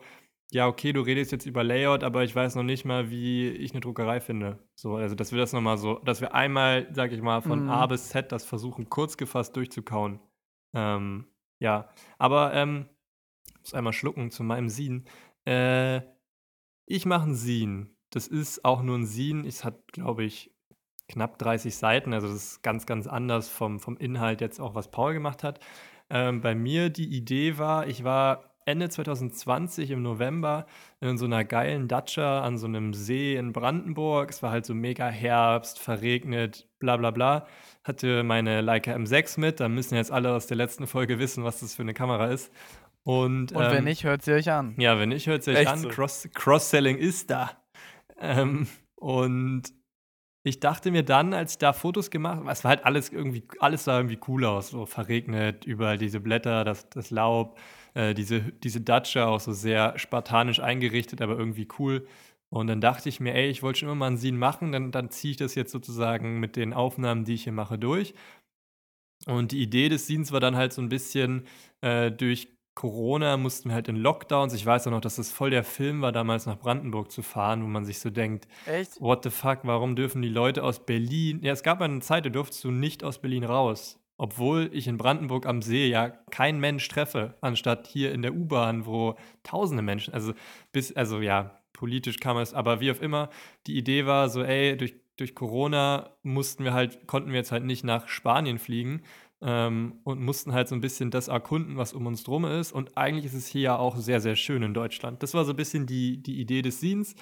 ja, 0.52 0.68
okay, 0.68 0.94
du 0.94 1.02
redest 1.02 1.32
jetzt 1.32 1.46
über 1.46 1.64
Layout, 1.64 2.04
aber 2.04 2.24
ich 2.24 2.36
weiß 2.36 2.56
noch 2.56 2.64
nicht 2.64 2.84
mal, 2.84 3.10
wie 3.10 3.50
ich 3.50 3.72
eine 3.72 3.82
Druckerei 3.82 4.20
finde. 4.20 4.60
So, 4.76 4.96
also, 4.96 5.16
dass 5.16 5.32
wir 5.32 5.40
das 5.40 5.54
nochmal 5.54 5.78
so, 5.78 6.00
dass 6.00 6.22
wir 6.22 6.34
einmal, 6.34 6.88
sag 6.92 7.12
ich 7.12 7.22
mal, 7.22 7.42
von 7.42 7.66
mm. 7.66 7.70
A 7.70 7.86
bis 7.86 8.10
Z 8.10 8.32
das 8.32 8.46
versuchen, 8.46 8.90
kurz 8.90 9.16
gefasst 9.16 9.56
durchzukauen. 9.56 10.20
Ähm, 10.74 11.26
ja, 11.60 11.90
aber, 12.18 12.54
ähm, 12.54 12.88
ich 12.90 12.99
muss 13.62 13.74
einmal 13.74 13.94
schlucken 13.94 14.32
zu 14.32 14.44
meinem 14.44 14.70
Sin. 14.70 15.06
Äh, 15.46 16.02
ich 16.86 17.06
mache 17.06 17.30
ein 17.30 17.36
Sin. 17.36 17.96
Das 18.10 18.28
ist 18.28 18.66
auch 18.66 18.82
nur 18.82 18.98
ein 18.98 19.06
Sin. 19.06 19.46
Es 19.46 19.64
hat, 19.64 19.92
glaube 19.92 20.24
ich, 20.24 20.52
knapp 21.08 21.38
30 21.38 21.76
Seiten. 21.76 22.14
Also, 22.14 22.28
das 22.28 22.36
ist 22.36 22.64
ganz, 22.64 22.86
ganz 22.86 23.08
anders 23.08 23.50
vom, 23.50 23.80
vom 23.80 23.98
Inhalt 23.98 24.42
jetzt 24.42 24.60
auch, 24.60 24.76
was 24.76 24.92
Paul 24.92 25.14
gemacht 25.14 25.44
hat. 25.44 25.60
Ähm, 26.10 26.42
bei 26.42 26.56
mir 26.56 26.90
die 26.90 27.16
Idee 27.16 27.58
war, 27.58 27.88
ich 27.88 28.04
war 28.04 28.50
Ende 28.70 28.90
2020 28.90 29.92
im 29.92 30.04
November 30.04 30.66
in 31.02 31.18
so 31.18 31.26
einer 31.26 31.44
geilen 31.44 31.88
Datscha 31.88 32.42
an 32.42 32.58
so 32.58 32.68
einem 32.68 32.94
See 32.94 33.36
in 33.36 33.52
Brandenburg. 33.52 34.30
Es 34.30 34.44
war 34.44 34.52
halt 34.52 34.66
so 34.66 34.76
mega 34.76 35.08
Herbst, 35.08 35.80
verregnet, 35.80 36.68
bla 36.80 36.98
bla 36.98 37.12
bla. 37.12 37.48
Hatte 37.84 38.24
meine 38.24 38.62
Leica 38.62 38.94
M6 38.94 39.40
mit. 39.40 39.60
Da 39.60 39.70
müssen 39.70 39.96
jetzt 39.96 40.12
alle 40.12 40.34
aus 40.34 40.48
der 40.48 40.58
letzten 40.58 40.88
Folge 40.88 41.20
wissen, 41.20 41.44
was 41.44 41.62
das 41.62 41.76
für 41.76 41.82
eine 41.82 41.94
Kamera 41.96 42.28
ist. 42.28 42.54
Und, 43.10 43.54
Und 43.54 43.64
wenn 43.64 43.78
ähm, 43.78 43.84
nicht, 43.86 44.04
hört 44.04 44.22
sie 44.22 44.34
euch 44.34 44.52
an. 44.52 44.76
Ja, 44.78 45.00
wenn 45.00 45.10
nicht, 45.10 45.26
hört 45.26 45.42
sie 45.42 45.52
euch 45.52 45.58
Echt 45.58 45.68
an. 45.68 45.80
So. 45.80 45.90
Cross, 45.90 46.30
Cross-Selling 46.32 46.96
ist 46.96 47.32
da. 47.32 47.60
Ähm, 48.20 48.68
und 48.96 49.64
ich 50.44 50.60
dachte 50.60 50.92
mir 50.92 51.02
dann, 51.02 51.34
als 51.34 51.54
ich 51.54 51.58
da 51.58 51.74
Fotos 51.74 52.12
gemacht 52.12 52.38
habe, 52.38 52.52
es 52.52 52.64
war 52.64 52.70
halt 52.70 52.86
alles 52.86 53.10
irgendwie, 53.10 53.48
alles 53.60 53.86
sah 53.86 53.98
irgendwie 53.98 54.20
cool 54.28 54.46
aus, 54.46 54.70
so 54.70 54.86
verregnet, 54.86 55.66
überall 55.66 55.98
diese 55.98 56.20
Blätter, 56.20 56.64
das, 56.64 56.88
das 56.92 57.10
Laub. 57.10 57.58
Äh, 57.96 58.14
diese, 58.14 58.42
diese 58.42 58.82
Datscha 58.82 59.26
auch 59.26 59.40
so 59.40 59.54
sehr 59.54 59.98
spartanisch 59.98 60.60
eingerichtet, 60.60 61.20
aber 61.24 61.36
irgendwie 61.36 61.68
cool. 61.80 62.06
Und 62.50 62.68
dann 62.68 62.80
dachte 62.80 63.10
ich 63.10 63.20
mir, 63.20 63.34
ey, 63.34 63.50
ich 63.50 63.64
wollte 63.64 63.80
schon 63.80 63.88
immer 63.90 63.96
mal 63.96 64.08
einen 64.08 64.18
Scene 64.20 64.38
machen, 64.38 64.72
dann, 64.72 64.92
dann 64.92 65.10
ziehe 65.10 65.32
ich 65.32 65.38
das 65.38 65.56
jetzt 65.56 65.72
sozusagen 65.72 66.40
mit 66.40 66.56
den 66.56 66.74
Aufnahmen, 66.74 67.26
die 67.26 67.34
ich 67.34 67.46
hier 67.46 67.54
mache, 67.54 67.80
durch. 67.80 68.14
Und 69.26 69.52
die 69.52 69.64
Idee 69.64 69.90
des 69.90 70.04
Scenes 70.04 70.32
war 70.32 70.40
dann 70.40 70.56
halt 70.56 70.74
so 70.74 70.82
ein 70.84 70.90
bisschen 70.90 71.48
äh, 71.82 72.12
durch 72.12 72.59
Corona 72.76 73.38
mussten 73.38 73.70
wir 73.70 73.76
halt 73.76 73.90
in 73.90 73.98
Lockdowns. 73.98 74.54
Ich 74.54 74.66
weiß 74.66 74.88
auch 74.88 74.92
noch, 74.92 75.02
dass 75.02 75.18
das 75.18 75.32
voll 75.32 75.50
der 75.50 75.64
Film 75.64 76.02
war, 76.02 76.12
damals 76.12 76.46
nach 76.46 76.58
Brandenburg 76.58 77.12
zu 77.12 77.22
fahren, 77.22 77.64
wo 77.64 77.68
man 77.68 77.86
sich 77.86 78.00
so 78.00 78.10
denkt, 78.10 78.48
Echt? 78.66 79.02
what 79.02 79.24
the 79.24 79.30
fuck, 79.30 79.60
warum 79.64 79.96
dürfen 79.96 80.22
die 80.22 80.30
Leute 80.30 80.64
aus 80.64 80.86
Berlin, 80.86 81.40
ja, 81.44 81.52
es 81.52 81.64
gab 81.64 81.82
eine 81.82 82.00
Zeit, 82.00 82.26
da 82.26 82.30
durftest 82.30 82.64
du 82.64 82.72
nicht 82.72 83.04
aus 83.04 83.20
Berlin 83.20 83.44
raus 83.44 84.00
obwohl 84.20 84.70
ich 84.74 84.86
in 84.88 84.98
Brandenburg 84.98 85.46
am 85.46 85.62
See 85.62 85.88
ja 85.88 86.10
kein 86.10 86.60
Mensch 86.60 86.86
treffe, 86.90 87.36
anstatt 87.40 87.88
hier 87.88 88.12
in 88.12 88.22
der 88.22 88.36
U-Bahn, 88.36 88.86
wo 88.86 89.16
tausende 89.44 89.82
Menschen, 89.82 90.14
also 90.14 90.34
bis, 90.74 90.94
also 90.94 91.22
ja, 91.22 91.62
politisch 91.72 92.20
kam 92.20 92.38
es, 92.38 92.54
aber 92.54 92.82
wie 92.82 92.92
auch 92.92 93.00
immer, 93.00 93.30
die 93.66 93.78
Idee 93.78 94.06
war 94.06 94.28
so, 94.28 94.44
ey, 94.44 94.76
durch, 94.76 94.94
durch 95.16 95.36
Corona 95.36 96.10
mussten 96.22 96.66
wir 96.66 96.74
halt, 96.74 97.08
konnten 97.08 97.30
wir 97.30 97.38
jetzt 97.38 97.54
halt 97.54 97.64
nicht 97.64 97.86
nach 97.86 98.10
Spanien 98.10 98.60
fliegen 98.60 99.04
ähm, 99.42 100.00
und 100.04 100.22
mussten 100.22 100.54
halt 100.54 100.68
so 100.68 100.76
ein 100.76 100.82
bisschen 100.82 101.12
das 101.12 101.28
erkunden, 101.28 101.78
was 101.78 101.94
um 101.94 102.06
uns 102.08 102.24
drum 102.24 102.46
ist. 102.46 102.72
Und 102.72 102.98
eigentlich 102.98 103.26
ist 103.26 103.34
es 103.34 103.48
hier 103.48 103.62
ja 103.62 103.78
auch 103.78 103.98
sehr, 103.98 104.22
sehr 104.22 104.36
schön 104.36 104.64
in 104.64 104.74
Deutschland. 104.74 105.24
Das 105.24 105.34
war 105.34 105.46
so 105.46 105.54
ein 105.54 105.56
bisschen 105.56 105.86
die, 105.86 106.22
die 106.22 106.40
Idee 106.40 106.62
des 106.62 106.78
Scenes. 106.78 107.16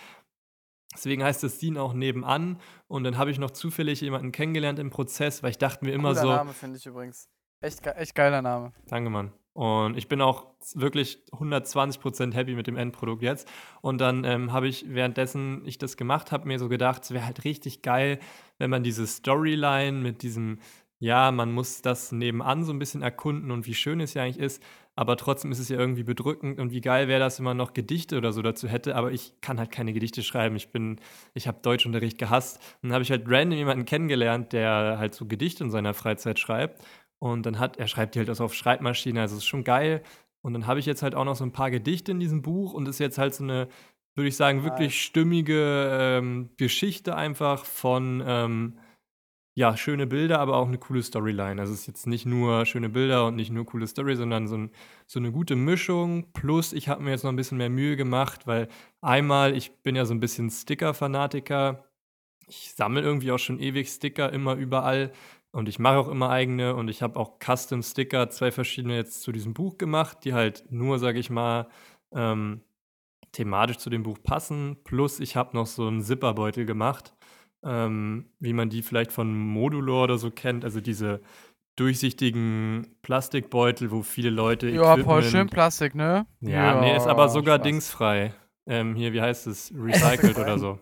Deswegen 0.94 1.24
heißt 1.24 1.44
das 1.44 1.58
Scene 1.58 1.82
auch 1.82 1.94
nebenan. 1.94 2.60
Und 2.88 3.04
dann 3.04 3.18
habe 3.18 3.30
ich 3.30 3.40
noch 3.40 3.52
zufällig 3.52 4.02
jemanden 4.02 4.32
kennengelernt 4.32 4.80
im 4.80 4.90
Prozess, 4.90 5.44
weil 5.44 5.52
ich 5.52 5.58
dachte 5.58 5.86
mir 5.86 5.92
immer 5.92 6.10
Cooler 6.10 6.22
so. 6.22 6.30
Name 6.30 6.54
finde 6.54 6.78
ich 6.78 6.86
übrigens. 6.86 7.30
Echt, 7.62 7.86
echt 7.86 8.16
geiler 8.16 8.42
Name. 8.42 8.74
Danke, 8.88 9.10
Mann. 9.10 9.32
Und 9.54 9.98
ich 9.98 10.08
bin 10.08 10.22
auch 10.22 10.54
wirklich 10.76 11.24
120% 11.32 12.34
happy 12.36 12.54
mit 12.54 12.68
dem 12.68 12.78
Endprodukt 12.78 13.24
jetzt. 13.24 13.50
Und 13.82 14.00
dann 14.00 14.24
ähm, 14.24 14.54
habe 14.54 14.68
ich, 14.68 14.86
währenddessen 14.88 15.64
ich 15.66 15.80
das 15.80 15.98
gemacht 15.98 16.32
habe, 16.32 16.48
mir 16.48 16.60
so 16.60 16.70
gedacht, 16.70 17.04
es 17.04 17.12
wäre 17.12 17.26
halt 17.26 17.44
richtig 17.44 17.82
geil, 17.82 18.20
wenn 18.60 18.70
man 18.70 18.84
diese 18.84 19.08
Storyline 19.08 19.98
mit 19.98 20.22
diesem, 20.22 20.60
ja, 21.00 21.32
man 21.32 21.52
muss 21.52 21.82
das 21.82 22.12
nebenan 22.12 22.64
so 22.64 22.74
ein 22.74 22.80
bisschen 22.80 23.02
erkunden 23.02 23.52
und 23.52 23.66
wie 23.68 23.76
schön 23.76 24.00
es 24.00 24.14
ja 24.14 24.24
eigentlich 24.24 24.40
ist, 24.40 24.64
aber 24.98 25.16
trotzdem 25.16 25.52
ist 25.52 25.60
es 25.60 25.70
ja 25.70 25.78
irgendwie 25.78 26.04
bedrückend 26.04 26.60
und 26.60 26.72
wie 26.72 26.82
geil 26.82 27.08
wäre 27.08 27.20
das, 27.20 27.38
wenn 27.38 27.44
man 27.46 27.56
noch 27.56 27.74
Gedichte 27.74 28.18
oder 28.18 28.34
so 28.34 28.42
dazu 28.42 28.68
hätte, 28.68 28.96
aber 28.96 29.12
ich 29.12 29.40
kann 29.42 29.60
halt 29.60 29.70
keine 29.70 29.94
Gedichte 29.94 30.24
schreiben. 30.24 30.56
Ich 30.56 30.72
bin, 30.72 31.00
ich 31.36 31.48
habe 31.48 31.60
Deutschunterricht 31.62 32.18
gehasst. 32.18 32.58
Und 32.82 32.90
dann 32.90 32.94
habe 32.94 33.04
ich 33.04 33.12
halt 33.12 33.26
random 33.28 33.60
jemanden 33.60 33.86
kennengelernt, 33.86 34.54
der 34.54 34.96
halt 34.98 35.14
so 35.14 35.28
Gedichte 35.28 35.64
in 35.64 35.70
seiner 35.70 35.94
Freizeit 35.94 36.40
schreibt. 36.40 36.84
Und 37.20 37.46
dann 37.46 37.60
hat, 37.60 37.78
er 37.78 37.88
schreibt 37.88 38.16
die 38.16 38.20
halt 38.20 38.30
also 38.30 38.46
auf 38.46 38.56
Schreibmaschine, 38.56 39.22
also 39.22 39.38
ist 39.38 39.46
schon 39.46 39.64
geil. 39.64 40.02
Und 40.42 40.54
dann 40.54 40.66
habe 40.66 40.80
ich 40.80 40.88
jetzt 40.88 41.04
halt 41.04 41.14
auch 41.14 41.26
noch 41.26 41.36
so 41.36 41.44
ein 41.44 41.52
paar 41.52 41.70
Gedichte 41.70 42.12
in 42.12 42.20
diesem 42.20 42.42
Buch 42.42 42.74
und 42.74 42.88
ist 42.88 42.98
jetzt 42.98 43.20
halt 43.20 43.36
so 43.36 43.44
eine, 43.44 43.68
würde 44.16 44.30
ich 44.30 44.36
sagen, 44.36 44.64
wirklich 44.64 45.00
stimmige 45.00 45.90
ähm, 45.92 46.50
Geschichte 46.58 47.16
einfach 47.16 47.66
von, 47.66 48.24
ähm, 48.26 48.80
ja, 49.58 49.76
schöne 49.76 50.06
Bilder, 50.06 50.40
aber 50.40 50.56
auch 50.58 50.68
eine 50.68 50.78
coole 50.78 51.02
Storyline. 51.02 51.60
Also 51.60 51.74
es 51.74 51.80
ist 51.80 51.88
jetzt 51.88 52.06
nicht 52.06 52.28
nur 52.28 52.68
schöne 52.68 52.90
Bilder 52.90 53.26
und 53.26 53.36
nicht 53.36 53.52
nur 53.52 53.66
coole 53.66 53.88
Story, 53.88 54.16
sondern 54.16 54.48
so, 54.48 54.56
ein, 54.56 54.72
so 55.08 55.18
eine 55.18 55.32
gute 55.32 55.56
Mischung. 55.56 56.32
Plus, 56.32 56.74
ich 56.74 56.90
habe 56.90 57.02
mir 57.02 57.10
jetzt 57.10 57.24
noch 57.24 57.32
ein 57.32 57.38
bisschen 57.38 57.58
mehr 57.58 57.72
Mühe 57.72 57.96
gemacht, 57.96 58.46
weil 58.46 58.68
einmal, 59.02 59.58
ich 59.58 59.72
bin 59.82 59.96
ja 59.96 60.06
so 60.06 60.14
ein 60.14 60.20
bisschen 60.20 60.52
Sticker-Fanatiker. 60.52 61.86
Ich 62.48 62.76
sammle 62.76 63.02
irgendwie 63.02 63.32
auch 63.32 63.40
schon 63.40 63.60
ewig 63.60 63.90
Sticker 63.90 64.32
immer 64.32 64.54
überall 64.54 65.12
und 65.52 65.68
ich 65.68 65.80
mache 65.80 65.98
auch 65.98 66.08
immer 66.08 66.30
eigene 66.30 66.76
und 66.76 66.88
ich 66.88 67.02
habe 67.02 67.20
auch 67.20 67.40
Custom-Sticker, 67.40 68.30
zwei 68.30 68.52
verschiedene 68.52 68.96
jetzt 68.96 69.24
zu 69.24 69.32
diesem 69.32 69.56
Buch 69.56 69.80
gemacht, 69.80 70.20
die 70.24 70.36
halt 70.36 70.66
nur, 70.70 71.00
sage 71.00 71.18
ich 71.18 71.32
mal, 71.32 71.68
ähm, 72.12 72.62
thematisch 73.32 73.78
zu 73.78 73.90
dem 73.90 74.04
Buch 74.04 74.20
passen. 74.22 74.78
Plus, 74.84 75.20
ich 75.20 75.36
habe 75.36 75.58
noch 75.58 75.66
so 75.66 75.88
einen 75.88 76.04
Zipperbeutel 76.04 76.68
gemacht 76.68 77.17
ähm, 77.64 78.26
wie 78.40 78.54
man 78.54 78.70
die 78.70 78.82
vielleicht 78.82 79.12
von 79.12 79.38
Modulor 79.38 80.04
oder 80.04 80.18
so 80.18 80.32
kennt, 80.32 80.64
also 80.64 80.82
diese 80.82 81.22
durchsichtigen 81.76 82.88
Plastikbeutel, 83.04 83.92
wo 83.92 84.02
viele 84.02 84.30
Leute. 84.30 84.70
Ja, 84.70 84.98
voll 84.98 85.24
schön 85.24 85.48
Plastik, 85.48 85.96
ne? 85.96 86.26
Ja, 86.42 86.50
ja 86.50 86.82
nee, 86.82 86.96
ist 86.96 87.08
aber 87.08 87.30
sogar 87.30 87.58
Spaß. 87.58 87.64
dingsfrei. 87.64 88.34
Ähm, 88.66 88.96
hier, 88.96 89.14
wie 89.14 89.22
heißt 89.22 89.48
es? 89.48 89.72
Recycled 89.78 90.38
oder 90.38 90.58
so. 90.58 90.80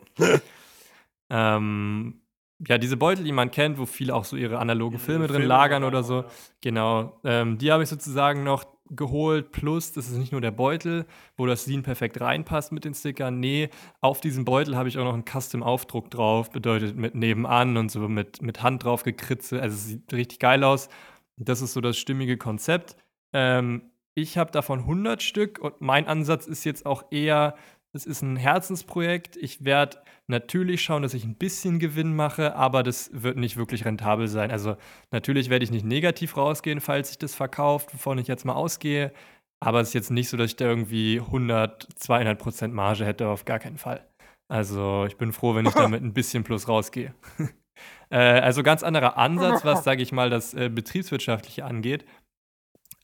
ähm, 1.29 2.21
ja, 2.65 2.77
diese 2.77 2.97
Beutel, 2.97 3.25
die 3.25 3.33
man 3.33 3.51
kennt, 3.51 3.77
wo 3.77 3.85
viele 3.85 4.15
auch 4.15 4.23
so 4.23 4.37
ihre 4.37 4.59
analogen 4.59 4.97
Filme 4.97 5.27
drin 5.27 5.43
lagern 5.43 5.83
oder 5.83 6.03
so. 6.03 6.23
Genau. 6.61 7.19
Ähm, 7.25 7.57
die 7.57 7.71
habe 7.71 7.83
ich 7.83 7.89
sozusagen 7.89 8.43
noch 8.43 8.63
geholt. 8.89 9.51
Plus, 9.51 9.91
das 9.93 10.07
ist 10.07 10.17
nicht 10.17 10.31
nur 10.31 10.41
der 10.41 10.51
Beutel, 10.51 11.05
wo 11.37 11.45
das 11.45 11.63
Scene 11.63 11.81
perfekt 11.81 12.19
reinpasst 12.21 12.71
mit 12.71 12.85
den 12.85 12.93
Stickern. 12.93 13.39
Nee, 13.39 13.69
auf 14.01 14.21
diesem 14.21 14.45
Beutel 14.45 14.75
habe 14.75 14.89
ich 14.89 14.97
auch 14.97 15.03
noch 15.03 15.13
einen 15.13 15.25
Custom-Aufdruck 15.25 16.11
drauf. 16.11 16.51
Bedeutet 16.51 16.95
mit 16.95 17.15
nebenan 17.15 17.77
und 17.77 17.89
so 17.89 18.07
mit, 18.07 18.41
mit 18.41 18.63
Hand 18.63 18.83
drauf 18.83 19.03
gekritzelt. 19.03 19.61
Also 19.61 19.75
es 19.75 19.85
sieht 19.85 20.13
richtig 20.13 20.39
geil 20.39 20.63
aus. 20.63 20.89
Das 21.37 21.61
ist 21.61 21.73
so 21.73 21.81
das 21.81 21.97
stimmige 21.97 22.37
Konzept. 22.37 22.95
Ähm, 23.33 23.91
ich 24.13 24.37
habe 24.37 24.51
davon 24.51 24.79
100 24.79 25.21
Stück 25.21 25.59
und 25.59 25.81
mein 25.81 26.07
Ansatz 26.07 26.47
ist 26.47 26.63
jetzt 26.63 26.85
auch 26.85 27.03
eher 27.11 27.55
es 27.95 28.05
ist 28.05 28.21
ein 28.21 28.35
Herzensprojekt. 28.35 29.37
Ich 29.37 29.63
werde 29.63 29.97
natürlich 30.27 30.83
schauen, 30.83 31.01
dass 31.01 31.13
ich 31.13 31.23
ein 31.23 31.35
bisschen 31.35 31.79
Gewinn 31.79 32.15
mache, 32.15 32.55
aber 32.55 32.83
das 32.83 33.09
wird 33.13 33.37
nicht 33.37 33.55
wirklich 33.55 33.85
rentabel 33.85 34.27
sein. 34.27 34.51
Also 34.51 34.75
natürlich 35.11 35.49
werde 35.49 35.63
ich 35.63 35.71
nicht 35.71 35.85
negativ 35.85 36.35
rausgehen, 36.35 36.81
falls 36.81 37.11
ich 37.11 37.17
das 37.17 37.33
verkauft, 37.33 37.93
wovon 37.93 38.17
ich 38.17 38.27
jetzt 38.27 38.43
mal 38.43 38.53
ausgehe. 38.53 39.13
Aber 39.63 39.79
es 39.79 39.89
ist 39.89 39.93
jetzt 39.93 40.11
nicht 40.11 40.29
so, 40.29 40.35
dass 40.35 40.51
ich 40.51 40.55
da 40.57 40.65
irgendwie 40.65 41.21
100, 41.21 41.87
200 41.95 42.37
Prozent 42.37 42.73
Marge 42.73 43.05
hätte, 43.05 43.29
auf 43.29 43.45
gar 43.45 43.59
keinen 43.59 43.77
Fall. 43.77 44.05
Also 44.49 45.05
ich 45.07 45.17
bin 45.17 45.31
froh, 45.31 45.55
wenn 45.55 45.65
ich 45.65 45.73
damit 45.73 46.03
ein 46.03 46.13
bisschen 46.13 46.43
plus 46.43 46.67
rausgehe. 46.67 47.15
äh, 48.09 48.17
also 48.17 48.61
ganz 48.61 48.83
anderer 48.83 49.17
Ansatz, 49.17 49.63
was, 49.63 49.85
sage 49.85 50.03
ich 50.03 50.11
mal, 50.11 50.29
das 50.29 50.53
äh, 50.53 50.69
Betriebswirtschaftliche 50.69 51.63
angeht. 51.63 52.05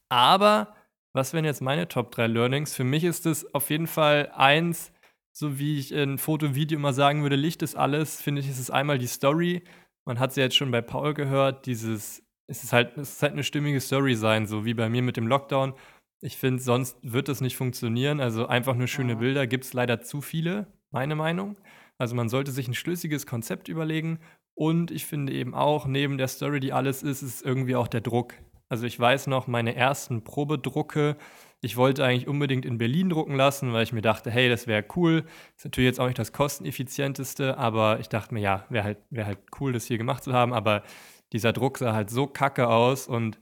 Aber 0.09 0.75
was 1.13 1.33
wären 1.33 1.45
jetzt 1.45 1.61
meine 1.61 1.87
Top 1.87 2.11
3 2.11 2.27
Learnings? 2.27 2.75
Für 2.75 2.83
mich 2.83 3.03
ist 3.03 3.25
es 3.25 3.53
auf 3.53 3.69
jeden 3.69 3.87
Fall 3.87 4.31
eins, 4.35 4.93
so 5.33 5.59
wie 5.59 5.79
ich 5.79 5.91
in 5.91 6.17
Foto, 6.17 6.55
Video 6.55 6.77
immer 6.77 6.93
sagen 6.93 7.23
würde, 7.23 7.35
Licht 7.35 7.61
ist 7.61 7.75
alles, 7.75 8.21
finde 8.21 8.41
ich, 8.41 8.49
ist 8.49 8.59
es 8.59 8.69
einmal 8.69 8.97
die 8.97 9.07
Story. 9.07 9.63
Man 10.05 10.19
hat 10.19 10.33
sie 10.33 10.41
jetzt 10.41 10.55
schon 10.55 10.71
bei 10.71 10.81
Paul 10.81 11.13
gehört, 11.13 11.65
dieses, 11.65 12.23
es 12.47 12.63
ist 12.63 12.73
halt, 12.73 12.97
es 12.97 13.13
ist 13.13 13.21
halt 13.23 13.33
eine 13.33 13.43
stimmige 13.43 13.79
Story 13.79 14.15
sein, 14.15 14.47
so 14.47 14.65
wie 14.65 14.73
bei 14.73 14.89
mir 14.89 15.01
mit 15.01 15.17
dem 15.17 15.27
Lockdown. 15.27 15.73
Ich 16.21 16.37
finde, 16.37 16.61
sonst 16.61 16.97
wird 17.01 17.29
es 17.29 17.41
nicht 17.41 17.57
funktionieren. 17.57 18.19
Also 18.19 18.45
einfach 18.47 18.75
nur 18.75 18.87
schöne 18.87 19.15
Bilder 19.15 19.47
gibt 19.47 19.65
es 19.65 19.73
leider 19.73 20.01
zu 20.01 20.21
viele, 20.21 20.67
meine 20.91 21.15
Meinung. 21.15 21.57
Also 21.97 22.15
man 22.15 22.29
sollte 22.29 22.51
sich 22.51 22.67
ein 22.67 22.73
schlüssiges 22.73 23.25
Konzept 23.25 23.67
überlegen. 23.67 24.19
Und 24.53 24.91
ich 24.91 25.05
finde 25.05 25.33
eben 25.33 25.55
auch, 25.55 25.87
neben 25.87 26.17
der 26.17 26.27
Story, 26.27 26.59
die 26.59 26.73
alles 26.73 27.03
ist, 27.03 27.21
ist 27.21 27.43
irgendwie 27.43 27.75
auch 27.75 27.87
der 27.87 28.01
Druck. 28.01 28.35
Also 28.71 28.85
ich 28.85 28.97
weiß 28.97 29.27
noch, 29.27 29.47
meine 29.47 29.75
ersten 29.75 30.23
Probedrucke, 30.23 31.17
ich 31.59 31.75
wollte 31.75 32.05
eigentlich 32.05 32.29
unbedingt 32.29 32.65
in 32.65 32.77
Berlin 32.77 33.09
drucken 33.09 33.35
lassen, 33.35 33.73
weil 33.73 33.83
ich 33.83 33.91
mir 33.91 34.01
dachte, 34.01 34.31
hey, 34.31 34.47
das 34.47 34.65
wäre 34.65 34.85
cool. 34.95 35.25
Ist 35.57 35.65
natürlich 35.65 35.89
jetzt 35.89 35.99
auch 35.99 36.07
nicht 36.07 36.17
das 36.17 36.31
kosteneffizienteste, 36.31 37.57
aber 37.57 37.99
ich 37.99 38.07
dachte 38.07 38.33
mir, 38.33 38.39
ja, 38.39 38.65
wäre 38.69 38.85
halt, 38.85 38.99
wär 39.09 39.25
halt 39.25 39.39
cool, 39.59 39.73
das 39.73 39.87
hier 39.87 39.97
gemacht 39.97 40.23
zu 40.23 40.31
haben. 40.31 40.53
Aber 40.53 40.83
dieser 41.33 41.51
Druck 41.51 41.79
sah 41.79 41.91
halt 41.91 42.09
so 42.09 42.27
kacke 42.27 42.69
aus 42.69 43.09
und 43.09 43.41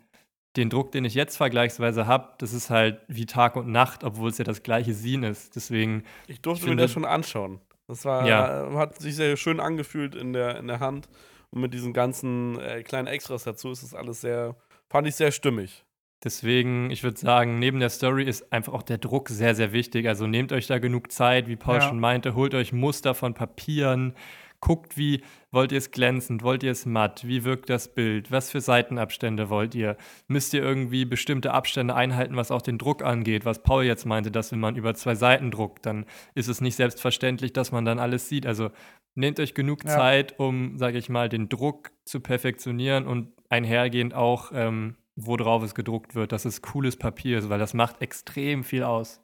den 0.58 0.72
Druck, 0.72 0.92
den 0.94 1.06
ich 1.06 1.14
jetzt 1.14 1.38
vergleichsweise 1.38 2.08
habe, 2.08 2.34
das 2.40 2.52
ist 2.52 2.72
halt 2.72 3.00
wie 3.08 3.28
Tag 3.28 3.56
und 3.56 3.72
Nacht, 3.72 4.04
obwohl 4.04 4.32
es 4.32 4.40
ja 4.40 4.46
das 4.46 4.64
gleiche 4.64 4.96
Scene 4.96 5.30
ist. 5.30 5.56
Deswegen. 5.56 6.06
Ich 6.26 6.42
durfte 6.42 6.68
mir 6.68 6.76
das 6.76 6.92
schon 6.92 7.06
anschauen. 7.06 7.62
Das 7.88 8.04
war, 8.04 8.28
ja. 8.28 8.68
hat 8.74 9.00
sich 9.00 9.16
sehr 9.16 9.38
schön 9.38 9.60
angefühlt 9.60 10.16
in 10.16 10.34
der, 10.34 10.58
in 10.58 10.66
der 10.66 10.80
Hand. 10.80 11.08
Und 11.52 11.62
mit 11.62 11.76
diesen 11.76 11.94
ganzen 11.94 12.60
äh, 12.60 12.82
kleinen 12.82 13.08
Extras 13.08 13.44
dazu 13.44 13.72
ist 13.72 13.84
das 13.84 13.94
alles 13.94 14.22
sehr, 14.22 14.56
Fand 14.90 15.08
ich 15.08 15.16
sehr 15.16 15.32
stimmig. 15.32 15.86
Deswegen, 16.24 16.92
ich 16.92 17.04
würde 17.04 17.18
sagen, 17.18 17.60
neben 17.60 17.80
der 17.80 17.90
Story 17.90 18.26
ist 18.26 18.52
einfach 18.52 18.74
auch 18.74 18.84
der 18.84 18.98
Druck 18.98 19.30
sehr, 19.30 19.56
sehr 19.56 19.72
wichtig. 19.72 20.08
Also 20.08 20.28
nehmt 20.28 20.52
euch 20.52 20.68
da 20.68 20.80
genug 20.80 21.12
Zeit, 21.12 21.48
wie 21.48 21.56
Paul 21.56 21.76
ja. 21.76 21.82
schon 21.82 22.00
meinte, 22.00 22.36
holt 22.36 22.54
euch 22.56 22.74
Muster 22.74 23.16
von 23.16 23.34
Papieren, 23.34 24.14
guckt, 24.60 24.98
wie 24.98 25.22
wollt 25.52 25.72
ihr 25.72 25.78
es 25.78 25.92
glänzend, 25.92 26.44
wollt 26.44 26.64
ihr 26.64 26.72
es 26.72 26.86
matt, 26.86 27.26
wie 27.26 27.46
wirkt 27.46 27.70
das 27.70 27.94
Bild, 27.94 28.32
was 28.32 28.52
für 28.52 28.60
Seitenabstände 28.60 29.50
wollt 29.50 29.74
ihr, 29.76 29.96
müsst 30.28 30.54
ihr 30.54 30.62
irgendwie 30.62 31.06
bestimmte 31.06 31.54
Abstände 31.54 31.96
einhalten, 31.96 32.36
was 32.36 32.52
auch 32.52 32.62
den 32.62 32.78
Druck 32.78 33.02
angeht, 33.02 33.46
was 33.46 33.64
Paul 33.64 33.86
jetzt 33.86 34.06
meinte, 34.06 34.32
dass 34.32 34.52
wenn 34.52 34.60
man 34.60 34.76
über 34.76 34.94
zwei 34.96 35.16
Seiten 35.16 35.52
druckt, 35.52 35.86
dann 35.86 36.06
ist 36.36 36.50
es 36.50 36.60
nicht 36.60 36.76
selbstverständlich, 36.76 37.54
dass 37.54 37.72
man 37.72 37.86
dann 37.86 38.00
alles 38.00 38.28
sieht. 38.28 38.46
Also 38.46 38.72
nehmt 39.16 39.40
euch 39.40 39.54
genug 39.54 39.86
ja. 39.86 39.92
Zeit, 39.92 40.38
um, 40.38 40.78
sage 40.78 40.98
ich 40.98 41.08
mal, 41.08 41.30
den 41.30 41.48
Druck 41.48 41.92
zu 42.04 42.20
perfektionieren 42.20 43.08
und 43.08 43.32
einhergehend 43.50 44.14
auch, 44.14 44.52
ähm, 44.54 44.96
worauf 45.16 45.64
es 45.64 45.76
gedruckt 45.76 46.16
wird, 46.16 46.32
dass 46.32 46.46
es 46.46 46.62
cooles 46.62 46.98
Papier 46.98 47.40
ist, 47.40 47.50
weil 47.50 47.60
das 47.60 47.74
macht 47.74 48.02
extrem 48.02 48.64
viel 48.64 48.84
aus. 48.84 49.22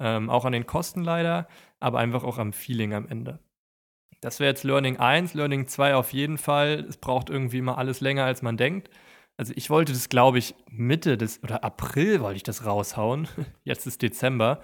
Ähm, 0.00 0.30
auch 0.30 0.44
an 0.44 0.52
den 0.52 0.66
Kosten 0.66 1.02
leider, 1.02 1.48
aber 1.80 1.98
einfach 1.98 2.24
auch 2.24 2.38
am 2.38 2.52
Feeling 2.52 2.94
am 2.94 3.08
Ende. 3.08 3.40
Das 4.20 4.40
wäre 4.40 4.50
jetzt 4.50 4.64
Learning 4.64 4.96
1. 4.96 5.34
Learning 5.34 5.66
2 5.66 5.94
auf 5.94 6.12
jeden 6.12 6.38
Fall. 6.38 6.86
Es 6.88 6.96
braucht 6.96 7.30
irgendwie 7.30 7.58
immer 7.58 7.78
alles 7.78 8.00
länger, 8.00 8.24
als 8.24 8.42
man 8.42 8.56
denkt. 8.56 8.90
Also 9.36 9.52
ich 9.54 9.70
wollte 9.70 9.92
das, 9.92 10.08
glaube 10.08 10.38
ich, 10.38 10.56
Mitte 10.68 11.16
des 11.16 11.42
oder 11.44 11.62
April 11.62 12.20
wollte 12.20 12.36
ich 12.36 12.42
das 12.42 12.66
raushauen. 12.66 13.28
Jetzt 13.64 13.86
ist 13.86 14.02
Dezember. 14.02 14.60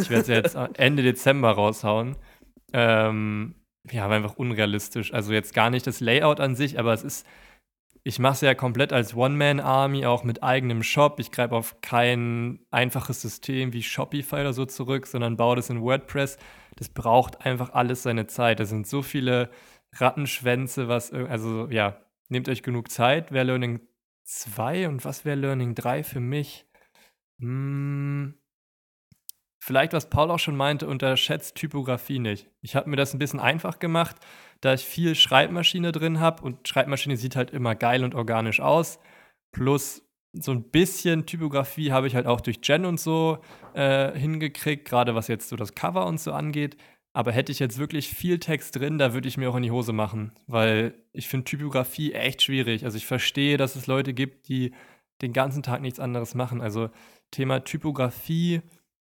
Ich 0.00 0.10
werde 0.10 0.22
es 0.22 0.28
jetzt 0.28 0.54
Ende 0.78 1.04
Dezember 1.04 1.52
raushauen. 1.52 2.16
Ähm, 2.72 3.54
ja, 3.92 4.04
aber 4.04 4.14
einfach 4.14 4.36
unrealistisch. 4.36 5.14
Also 5.14 5.32
jetzt 5.32 5.54
gar 5.54 5.70
nicht 5.70 5.86
das 5.86 6.00
Layout 6.00 6.40
an 6.40 6.56
sich, 6.56 6.80
aber 6.80 6.92
es 6.92 7.04
ist 7.04 7.24
ich 8.06 8.20
mache 8.20 8.34
es 8.34 8.40
ja 8.40 8.54
komplett 8.54 8.92
als 8.92 9.16
One-Man-Army, 9.16 10.06
auch 10.06 10.22
mit 10.22 10.40
eigenem 10.40 10.84
Shop. 10.84 11.18
Ich 11.18 11.32
greife 11.32 11.56
auf 11.56 11.80
kein 11.80 12.60
einfaches 12.70 13.20
System 13.20 13.72
wie 13.72 13.82
Shopify 13.82 14.36
oder 14.36 14.52
so 14.52 14.64
zurück, 14.64 15.08
sondern 15.08 15.36
baue 15.36 15.56
das 15.56 15.70
in 15.70 15.82
WordPress. 15.82 16.38
Das 16.76 16.88
braucht 16.88 17.44
einfach 17.44 17.72
alles 17.72 18.04
seine 18.04 18.28
Zeit. 18.28 18.60
Da 18.60 18.64
sind 18.64 18.86
so 18.86 19.02
viele 19.02 19.50
Rattenschwänze, 19.92 20.86
was, 20.86 21.12
also 21.12 21.66
ja, 21.68 22.00
nehmt 22.28 22.48
euch 22.48 22.62
genug 22.62 22.92
Zeit. 22.92 23.32
Wäre 23.32 23.46
Learning 23.46 23.80
2 24.22 24.86
und 24.86 25.04
was 25.04 25.24
wäre 25.24 25.36
Learning 25.36 25.74
3 25.74 26.04
für 26.04 26.20
mich? 26.20 26.64
Hm, 27.40 28.34
vielleicht, 29.58 29.94
was 29.94 30.10
Paul 30.10 30.30
auch 30.30 30.38
schon 30.38 30.56
meinte, 30.56 30.86
unterschätzt 30.86 31.56
Typografie 31.56 32.20
nicht. 32.20 32.48
Ich 32.60 32.76
habe 32.76 32.88
mir 32.88 32.96
das 32.96 33.14
ein 33.14 33.18
bisschen 33.18 33.40
einfach 33.40 33.80
gemacht 33.80 34.14
da 34.60 34.74
ich 34.74 34.84
viel 34.84 35.14
Schreibmaschine 35.14 35.92
drin 35.92 36.20
habe 36.20 36.42
und 36.42 36.66
Schreibmaschine 36.66 37.16
sieht 37.16 37.36
halt 37.36 37.50
immer 37.50 37.74
geil 37.74 38.04
und 38.04 38.14
organisch 38.14 38.60
aus. 38.60 38.98
Plus 39.52 40.02
so 40.32 40.52
ein 40.52 40.64
bisschen 40.64 41.26
Typografie 41.26 41.92
habe 41.92 42.06
ich 42.06 42.14
halt 42.14 42.26
auch 42.26 42.40
durch 42.40 42.60
Gen 42.60 42.84
und 42.84 43.00
so 43.00 43.38
äh, 43.74 44.16
hingekriegt, 44.18 44.86
gerade 44.86 45.14
was 45.14 45.28
jetzt 45.28 45.48
so 45.48 45.56
das 45.56 45.74
Cover 45.74 46.06
und 46.06 46.20
so 46.20 46.32
angeht. 46.32 46.76
Aber 47.12 47.32
hätte 47.32 47.50
ich 47.50 47.58
jetzt 47.60 47.78
wirklich 47.78 48.08
viel 48.08 48.38
Text 48.38 48.76
drin, 48.76 48.98
da 48.98 49.14
würde 49.14 49.26
ich 49.26 49.38
mir 49.38 49.50
auch 49.50 49.56
in 49.56 49.62
die 49.62 49.70
Hose 49.70 49.94
machen, 49.94 50.32
weil 50.46 50.94
ich 51.12 51.28
finde 51.28 51.44
Typografie 51.44 52.12
echt 52.12 52.42
schwierig. 52.42 52.84
Also 52.84 52.98
ich 52.98 53.06
verstehe, 53.06 53.56
dass 53.56 53.74
es 53.74 53.86
Leute 53.86 54.12
gibt, 54.12 54.48
die 54.48 54.74
den 55.22 55.32
ganzen 55.32 55.62
Tag 55.62 55.80
nichts 55.80 55.98
anderes 55.98 56.34
machen. 56.34 56.60
Also 56.60 56.90
Thema 57.30 57.60
Typografie, 57.60 58.60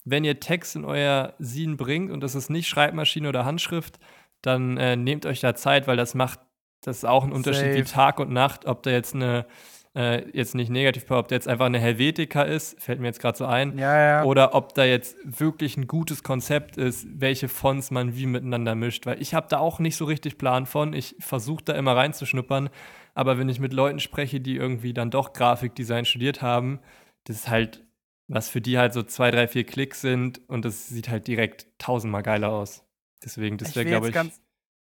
wenn 0.04 0.24
ihr 0.24 0.40
Text 0.40 0.74
in 0.74 0.84
euer 0.84 1.34
Scene 1.40 1.76
bringt 1.76 2.10
und 2.10 2.20
das 2.20 2.34
ist 2.34 2.50
nicht 2.50 2.68
Schreibmaschine 2.68 3.28
oder 3.28 3.44
Handschrift, 3.44 4.00
dann 4.42 4.76
äh, 4.76 4.96
nehmt 4.96 5.26
euch 5.26 5.40
da 5.40 5.54
Zeit, 5.54 5.86
weil 5.86 5.96
das 5.96 6.14
macht, 6.14 6.40
das 6.82 6.98
ist 6.98 7.04
auch 7.04 7.24
ein 7.24 7.32
Unterschied 7.32 7.72
Safe. 7.72 7.78
wie 7.78 7.82
Tag 7.82 8.20
und 8.20 8.30
Nacht, 8.30 8.66
ob 8.66 8.82
da 8.82 8.90
jetzt 8.90 9.14
eine, 9.14 9.46
äh, 9.94 10.28
jetzt 10.30 10.54
nicht 10.54 10.70
negativ, 10.70 11.10
ob 11.10 11.28
da 11.28 11.34
jetzt 11.34 11.48
einfach 11.48 11.66
eine 11.66 11.78
Helvetica 11.78 12.42
ist, 12.42 12.80
fällt 12.80 13.00
mir 13.00 13.06
jetzt 13.06 13.20
gerade 13.20 13.36
so 13.36 13.44
ein, 13.46 13.76
ja, 13.78 13.98
ja. 13.98 14.24
oder 14.24 14.54
ob 14.54 14.74
da 14.74 14.84
jetzt 14.84 15.16
wirklich 15.24 15.76
ein 15.76 15.86
gutes 15.86 16.22
Konzept 16.22 16.76
ist, 16.76 17.06
welche 17.10 17.48
Fonts 17.48 17.90
man 17.90 18.16
wie 18.16 18.26
miteinander 18.26 18.74
mischt, 18.74 19.06
weil 19.06 19.20
ich 19.20 19.34
habe 19.34 19.46
da 19.48 19.58
auch 19.58 19.78
nicht 19.78 19.96
so 19.96 20.04
richtig 20.04 20.38
Plan 20.38 20.66
von, 20.66 20.92
ich 20.92 21.16
versuche 21.18 21.64
da 21.64 21.74
immer 21.74 21.96
reinzuschnuppern, 21.96 22.70
aber 23.14 23.38
wenn 23.38 23.48
ich 23.48 23.60
mit 23.60 23.72
Leuten 23.72 24.00
spreche, 24.00 24.40
die 24.40 24.56
irgendwie 24.56 24.94
dann 24.94 25.10
doch 25.10 25.32
Grafikdesign 25.32 26.04
studiert 26.04 26.40
haben, 26.40 26.80
das 27.24 27.36
ist 27.36 27.48
halt 27.50 27.84
was 28.30 28.48
für 28.48 28.60
die 28.60 28.78
halt 28.78 28.92
so 28.92 29.02
zwei, 29.02 29.30
drei, 29.30 29.48
vier 29.48 29.64
Klicks 29.64 30.00
sind 30.00 30.40
und 30.48 30.64
das 30.64 30.88
sieht 30.88 31.08
halt 31.08 31.26
direkt 31.26 31.66
tausendmal 31.78 32.22
geiler 32.22 32.50
aus. 32.50 32.84
Deswegen, 33.24 33.58
das 33.58 33.74
wäre, 33.76 33.86
glaube 33.86 34.08
ich. 34.08 34.14
Ganz, 34.14 34.40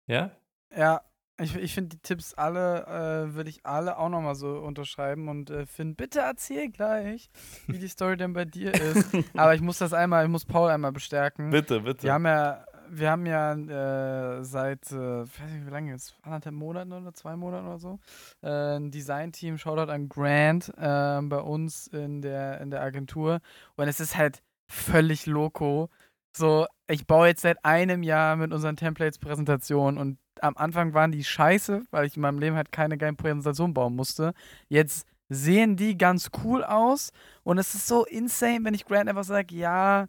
ja? 0.07 0.31
Ja, 0.77 1.03
Ich, 1.39 1.55
ich 1.55 1.75
finde 1.75 1.97
die 1.97 2.03
Tipps 2.03 2.33
alle, 2.35 2.87
äh, 2.87 3.35
würde 3.35 3.51
ich 3.51 3.65
alle 3.67 3.99
auch 3.99 4.09
nochmal 4.09 4.35
so 4.35 4.59
unterschreiben 4.61 5.29
und 5.29 5.51
äh, 5.51 5.67
Finn, 5.67 5.95
bitte 5.95 6.21
erzähl 6.21 6.71
gleich, 6.71 7.29
wie 7.67 7.79
die 7.79 7.89
Story 7.89 8.17
denn 8.17 8.33
bei 8.33 8.47
dir 8.47 8.73
ist. 8.91 9.15
Aber 9.35 9.55
ich 9.55 9.61
muss 9.61 9.79
das 9.79 9.93
einmal, 9.93 10.25
ich 10.25 10.31
muss 10.31 10.47
Paul 10.47 10.71
einmal 10.71 10.93
bestärken. 10.93 11.51
Bitte, 11.51 11.81
bitte. 11.81 12.05
Wir 12.05 12.15
haben 12.15 12.25
ja, 12.27 12.65
wir 12.89 13.11
haben 13.11 13.27
ja 13.27 13.53
äh, 14.39 14.45
seit, 14.45 14.91
äh, 14.93 15.25
ich 15.25 15.41
weiß 15.41 15.51
nicht 15.53 15.67
wie 15.67 15.71
lange 15.71 15.91
jetzt, 15.93 16.17
anderthalb 16.23 16.55
Monaten 16.55 16.93
oder 16.93 17.13
zwei 17.13 17.37
Monaten 17.37 17.67
oder 17.67 17.79
so, 17.79 17.99
äh, 18.43 18.77
ein 18.79 18.91
Design-Team, 18.91 19.59
Shoutout 19.59 19.91
an 19.93 20.09
Grant, 20.09 20.69
äh, 20.79 21.21
bei 21.23 21.41
uns 21.41 21.87
in 21.89 22.23
der, 22.23 22.61
in 22.63 22.71
der 22.71 22.81
Agentur. 22.81 23.41
Und 23.77 23.89
es 23.89 24.01
ist 24.01 24.17
halt 24.17 24.43
völlig 24.69 25.27
loco. 25.27 25.91
So, 26.37 26.67
ich 26.87 27.07
baue 27.07 27.29
jetzt 27.29 27.41
seit 27.41 27.65
einem 27.65 28.03
Jahr 28.03 28.37
mit 28.37 28.53
unseren 28.53 28.77
Templates 28.77 29.19
Präsentationen 29.19 29.99
und 29.99 30.19
am 30.43 30.55
Anfang 30.59 30.93
waren 30.93 31.11
die 31.11 31.25
scheiße, 31.25 31.85
weil 31.91 32.05
ich 32.05 32.17
in 32.17 32.21
meinem 32.21 32.39
Leben 32.39 32.57
halt 32.57 32.73
keine 32.73 32.99
geile 32.99 33.15
Präsentation 33.15 33.73
bauen 33.73 33.97
musste. 33.97 34.35
Jetzt 34.69 35.07
sehen 35.31 35.77
die 35.77 35.97
ganz 35.97 36.29
cool 36.45 36.63
aus 36.63 37.11
und 37.43 37.57
es 37.57 37.75
ist 37.75 37.87
so 37.87 38.05
insane, 38.05 38.61
wenn 38.65 38.75
ich 38.75 38.85
Grant 38.85 39.09
einfach 39.09 39.25
sage, 39.25 39.55
ja, 39.55 40.09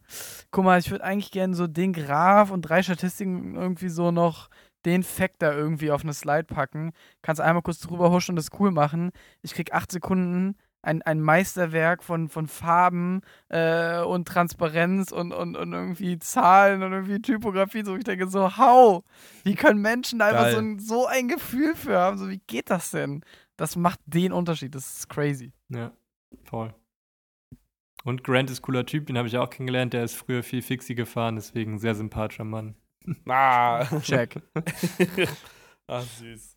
guck 0.52 0.66
mal, 0.66 0.80
ich 0.80 0.92
würde 0.92 1.06
eigentlich 1.06 1.32
gerne 1.32 1.56
so 1.56 1.66
den 1.66 1.94
Graph 1.94 2.52
und 2.52 2.64
drei 2.64 2.84
Statistiken 2.84 3.56
irgendwie 3.56 3.88
so 3.88 4.12
noch 4.12 4.50
den 4.86 5.04
Fact 5.04 5.42
da 5.42 5.54
irgendwie 5.54 5.92
auf 5.92 6.04
eine 6.04 6.14
Slide 6.14 6.44
packen. 6.44 6.92
Kannst 7.22 7.40
einmal 7.42 7.64
kurz 7.64 7.80
drüber 7.80 8.12
huschen 8.12 8.34
und 8.34 8.36
das 8.36 8.50
cool 8.60 8.72
machen. 8.72 9.12
Ich 9.44 9.54
krieg 9.54 9.74
acht 9.74 9.94
Sekunden 9.94 10.58
ein, 10.88 11.02
ein 11.02 11.20
Meisterwerk 11.22 12.02
von, 12.02 12.30
von 12.30 12.48
Farben 12.48 13.22
äh, 13.50 14.00
und 14.02 14.28
Transparenz 14.28 15.12
und, 15.12 15.34
und, 15.34 15.58
und 15.58 15.74
irgendwie 15.74 16.18
Zahlen 16.18 16.82
und 16.82 16.94
irgendwie 16.94 17.22
Typografie. 17.22 17.84
So, 17.84 17.96
ich 17.96 18.06
denke 18.06 18.28
so, 18.28 18.58
how? 18.58 19.04
Wie 19.44 19.56
können 19.56 19.82
Menschen 19.82 20.20
da 20.20 20.28
einfach 20.28 20.52
so 20.52 20.58
ein, 20.58 20.80
so 20.80 21.06
ein 21.06 21.28
Gefühl 21.28 21.76
für 21.76 21.98
haben? 21.98 22.18
So, 22.18 22.30
wie 22.30 22.42
geht 22.48 22.70
das 22.70 22.92
denn? 22.92 23.24
Das 23.58 23.76
macht 23.76 24.00
den 24.06 24.32
Unterschied. 24.32 24.74
Das 24.74 24.98
ist 24.98 25.10
crazy. 25.10 25.52
Ja, 25.70 25.92
voll. 26.46 26.74
Und 28.06 28.24
Grant 28.24 28.50
ist 28.50 28.62
cooler 28.62 28.86
Typ, 28.86 29.08
den 29.08 29.18
habe 29.18 29.28
ich 29.28 29.38
auch 29.38 29.50
kennengelernt. 29.50 29.92
Der 29.94 30.06
ist 30.06 30.16
früher 30.16 30.42
viel 30.42 30.62
Fixie 30.62 30.96
gefahren, 30.96 31.36
deswegen 31.36 31.78
sehr 31.80 31.96
sympathischer 31.96 32.46
Mann. 32.46 32.76
Ah. 33.28 33.86
Check. 34.02 34.42
Ach, 35.88 36.04
süß. 36.04 36.57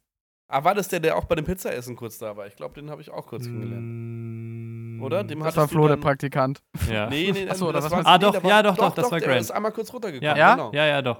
Ah, 0.52 0.64
war 0.64 0.74
das 0.74 0.88
der, 0.88 1.00
der 1.00 1.16
auch 1.16 1.24
bei 1.24 1.34
dem 1.36 1.44
Pizzaessen 1.44 1.94
kurz 1.96 2.18
da 2.18 2.36
war? 2.36 2.46
Ich 2.46 2.56
glaube, 2.56 2.74
den 2.74 2.90
habe 2.90 3.00
ich 3.00 3.10
auch 3.10 3.26
kurz 3.26 3.44
kennengelernt. 3.44 3.84
Mm, 3.86 5.02
Oder? 5.02 5.22
Dem 5.24 5.40
Das 5.40 5.56
war 5.56 5.68
Flo, 5.68 5.86
der 5.88 5.96
Praktikant. 5.96 6.60
Ja. 6.90 7.06
Nee, 7.10 7.30
nee, 7.32 7.48
Achso, 7.48 7.70
das 7.72 7.90
war, 7.90 8.04
Ah, 8.04 8.18
nee, 8.18 8.24
doch, 8.24 8.32
der 8.32 8.42
war- 8.42 8.50
ja, 8.50 8.62
doch, 8.62 8.76
doch, 8.76 8.94
das 8.94 9.10
war 9.10 9.18
der 9.20 9.28
Grant. 9.28 9.40
ist 9.40 9.50
einmal 9.52 9.72
kurz 9.72 9.92
runtergekommen. 9.92 10.36
Ja, 10.36 10.36
Ja? 10.36 10.54
Genau. 10.56 10.72
ja, 10.72 10.86
ja, 10.86 11.02
doch. 11.02 11.18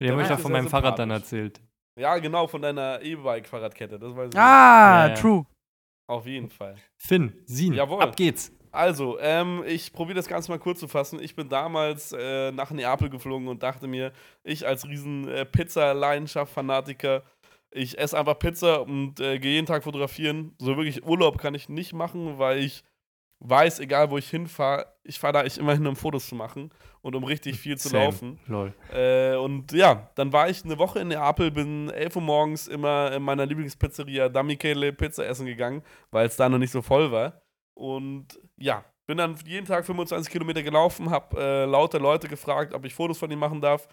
Den 0.00 0.06
Der 0.08 0.12
habe 0.12 0.22
ich 0.22 0.28
doch 0.28 0.38
von 0.38 0.52
meinem 0.52 0.68
Fahrrad 0.68 0.98
dann 0.98 1.10
erzählt. 1.10 1.60
ja, 1.98 2.16
genau, 2.18 2.46
von 2.46 2.62
deiner 2.62 3.00
E-Bike-Fahrradkette. 3.02 3.98
Das 3.98 4.16
weiß 4.16 4.30
ich. 4.32 4.38
Ah, 4.38 5.06
Ja, 5.06 5.08
ja. 5.08 5.14
true. 5.14 5.44
Auf 6.08 6.26
jeden 6.26 6.48
Fall. 6.50 6.74
Finn, 6.98 7.32
Sin, 7.46 7.74
Jawohl. 7.74 8.02
ab 8.02 8.16
geht's. 8.16 8.52
Also, 8.70 9.18
ähm, 9.20 9.62
ich 9.66 9.92
probiere 9.92 10.16
das 10.16 10.26
Ganze 10.28 10.50
mal 10.50 10.58
kurz 10.58 10.80
zu 10.80 10.88
fassen. 10.88 11.20
Ich 11.22 11.36
bin 11.36 11.48
damals 11.48 12.12
äh, 12.12 12.50
nach 12.52 12.70
Neapel 12.70 13.10
geflogen 13.10 13.48
und 13.48 13.62
dachte 13.62 13.86
mir, 13.86 14.12
ich 14.44 14.66
als 14.66 14.86
riesen 14.88 15.28
äh, 15.28 15.44
Pizza-Leidenschaft-Fanatiker, 15.44 17.22
ich 17.72 17.98
esse 17.98 18.18
einfach 18.18 18.38
Pizza 18.38 18.82
und 18.82 19.20
äh, 19.20 19.38
gehe 19.38 19.52
jeden 19.52 19.66
Tag 19.66 19.84
fotografieren. 19.84 20.54
So 20.58 20.76
wirklich 20.76 21.04
Urlaub 21.04 21.38
kann 21.38 21.54
ich 21.54 21.68
nicht 21.68 21.92
machen, 21.92 22.38
weil 22.38 22.58
ich 22.58 22.84
weiß, 23.40 23.80
egal 23.80 24.10
wo 24.10 24.18
ich 24.18 24.28
hinfahre, 24.28 24.86
ich 25.02 25.18
fahre 25.18 25.32
da 25.32 25.40
eigentlich 25.40 25.58
immer 25.58 25.74
hin, 25.74 25.86
um 25.86 25.96
Fotos 25.96 26.28
zu 26.28 26.34
machen 26.34 26.70
und 27.00 27.16
um 27.16 27.24
richtig 27.24 27.58
viel 27.58 27.76
zu 27.76 27.88
Same. 27.88 28.04
laufen. 28.04 28.38
Lol. 28.46 28.72
Äh, 28.92 29.36
und 29.36 29.72
ja, 29.72 30.10
dann 30.14 30.32
war 30.32 30.48
ich 30.48 30.64
eine 30.64 30.78
Woche 30.78 31.00
in 31.00 31.08
Neapel, 31.08 31.50
bin 31.50 31.90
11 31.90 32.16
Uhr 32.16 32.22
morgens 32.22 32.68
immer 32.68 33.12
in 33.12 33.22
meiner 33.22 33.46
Lieblingspizzeria 33.46 34.28
Da 34.28 34.42
Michele 34.42 34.92
Pizza 34.92 35.26
essen 35.26 35.46
gegangen, 35.46 35.82
weil 36.10 36.26
es 36.26 36.36
da 36.36 36.48
noch 36.48 36.58
nicht 36.58 36.70
so 36.70 36.82
voll 36.82 37.10
war. 37.10 37.42
Und 37.74 38.38
ja, 38.56 38.84
bin 39.06 39.18
dann 39.18 39.36
jeden 39.44 39.66
Tag 39.66 39.84
25 39.84 40.30
Kilometer 40.30 40.62
gelaufen, 40.62 41.10
habe 41.10 41.36
äh, 41.40 41.64
lauter 41.64 41.98
Leute 41.98 42.28
gefragt, 42.28 42.72
ob 42.72 42.84
ich 42.84 42.94
Fotos 42.94 43.18
von 43.18 43.30
ihm 43.30 43.40
machen 43.40 43.60
darf. 43.60 43.88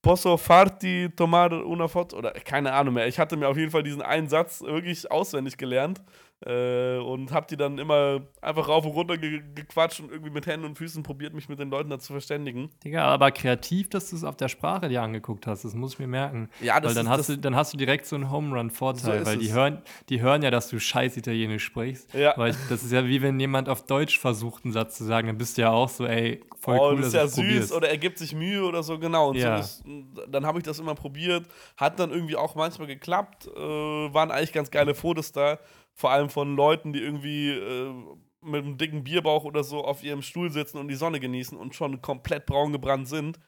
Posso 0.00 0.36
farti 0.36 1.10
tomar 1.14 1.52
una 1.52 1.88
foto? 1.88 2.16
Oder 2.16 2.32
keine 2.32 2.72
Ahnung 2.72 2.94
mehr. 2.94 3.08
Ich 3.08 3.18
hatte 3.18 3.36
mir 3.36 3.48
auf 3.48 3.56
jeden 3.56 3.70
Fall 3.70 3.82
diesen 3.82 4.02
einen 4.02 4.28
Satz 4.28 4.62
wirklich 4.62 5.10
auswendig 5.10 5.56
gelernt 5.56 6.02
äh, 6.46 6.98
und 6.98 7.32
habe 7.32 7.46
die 7.50 7.56
dann 7.56 7.78
immer 7.78 8.20
einfach 8.40 8.68
rauf 8.68 8.84
und 8.84 8.92
runter 8.92 9.16
ge 9.18 9.42
gequatscht 9.54 10.00
und 10.00 10.10
irgendwie 10.10 10.30
mit 10.30 10.46
Händen 10.46 10.66
und 10.66 10.76
Füßen 10.78 11.02
probiert, 11.02 11.34
mich 11.34 11.48
mit 11.48 11.58
den 11.58 11.70
Leuten 11.70 11.90
da 11.90 11.98
zu 11.98 12.12
verständigen. 12.12 12.70
Digga, 12.84 13.04
aber 13.04 13.30
kreativ, 13.32 13.88
dass 13.90 14.10
du 14.10 14.16
es 14.16 14.24
auf 14.24 14.36
der 14.36 14.48
Sprache 14.48 14.88
dir 14.88 15.02
angeguckt 15.02 15.46
hast, 15.46 15.64
das 15.64 15.74
muss 15.74 15.94
ich 15.94 15.98
mir 15.98 16.06
merken. 16.06 16.48
Ja, 16.60 16.82
weil 16.82 16.94
dann 16.94 17.08
hast, 17.08 17.28
du, 17.28 17.38
dann 17.38 17.56
hast 17.56 17.72
du 17.72 17.76
direkt 17.76 18.06
so 18.06 18.16
einen 18.16 18.30
Home 18.30 18.56
Run-Vorteil, 18.56 19.00
So 19.02 19.12
ist 19.12 19.26
weil 19.26 19.38
die 19.38 19.46
es. 19.48 19.52
hören, 19.54 19.82
die 20.08 20.20
hören 20.20 20.42
ja, 20.42 20.50
dass 20.50 20.68
du 20.68 20.78
scheiß 20.78 21.16
Italienisch 21.16 21.64
sprichst. 21.64 22.14
Ja. 22.14 22.34
Weil 22.36 22.54
das 22.68 22.82
ist 22.84 22.92
ja 22.92 23.04
wie 23.06 23.20
wenn 23.22 23.38
jemand 23.40 23.68
auf 23.68 23.86
Deutsch 23.86 24.18
versucht, 24.18 24.64
einen 24.64 24.72
Satz 24.72 24.96
zu 24.98 25.04
sagen, 25.04 25.26
dann 25.26 25.38
bist 25.38 25.58
du 25.58 25.62
ja 25.62 25.70
auch 25.70 25.88
so, 25.88 26.06
ey, 26.06 26.44
voll 26.60 26.78
oh, 26.78 26.90
cool, 26.92 26.98
das 26.98 27.08
ist 27.08 27.14
ja 27.14 27.26
süß 27.26 27.34
probierst. 27.36 27.72
oder 27.72 27.88
er 27.88 27.98
gibt 27.98 28.18
sich 28.18 28.34
Mühe 28.34 28.62
oder 28.64 28.82
so, 28.82 28.98
genau. 28.98 29.30
Und 29.30 29.36
Ja. 29.36 29.60
so 29.62 29.82
ist, 29.84 29.84
dann 30.28 30.46
habe 30.46 30.58
ich 30.58 30.64
das 30.64 30.78
immer 30.78 30.94
probiert. 30.94 31.46
Hat 31.76 31.98
dann 31.98 32.10
irgendwie 32.10 32.36
auch 32.36 32.54
manchmal 32.54 32.86
geklappt. 32.86 33.46
Äh, 33.48 33.58
waren 33.60 34.30
eigentlich 34.30 34.52
ganz 34.52 34.70
geile 34.70 34.94
Fotos 34.94 35.32
da. 35.32 35.58
Vor 35.98 36.10
allem 36.12 36.30
von 36.30 36.54
Leuten, 36.54 36.92
die 36.92 37.00
irgendwie 37.00 37.50
äh, 37.50 37.92
mit 38.40 38.64
einem 38.64 38.78
dicken 38.78 39.02
Bierbauch 39.02 39.44
oder 39.44 39.64
so 39.64 39.84
auf 39.84 40.04
ihrem 40.04 40.22
Stuhl 40.22 40.50
sitzen 40.50 40.78
und 40.78 40.86
die 40.86 40.94
Sonne 40.94 41.18
genießen 41.18 41.58
und 41.58 41.74
schon 41.74 42.00
komplett 42.00 42.46
braun 42.46 42.72
gebrannt 42.72 43.08
sind. 43.08 43.40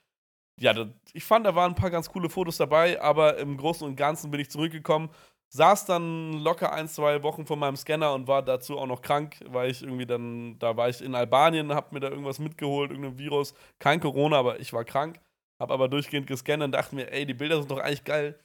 Ja, 0.61 0.75
das, 0.75 0.89
ich 1.13 1.23
fand, 1.23 1.47
da 1.47 1.55
waren 1.55 1.73
ein 1.73 1.77
paar 1.77 1.91
ganz 1.91 2.11
coole 2.11 2.29
Fotos 2.29 2.57
dabei, 2.57 3.01
aber 3.01 3.39
im 3.39 3.57
Großen 3.57 3.87
und 3.87 3.95
Ganzen 3.95 4.33
bin 4.33 4.41
ich 4.41 4.51
zurückgekommen. 4.51 5.11
Saß 5.51 5.87
dann 5.87 6.33
locker 6.35 6.73
ein, 6.73 6.89
zwei 6.89 7.23
Wochen 7.23 7.47
vor 7.47 7.57
meinem 7.57 7.77
Scanner 7.77 8.15
und 8.15 8.27
war 8.27 8.43
dazu 8.43 8.79
auch 8.79 8.87
noch 8.87 9.01
krank, 9.01 9.37
weil 9.47 9.71
ich 9.71 9.83
irgendwie 9.83 10.07
dann, 10.07 10.59
da 10.59 10.77
war 10.77 10.89
ich 10.89 11.01
in 11.03 11.15
Albanien, 11.15 11.73
hab 11.73 11.93
mir 11.93 12.01
da 12.01 12.09
irgendwas 12.09 12.41
mitgeholt, 12.41 12.91
irgendein 12.91 13.19
Virus, 13.19 13.55
kein 13.79 14.01
Corona, 14.01 14.39
aber 14.39 14.61
ich 14.61 14.73
war 14.73 14.85
krank, 14.85 15.21
hab 15.61 15.71
aber 15.71 15.89
durchgehend 15.89 16.27
gescannt 16.27 16.65
und 16.65 16.73
dachte 16.73 16.97
mir, 16.97 17.13
ey, 17.13 17.27
die 17.27 17.35
Bilder 17.35 17.59
sind 17.59 17.71
doch 17.71 17.79
eigentlich 17.79 18.05
geil, 18.05 18.39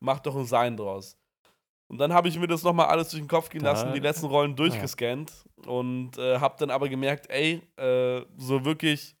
mach 0.00 0.20
doch 0.20 0.36
ein 0.36 0.46
Sein 0.46 0.76
draus. 0.76 1.16
Und 1.92 1.98
dann 1.98 2.12
habe 2.14 2.26
ich 2.26 2.38
mir 2.38 2.46
das 2.46 2.62
nochmal 2.62 2.86
alles 2.86 3.10
durch 3.10 3.22
den 3.22 3.28
Kopf 3.28 3.50
gehen 3.50 3.60
lassen, 3.60 3.92
die 3.92 4.00
letzten 4.00 4.24
Rollen 4.26 4.56
durchgescannt 4.56 5.30
und 5.66 6.16
äh, 6.16 6.38
hab 6.38 6.56
dann 6.56 6.70
aber 6.70 6.88
gemerkt, 6.88 7.28
ey, 7.30 7.60
äh, 7.76 8.22
so 8.38 8.64
wirklich 8.64 9.14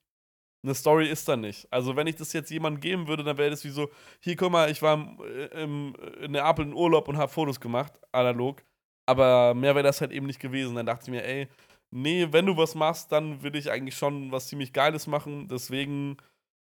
eine 0.64 0.74
Story 0.74 1.08
ist 1.08 1.28
da 1.28 1.36
nicht. 1.36 1.70
Also 1.70 1.96
wenn 1.96 2.06
ich 2.06 2.16
das 2.16 2.32
jetzt 2.32 2.50
jemandem 2.50 2.80
geben 2.80 3.08
würde, 3.08 3.24
dann 3.24 3.36
wäre 3.36 3.50
das 3.50 3.62
wie 3.64 3.68
so, 3.68 3.90
hier 4.20 4.36
guck 4.36 4.50
mal, 4.50 4.70
ich 4.70 4.80
war 4.80 4.94
im, 4.94 5.18
im, 5.52 5.94
in 6.22 6.30
Neapel 6.32 6.64
in 6.64 6.72
Urlaub 6.72 7.08
und 7.08 7.18
habe 7.18 7.30
Fotos 7.30 7.60
gemacht, 7.60 7.92
analog. 8.10 8.62
Aber 9.06 9.52
mehr 9.52 9.74
wäre 9.74 9.82
das 9.82 10.00
halt 10.00 10.12
eben 10.12 10.26
nicht 10.26 10.40
gewesen. 10.40 10.74
Dann 10.74 10.86
dachte 10.86 11.04
ich 11.04 11.10
mir, 11.10 11.24
ey, 11.26 11.48
nee, 11.90 12.28
wenn 12.30 12.46
du 12.46 12.56
was 12.56 12.74
machst, 12.74 13.12
dann 13.12 13.42
will 13.42 13.54
ich 13.54 13.70
eigentlich 13.70 13.96
schon 13.96 14.32
was 14.32 14.48
ziemlich 14.48 14.72
Geiles 14.72 15.06
machen. 15.06 15.46
Deswegen, 15.48 16.16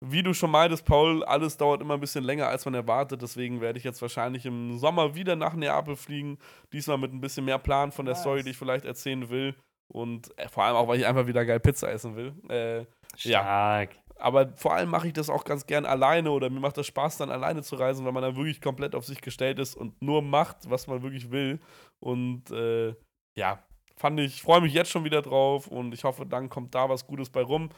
wie 0.01 0.23
du 0.23 0.33
schon 0.33 0.51
meintest, 0.51 0.85
Paul, 0.85 1.25
alles 1.25 1.57
dauert 1.57 1.81
immer 1.81 1.95
ein 1.95 2.01
bisschen 2.01 2.25
länger, 2.25 2.47
als 2.47 2.65
man 2.65 2.75
erwartet. 2.75 3.21
Deswegen 3.21 3.61
werde 3.61 3.79
ich 3.79 3.85
jetzt 3.85 4.01
wahrscheinlich 4.01 4.47
im 4.47 4.79
Sommer 4.79 5.15
wieder 5.15 5.35
nach 5.35 5.55
Neapel 5.55 5.97
fliegen. 5.97 6.39
Diesmal 6.73 6.99
mit 6.99 7.13
ein 7.13 7.21
bisschen 7.21 7.45
mehr 7.45 7.59
Plan 7.59 7.91
von 7.91 8.07
der 8.07 8.15
Nice. 8.15 8.23
Story, 8.23 8.43
die 8.45 8.51
ich 8.51 8.57
vielleicht 8.57 8.85
erzählen 8.85 9.29
will. 9.29 9.57
Und 9.93 10.37
äh, 10.39 10.49
vor 10.49 10.65
allem 10.65 10.77
auch, 10.77 10.87
weil 10.87 11.01
ich 11.01 11.07
einfach 11.07 11.27
wieder 11.27 11.45
geil 11.45 11.61
Pizza 11.61 11.91
essen 11.91 12.15
will. 12.15 12.35
Äh, 12.49 12.81
ja. 13.17 13.41
Stark. 13.41 13.97
aber 14.19 14.53
vor 14.57 14.75
allem 14.75 14.91
mache 14.91 15.09
ich 15.09 15.13
das 15.15 15.31
auch 15.31 15.45
ganz 15.45 15.67
gern 15.67 15.87
alleine 15.87 16.31
oder 16.31 16.51
mir 16.51 16.61
macht 16.61 16.77
das 16.77 16.87
Spaß, 16.87 17.19
dann 17.19 17.31
alleine 17.31 17.63
zu 17.63 17.75
reisen, 17.77 18.05
weil 18.05 18.13
man 18.13 18.23
dann 18.23 18.37
wirklich 18.37 18.61
komplett 18.61 18.95
auf 18.95 19.07
sich 19.07 19.21
gestellt 19.21 19.59
ist 19.59 19.75
und 19.75 20.01
nur 20.03 20.23
macht, 20.23 20.71
was 20.71 20.87
man 20.87 21.03
wirklich 21.03 21.31
will. 21.31 21.59
Und 21.99 22.51
äh, 22.51 22.95
ja, 23.37 23.63
fand 23.97 24.21
ich, 24.21 24.43
freue 24.43 24.61
mich 24.61 24.75
jetzt 24.75 24.91
schon 24.91 25.05
wieder 25.05 25.23
drauf 25.23 25.67
und 25.67 25.93
ich 25.95 26.05
hoffe, 26.05 26.27
dann 26.27 26.49
kommt 26.49 26.75
da 26.75 26.89
was 26.89 27.07
Gutes 27.07 27.31
bei 27.31 27.43
rum. 27.43 27.71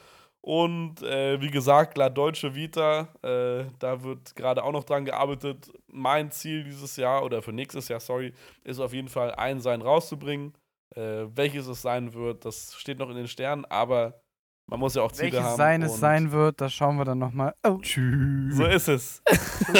Und 0.42 1.02
äh, 1.02 1.40
wie 1.40 1.50
gesagt, 1.50 1.98
La 1.98 2.08
Deutsche 2.08 2.54
Vita, 2.54 3.08
äh, 3.22 3.64
da 3.78 4.02
wird 4.02 4.34
gerade 4.34 4.64
auch 4.64 4.72
noch 4.72 4.84
dran 4.84 5.04
gearbeitet. 5.04 5.70
Mein 5.86 6.30
Ziel 6.30 6.64
dieses 6.64 6.96
Jahr 6.96 7.22
oder 7.24 7.42
für 7.42 7.52
nächstes 7.52 7.88
Jahr, 7.88 8.00
sorry, 8.00 8.32
ist 8.64 8.80
auf 8.80 8.94
jeden 8.94 9.08
Fall 9.08 9.34
ein 9.34 9.60
Sein 9.60 9.82
rauszubringen. 9.82 10.54
Äh, 10.96 11.26
welches 11.34 11.66
es 11.66 11.82
sein 11.82 12.14
wird, 12.14 12.44
das 12.44 12.74
steht 12.74 12.98
noch 12.98 13.10
in 13.10 13.16
den 13.16 13.28
Sternen, 13.28 13.64
aber 13.66 14.20
man 14.66 14.80
muss 14.80 14.94
ja 14.94 15.02
auch 15.02 15.12
Ziele 15.12 15.32
Welches 15.32 15.46
haben. 15.46 15.56
sein 15.56 15.82
es 15.82 15.98
sein 15.98 16.32
wird, 16.32 16.60
das 16.60 16.72
schauen 16.72 16.96
wir 16.96 17.04
dann 17.04 17.18
nochmal. 17.18 17.54
Oh. 17.64 17.78
Tschüss. 17.82 18.56
So 18.56 18.64
ist 18.64 18.88
es. 18.88 19.22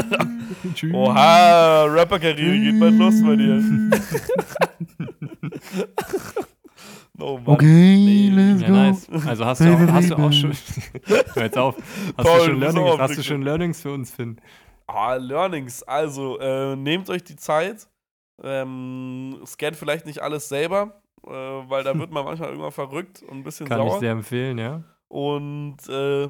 Tschüss. 0.74 0.92
Oha, 0.92 1.84
Rapper-Karriere 1.84 2.58
geht 2.58 2.80
bald 2.80 2.94
los 2.94 3.14
bei 3.24 3.36
dir. 3.36 3.60
oh 7.20 7.36
Mann. 7.38 7.46
Okay, 7.54 8.30
let's 8.32 8.62
Ja, 8.62 8.68
nice. 8.68 9.08
Also 9.26 9.44
hast 9.44 9.60
du 9.60 9.72
auch, 9.74 9.78
hast 9.92 10.10
du 10.10 10.16
auch 10.16 10.32
schon. 10.32 10.52
Hör 11.34 11.42
jetzt 11.44 11.58
auf. 11.58 11.76
Hast 12.16 12.26
Paul, 12.26 12.38
du 12.38 12.44
schon 12.46 12.60
Learnings, 12.60 12.90
auf, 12.90 13.00
hast 13.00 13.18
du 13.18 13.22
schon 13.22 13.42
Learnings 13.42 13.80
für 13.82 13.92
uns, 13.92 14.10
Finn? 14.10 14.40
Ah, 14.86 15.14
Learnings. 15.14 15.82
Also, 15.84 16.38
äh, 16.40 16.76
nehmt 16.76 17.08
euch 17.10 17.22
die 17.24 17.36
Zeit. 17.36 17.88
Ähm, 18.42 19.38
scannt 19.46 19.76
vielleicht 19.76 20.06
nicht 20.06 20.20
alles 20.22 20.48
selber, 20.48 21.02
äh, 21.26 21.30
weil 21.30 21.84
da 21.84 21.94
wird 21.98 22.10
man 22.10 22.24
manchmal 22.24 22.48
irgendwann 22.48 22.72
verrückt 22.72 23.22
und 23.22 23.38
ein 23.38 23.44
bisschen 23.44 23.68
Kann 23.68 23.82
ich 23.82 23.90
sauer. 23.90 24.00
sehr 24.00 24.12
empfehlen, 24.12 24.58
ja. 24.58 24.82
Und 25.08 25.76
äh, 25.88 26.28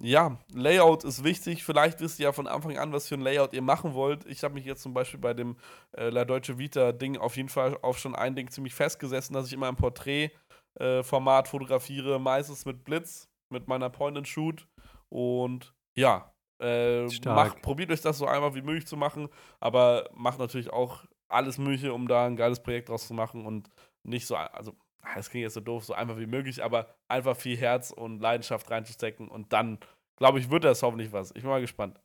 ja, 0.00 0.38
Layout 0.52 1.04
ist 1.04 1.24
wichtig. 1.24 1.64
Vielleicht 1.64 2.00
wisst 2.00 2.20
ihr 2.20 2.24
ja 2.24 2.32
von 2.32 2.46
Anfang 2.46 2.78
an, 2.78 2.92
was 2.92 3.08
für 3.08 3.16
ein 3.16 3.20
Layout 3.20 3.52
ihr 3.52 3.62
machen 3.62 3.94
wollt. 3.94 4.24
Ich 4.26 4.44
habe 4.44 4.54
mich 4.54 4.64
jetzt 4.64 4.82
zum 4.82 4.94
Beispiel 4.94 5.18
bei 5.18 5.34
dem 5.34 5.56
äh, 5.92 6.08
La 6.10 6.24
Deutsche 6.24 6.58
Vita-Ding 6.58 7.16
auf 7.16 7.36
jeden 7.36 7.48
Fall 7.48 7.76
auf 7.82 7.98
schon 7.98 8.14
ein 8.14 8.36
Ding 8.36 8.50
ziemlich 8.50 8.74
festgesessen, 8.74 9.34
dass 9.34 9.46
ich 9.46 9.52
immer 9.52 9.68
im 9.68 9.76
Porträtformat 9.76 11.46
äh, 11.46 11.50
fotografiere, 11.50 12.20
meistens 12.20 12.64
mit 12.64 12.84
Blitz, 12.84 13.28
mit 13.50 13.66
meiner 13.66 13.90
Point-and-Shoot. 13.90 14.68
Und 15.08 15.74
ja, 15.96 16.32
äh, 16.60 17.06
macht, 17.24 17.62
probiert 17.62 17.90
euch 17.90 18.00
das 18.00 18.18
so 18.18 18.26
einfach 18.26 18.54
wie 18.54 18.62
möglich 18.62 18.86
zu 18.86 18.96
machen, 18.96 19.28
aber 19.60 20.08
macht 20.14 20.38
natürlich 20.38 20.70
auch 20.70 21.04
alles 21.28 21.58
Mögliche, 21.58 21.92
um 21.92 22.08
da 22.08 22.26
ein 22.26 22.36
geiles 22.36 22.62
Projekt 22.62 22.88
draus 22.88 23.06
zu 23.06 23.14
machen 23.14 23.46
und 23.46 23.70
nicht 24.02 24.26
so, 24.26 24.36
also 24.36 24.74
das 25.14 25.30
klingt 25.30 25.42
jetzt 25.42 25.54
so 25.54 25.60
doof, 25.60 25.84
so 25.84 25.94
einfach 25.94 26.18
wie 26.18 26.26
möglich, 26.26 26.62
aber 26.62 26.94
einfach 27.08 27.36
viel 27.36 27.56
Herz 27.56 27.90
und 27.90 28.20
Leidenschaft 28.20 28.70
reinzustecken 28.70 29.28
und 29.28 29.52
dann, 29.52 29.78
glaube 30.16 30.38
ich, 30.38 30.50
wird 30.50 30.64
das 30.64 30.82
hoffentlich 30.82 31.12
was. 31.12 31.30
Ich 31.30 31.42
bin 31.42 31.50
mal 31.50 31.60
gespannt. 31.60 32.00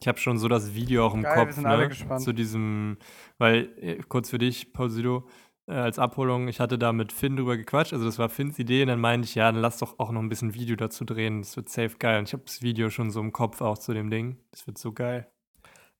Ich 0.00 0.08
habe 0.08 0.18
schon 0.18 0.38
so 0.38 0.48
das 0.48 0.74
Video 0.74 1.06
auch 1.06 1.14
im 1.14 1.22
Geil, 1.22 1.46
Kopf, 1.46 1.56
ne? 1.56 2.18
Zu 2.18 2.32
diesem, 2.32 2.98
weil, 3.38 3.72
äh, 3.78 3.98
kurz 4.08 4.30
für 4.30 4.38
dich, 4.38 4.72
Pausido, 4.72 5.28
äh, 5.66 5.74
als 5.74 5.98
Abholung, 5.98 6.48
ich 6.48 6.60
hatte 6.60 6.78
da 6.78 6.92
mit 6.92 7.12
Finn 7.12 7.36
drüber 7.36 7.56
gequatscht, 7.56 7.92
also 7.92 8.04
das 8.04 8.18
war 8.18 8.28
Finns 8.28 8.58
Idee 8.58 8.82
und 8.82 8.88
dann 8.88 9.00
meinte 9.00 9.26
ich, 9.26 9.34
ja, 9.34 9.50
dann 9.50 9.60
lass 9.60 9.78
doch 9.78 9.98
auch 9.98 10.10
noch 10.10 10.20
ein 10.20 10.28
bisschen 10.28 10.54
Video 10.54 10.76
dazu 10.76 11.04
drehen, 11.04 11.42
das 11.42 11.56
wird 11.56 11.68
safe 11.68 11.96
geil. 11.98 12.18
Und 12.18 12.28
ich 12.28 12.32
habe 12.32 12.42
das 12.44 12.60
Video 12.60 12.90
schon 12.90 13.10
so 13.10 13.20
im 13.20 13.32
Kopf 13.32 13.60
auch 13.60 13.78
zu 13.78 13.94
dem 13.94 14.10
Ding, 14.10 14.38
das 14.50 14.66
wird 14.66 14.78
so 14.78 14.92
geil. 14.92 15.30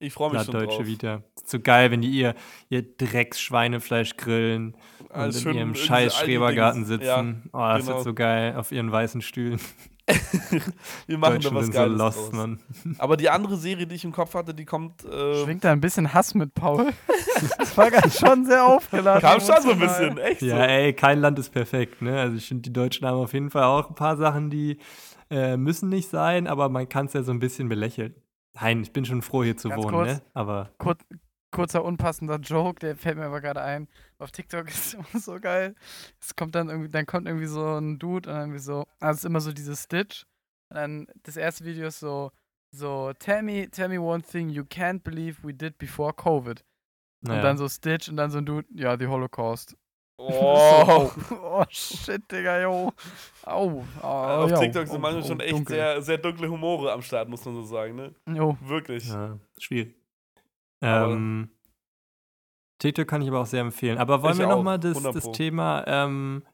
Ich 0.04 0.12
freue 0.12 0.32
mich 0.32 0.42
schon 0.42 0.52
Deutsche 0.52 0.78
drauf. 0.78 0.86
Vita. 0.86 1.22
So 1.44 1.60
geil, 1.60 1.90
wenn 1.90 2.02
die 2.02 2.10
ihr, 2.10 2.34
ihr 2.68 2.82
Drecksschweinefleisch 2.82 4.16
grillen 4.16 4.76
also 5.08 5.48
und 5.48 5.54
in 5.54 5.58
ihrem 5.58 5.74
scheiß 5.74 6.14
Schrebergarten 6.16 6.84
sitzen. 6.84 7.04
Ja, 7.04 7.20
oh, 7.52 7.58
das 7.58 7.84
genau. 7.84 7.96
wird 7.96 8.04
so 8.04 8.14
geil, 8.14 8.56
auf 8.56 8.72
ihren 8.72 8.90
weißen 8.92 9.22
Stühlen. 9.22 9.60
Wir 11.06 11.16
machen 11.16 11.40
da 11.40 11.54
was 11.54 11.70
Geiles 11.70 11.92
so 11.92 12.04
lost, 12.04 12.32
Mann. 12.34 12.60
Aber 12.98 13.16
die 13.16 13.30
andere 13.30 13.56
Serie, 13.56 13.86
die 13.86 13.94
ich 13.94 14.04
im 14.04 14.12
Kopf 14.12 14.34
hatte, 14.34 14.52
die 14.52 14.66
kommt. 14.66 15.02
Äh 15.04 15.42
Schwingt 15.42 15.64
da 15.64 15.72
ein 15.72 15.80
bisschen 15.80 16.12
Hass 16.12 16.34
mit, 16.34 16.52
Paul. 16.52 16.92
das 17.58 17.74
war 17.76 17.90
ganz 17.90 18.18
schon 18.18 18.44
sehr 18.44 18.66
aufgeladen. 18.66 19.22
Kam 19.22 19.40
schon 19.40 19.62
so 19.62 19.70
ein 19.70 19.78
bisschen, 19.78 20.18
echt 20.18 20.42
Ja, 20.42 20.56
so. 20.56 20.62
ey, 20.62 20.92
kein 20.92 21.20
Land 21.20 21.38
ist 21.38 21.50
perfekt, 21.50 22.02
ne? 22.02 22.20
Also 22.20 22.36
ich 22.36 22.46
finde, 22.46 22.62
die 22.62 22.72
Deutschen 22.72 23.06
haben 23.06 23.16
auf 23.16 23.32
jeden 23.32 23.50
Fall 23.50 23.64
auch 23.64 23.88
ein 23.88 23.94
paar 23.94 24.18
Sachen, 24.18 24.50
die 24.50 24.76
äh, 25.30 25.56
müssen 25.56 25.88
nicht 25.88 26.10
sein, 26.10 26.46
aber 26.46 26.68
man 26.68 26.86
kann 26.86 27.06
es 27.06 27.14
ja 27.14 27.22
so 27.22 27.32
ein 27.32 27.38
bisschen 27.38 27.70
belächeln. 27.70 28.14
Nein, 28.54 28.82
ich 28.82 28.92
bin 28.92 29.04
schon 29.04 29.22
froh, 29.22 29.42
hier 29.42 29.56
zu 29.56 29.68
Ganz 29.68 29.82
wohnen, 29.82 29.94
kurz, 29.94 30.12
ne? 30.12 30.22
Aber. 30.32 30.70
Kur 30.78 30.96
kurzer 31.50 31.84
unpassender 31.84 32.38
Joke, 32.38 32.80
der 32.80 32.96
fällt 32.96 33.16
mir 33.16 33.26
aber 33.26 33.40
gerade 33.40 33.62
ein. 33.62 33.88
Auf 34.18 34.32
TikTok 34.32 34.68
ist 34.68 34.86
es 34.86 34.94
immer 34.94 35.20
so 35.20 35.38
geil. 35.38 35.74
Es 36.20 36.34
kommt 36.34 36.54
dann 36.54 36.68
irgendwie, 36.68 36.88
dann 36.88 37.06
kommt 37.06 37.28
irgendwie 37.28 37.46
so 37.46 37.78
ein 37.78 37.98
Dude 37.98 38.28
und 38.28 38.34
dann 38.34 38.42
irgendwie 38.42 38.58
so, 38.58 38.86
also 38.98 39.12
es 39.12 39.18
ist 39.18 39.24
immer 39.24 39.40
so 39.40 39.52
dieses 39.52 39.84
Stitch. 39.84 40.24
Und 40.70 40.76
dann 40.76 41.06
das 41.22 41.36
erste 41.36 41.64
Video 41.64 41.86
ist 41.86 42.00
so, 42.00 42.32
so, 42.72 43.12
tell 43.20 43.42
me, 43.42 43.70
tell 43.70 43.88
me 43.88 44.00
one 44.00 44.22
thing 44.22 44.48
you 44.48 44.64
can't 44.64 45.04
believe 45.04 45.46
we 45.46 45.54
did 45.54 45.78
before 45.78 46.12
COVID. 46.12 46.64
Naja. 47.20 47.38
Und 47.38 47.44
dann 47.44 47.56
so 47.56 47.68
Stitch 47.68 48.08
und 48.08 48.16
dann 48.16 48.30
so 48.30 48.38
ein 48.38 48.46
Dude, 48.46 48.66
ja, 48.74 48.96
die 48.96 49.06
Holocaust. 49.06 49.76
Oh. 50.16 51.10
oh, 51.30 51.64
shit, 51.68 52.22
Digga, 52.30 52.60
yo. 52.62 52.92
Au. 53.42 53.84
Oh, 54.02 54.06
Auf 54.06 54.50
yo. 54.50 54.60
TikTok 54.60 54.86
sind 54.86 54.96
oh, 54.96 55.00
manchmal 55.00 55.22
oh, 55.22 55.26
schon 55.26 55.40
echt 55.40 55.68
sehr, 55.68 56.02
sehr 56.02 56.18
dunkle 56.18 56.48
Humore 56.48 56.92
am 56.92 57.02
Start, 57.02 57.28
muss 57.28 57.44
man 57.44 57.54
so 57.54 57.62
sagen, 57.62 57.96
ne? 57.96 58.14
Jo. 58.32 58.56
Wirklich. 58.60 59.08
Ja, 59.08 59.38
schwierig. 59.58 59.94
Ähm, 60.82 61.50
TikTok 62.78 63.08
kann 63.08 63.22
ich 63.22 63.28
aber 63.28 63.40
auch 63.40 63.46
sehr 63.46 63.62
empfehlen. 63.62 63.98
Aber 63.98 64.22
wollen 64.22 64.38
wir 64.38 64.46
nochmal 64.46 64.78
das, 64.78 65.02
das 65.02 65.32
Thema, 65.32 65.84
ähm, 65.86 66.44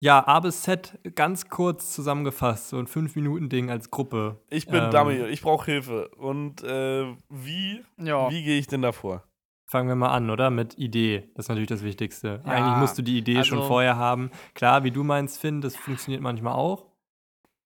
ja, 0.00 0.26
A 0.26 0.40
bis 0.40 0.62
Z 0.62 0.98
ganz 1.14 1.48
kurz 1.48 1.94
zusammengefasst, 1.94 2.68
so 2.68 2.78
ein 2.78 2.86
5-Minuten-Ding 2.86 3.70
als 3.70 3.90
Gruppe. 3.90 4.38
Ich 4.50 4.66
bin 4.66 4.84
ähm, 4.84 4.90
Dummy, 4.90 5.24
ich 5.24 5.42
brauche 5.42 5.64
Hilfe. 5.64 6.08
Und 6.16 6.62
äh, 6.62 7.06
wie, 7.28 7.82
ja. 7.96 8.30
wie 8.30 8.44
gehe 8.44 8.58
ich 8.58 8.66
denn 8.66 8.82
davor? 8.82 9.24
Fangen 9.74 9.88
wir 9.88 9.96
mal 9.96 10.12
an, 10.12 10.30
oder? 10.30 10.50
Mit 10.50 10.78
Idee. 10.78 11.28
Das 11.34 11.46
ist 11.46 11.48
natürlich 11.48 11.68
das 11.68 11.82
Wichtigste. 11.82 12.40
Ja, 12.46 12.52
Eigentlich 12.52 12.76
musst 12.76 12.96
du 12.96 13.02
die 13.02 13.18
Idee 13.18 13.38
also, 13.38 13.56
schon 13.56 13.66
vorher 13.66 13.96
haben. 13.96 14.30
Klar, 14.54 14.84
wie 14.84 14.92
du 14.92 15.02
meinst, 15.02 15.40
Finn, 15.40 15.60
das 15.60 15.74
funktioniert 15.74 16.22
manchmal 16.22 16.52
auch. 16.52 16.86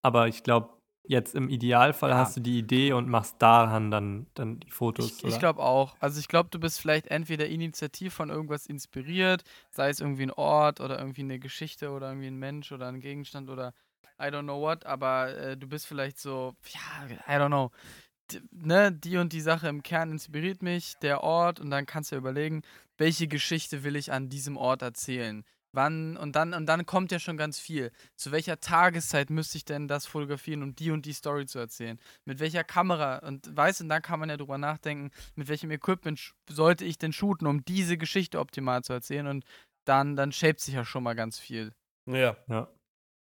Aber 0.00 0.26
ich 0.26 0.42
glaube, 0.42 0.70
jetzt 1.02 1.34
im 1.34 1.50
Idealfall 1.50 2.08
ja. 2.08 2.16
hast 2.16 2.38
du 2.38 2.40
die 2.40 2.58
Idee 2.60 2.94
und 2.94 3.10
machst 3.10 3.42
daran 3.42 3.90
dann, 3.90 4.26
dann 4.32 4.58
die 4.58 4.70
Fotos. 4.70 5.18
Ich, 5.18 5.24
ich 5.24 5.38
glaube 5.38 5.62
auch. 5.62 5.96
Also 6.00 6.18
ich 6.18 6.28
glaube, 6.28 6.48
du 6.50 6.58
bist 6.58 6.80
vielleicht 6.80 7.08
entweder 7.08 7.46
initiativ 7.46 8.14
von 8.14 8.30
irgendwas 8.30 8.64
inspiriert, 8.64 9.44
sei 9.68 9.90
es 9.90 10.00
irgendwie 10.00 10.22
ein 10.22 10.32
Ort 10.32 10.80
oder 10.80 10.98
irgendwie 10.98 11.20
eine 11.20 11.38
Geschichte 11.38 11.90
oder 11.90 12.08
irgendwie 12.08 12.28
ein 12.28 12.38
Mensch 12.38 12.72
oder 12.72 12.86
ein 12.86 13.00
Gegenstand 13.00 13.50
oder 13.50 13.74
I 14.18 14.28
don't 14.28 14.44
know 14.44 14.62
what, 14.62 14.86
aber 14.86 15.36
äh, 15.36 15.56
du 15.58 15.68
bist 15.68 15.86
vielleicht 15.86 16.18
so, 16.18 16.54
ja, 16.72 17.16
I 17.28 17.38
don't 17.38 17.48
know 17.48 17.70
ne, 18.50 18.92
die 18.92 19.16
und 19.16 19.32
die 19.32 19.40
Sache 19.40 19.68
im 19.68 19.82
Kern 19.82 20.10
inspiriert 20.12 20.62
mich, 20.62 20.96
der 20.98 21.22
Ort, 21.22 21.60
und 21.60 21.70
dann 21.70 21.86
kannst 21.86 22.12
du 22.12 22.16
überlegen, 22.16 22.62
welche 22.96 23.28
Geschichte 23.28 23.84
will 23.84 23.96
ich 23.96 24.12
an 24.12 24.28
diesem 24.28 24.56
Ort 24.56 24.82
erzählen. 24.82 25.44
Wann, 25.72 26.16
und 26.16 26.34
dann, 26.34 26.54
und 26.54 26.66
dann 26.66 26.86
kommt 26.86 27.12
ja 27.12 27.18
schon 27.18 27.36
ganz 27.36 27.60
viel. 27.60 27.92
Zu 28.16 28.32
welcher 28.32 28.58
Tageszeit 28.58 29.28
müsste 29.28 29.58
ich 29.58 29.64
denn 29.66 29.86
das 29.86 30.06
fotografieren, 30.06 30.62
um 30.62 30.74
die 30.74 30.90
und 30.90 31.04
die 31.04 31.12
Story 31.12 31.44
zu 31.46 31.58
erzählen? 31.58 32.00
Mit 32.24 32.40
welcher 32.40 32.64
Kamera? 32.64 33.18
Und 33.18 33.54
weißt 33.54 33.80
du, 33.80 33.84
dann 33.84 34.00
kann 34.00 34.18
man 34.18 34.30
ja 34.30 34.38
drüber 34.38 34.56
nachdenken, 34.56 35.10
mit 35.34 35.48
welchem 35.48 35.70
Equipment 35.70 36.32
sollte 36.48 36.86
ich 36.86 36.96
denn 36.96 37.12
shooten, 37.12 37.46
um 37.46 37.64
diese 37.66 37.98
Geschichte 37.98 38.38
optimal 38.38 38.82
zu 38.82 38.94
erzählen? 38.94 39.26
Und 39.26 39.44
dann, 39.84 40.16
dann 40.16 40.32
shaped 40.32 40.60
sich 40.60 40.74
ja 40.74 40.84
schon 40.84 41.02
mal 41.02 41.14
ganz 41.14 41.38
viel. 41.38 41.72
Ja. 42.06 42.36
Ja. 42.48 42.68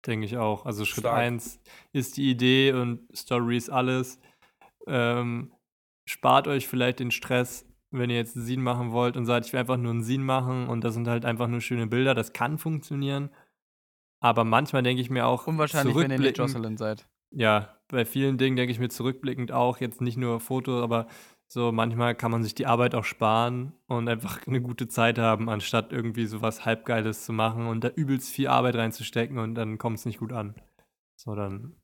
Denke 0.06 0.26
ich 0.26 0.36
auch. 0.36 0.64
Also 0.64 0.84
Schritt 0.84 1.06
1 1.06 1.60
ist 1.92 2.16
die 2.16 2.30
Idee 2.30 2.72
und 2.72 3.08
Story 3.16 3.56
ist 3.56 3.70
alles. 3.70 4.18
Ähm, 4.88 5.52
spart 6.06 6.48
euch 6.48 6.66
vielleicht 6.66 7.00
den 7.00 7.10
Stress, 7.10 7.66
wenn 7.90 8.10
ihr 8.10 8.16
jetzt 8.16 8.36
einen 8.36 8.44
Scene 8.44 8.62
machen 8.62 8.92
wollt 8.92 9.16
und 9.16 9.26
sagt, 9.26 9.46
ich 9.46 9.52
will 9.52 9.60
einfach 9.60 9.76
nur 9.76 9.92
einen 9.92 10.02
Scene 10.02 10.24
machen 10.24 10.68
und 10.68 10.84
das 10.84 10.94
sind 10.94 11.08
halt 11.08 11.24
einfach 11.24 11.48
nur 11.48 11.60
schöne 11.60 11.86
Bilder. 11.86 12.14
Das 12.14 12.32
kann 12.32 12.58
funktionieren. 12.58 13.30
Aber 14.20 14.44
manchmal 14.44 14.82
denke 14.82 15.00
ich 15.00 15.10
mir 15.10 15.26
auch. 15.26 15.46
Unwahrscheinlich, 15.46 15.94
wenn 15.94 16.10
ihr 16.10 16.18
nicht 16.18 16.38
Jocelyn 16.38 16.76
seid. 16.76 17.08
Ja, 17.30 17.78
bei 17.88 18.04
vielen 18.04 18.38
Dingen 18.38 18.56
denke 18.56 18.72
ich 18.72 18.78
mir 18.78 18.88
zurückblickend 18.88 19.52
auch, 19.52 19.78
jetzt 19.78 20.00
nicht 20.00 20.16
nur 20.16 20.40
Fotos, 20.40 20.82
aber 20.82 21.06
so 21.46 21.72
manchmal 21.72 22.14
kann 22.14 22.30
man 22.30 22.42
sich 22.42 22.54
die 22.54 22.66
Arbeit 22.66 22.94
auch 22.94 23.04
sparen 23.04 23.72
und 23.86 24.08
einfach 24.08 24.46
eine 24.46 24.60
gute 24.60 24.88
Zeit 24.88 25.18
haben, 25.18 25.48
anstatt 25.48 25.92
irgendwie 25.92 26.26
sowas 26.26 26.64
Halbgeiles 26.64 27.24
zu 27.24 27.32
machen 27.32 27.66
und 27.66 27.84
da 27.84 27.88
übelst 27.88 28.30
viel 28.30 28.48
Arbeit 28.48 28.76
reinzustecken 28.76 29.38
und 29.38 29.54
dann 29.54 29.78
kommt 29.78 29.98
es 29.98 30.04
nicht 30.04 30.18
gut 30.18 30.32
an. 30.32 30.54
So, 31.16 31.34
dann 31.34 31.80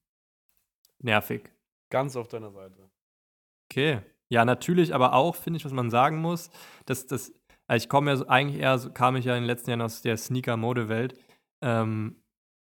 nervig. 0.98 1.50
Ganz 1.90 2.16
auf 2.16 2.28
deiner 2.28 2.52
Seite. 2.52 2.90
Okay. 3.74 4.02
Ja, 4.30 4.44
natürlich, 4.44 4.94
aber 4.94 5.14
auch, 5.14 5.34
finde 5.34 5.56
ich, 5.56 5.64
was 5.64 5.72
man 5.72 5.90
sagen 5.90 6.18
muss, 6.20 6.48
dass 6.86 7.08
das, 7.08 7.32
also 7.66 7.82
ich 7.82 7.88
komme 7.88 8.12
ja 8.12 8.16
so, 8.16 8.28
eigentlich 8.28 8.60
eher, 8.60 8.78
so, 8.78 8.92
kam 8.92 9.16
ich 9.16 9.24
ja 9.24 9.34
in 9.34 9.42
den 9.42 9.48
letzten 9.48 9.70
Jahren 9.70 9.82
aus 9.82 10.00
der 10.00 10.16
Sneaker-Mode-Welt. 10.16 11.18
Ähm, 11.60 12.22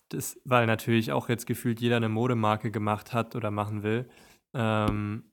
das, 0.08 0.40
weil 0.46 0.66
natürlich 0.66 1.12
auch 1.12 1.28
jetzt 1.28 1.46
gefühlt 1.46 1.78
jeder 1.80 1.96
eine 1.96 2.08
Modemarke 2.08 2.70
gemacht 2.70 3.12
hat 3.12 3.36
oder 3.36 3.50
machen 3.50 3.82
will. 3.82 4.08
Ähm, 4.56 5.30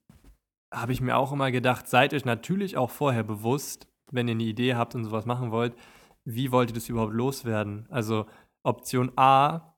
habe 0.73 0.91
ich 0.91 0.99
mir 0.99 1.15
auch 1.15 1.31
immer 1.31 1.51
gedacht, 1.51 1.87
seid 1.87 2.13
euch 2.13 2.25
natürlich 2.25 2.75
auch 2.75 2.89
vorher 2.89 3.23
bewusst, 3.23 3.87
wenn 4.11 4.27
ihr 4.27 4.33
eine 4.33 4.43
Idee 4.43 4.75
habt 4.75 4.93
und 4.93 5.05
sowas 5.05 5.25
machen 5.25 5.51
wollt, 5.51 5.73
wie 6.25 6.51
wollt 6.51 6.71
ihr 6.71 6.75
das 6.75 6.89
überhaupt 6.89 7.13
loswerden? 7.13 7.87
Also 7.89 8.25
Option 8.63 9.13
A 9.15 9.70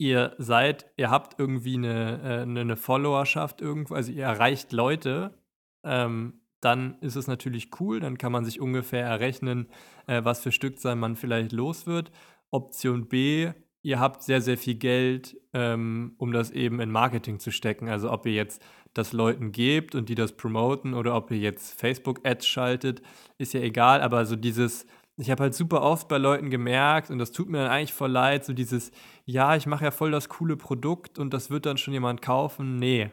ihr 0.00 0.34
seid, 0.38 0.86
ihr 0.96 1.10
habt 1.10 1.38
irgendwie 1.38 1.74
eine, 1.74 2.20
äh, 2.22 2.42
eine, 2.42 2.60
eine 2.60 2.76
Followerschaft 2.76 3.60
irgendwo, 3.60 3.94
also 3.94 4.10
ihr 4.10 4.24
erreicht 4.24 4.72
Leute, 4.72 5.38
ähm, 5.84 6.40
dann 6.62 6.98
ist 7.00 7.16
es 7.16 7.26
natürlich 7.26 7.68
cool, 7.80 8.00
dann 8.00 8.16
kann 8.16 8.32
man 8.32 8.46
sich 8.46 8.60
ungefähr 8.60 9.04
errechnen, 9.04 9.68
äh, 10.06 10.24
was 10.24 10.40
für 10.40 10.52
Stückzahl 10.52 10.96
man 10.96 11.16
vielleicht 11.16 11.52
los 11.52 11.86
wird. 11.86 12.10
Option 12.50 13.08
B, 13.08 13.52
ihr 13.82 14.00
habt 14.00 14.22
sehr, 14.22 14.40
sehr 14.40 14.56
viel 14.56 14.76
Geld, 14.76 15.36
ähm, 15.52 16.14
um 16.16 16.32
das 16.32 16.50
eben 16.50 16.80
in 16.80 16.90
Marketing 16.90 17.38
zu 17.38 17.52
stecken. 17.52 17.90
Also 17.90 18.10
ob 18.10 18.24
ihr 18.24 18.32
jetzt 18.32 18.62
das 18.94 19.12
Leuten 19.12 19.52
gebt 19.52 19.94
und 19.94 20.08
die 20.08 20.14
das 20.14 20.32
promoten 20.32 20.94
oder 20.94 21.14
ob 21.14 21.30
ihr 21.30 21.38
jetzt 21.38 21.78
Facebook-Ads 21.78 22.46
schaltet, 22.46 23.02
ist 23.36 23.52
ja 23.52 23.60
egal, 23.60 24.00
aber 24.00 24.24
so 24.24 24.34
dieses 24.34 24.86
ich 25.20 25.30
habe 25.30 25.42
halt 25.44 25.54
super 25.54 25.82
oft 25.82 26.08
bei 26.08 26.18
Leuten 26.18 26.50
gemerkt, 26.50 27.10
und 27.10 27.18
das 27.18 27.32
tut 27.32 27.48
mir 27.48 27.58
dann 27.58 27.70
eigentlich 27.70 27.92
voll 27.92 28.10
leid, 28.10 28.44
so 28.44 28.52
dieses, 28.52 28.90
ja, 29.24 29.54
ich 29.56 29.66
mache 29.66 29.84
ja 29.84 29.90
voll 29.90 30.10
das 30.10 30.28
coole 30.28 30.56
Produkt 30.56 31.18
und 31.18 31.34
das 31.34 31.50
wird 31.50 31.66
dann 31.66 31.76
schon 31.76 31.94
jemand 31.94 32.22
kaufen. 32.22 32.76
Nee, 32.76 33.10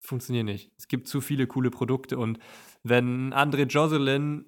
funktioniert 0.00 0.46
nicht. 0.46 0.72
Es 0.78 0.88
gibt 0.88 1.08
zu 1.08 1.20
viele 1.20 1.46
coole 1.46 1.70
Produkte 1.70 2.18
und 2.18 2.38
wenn 2.82 3.32
André 3.32 3.66
Jocelyn 3.66 4.46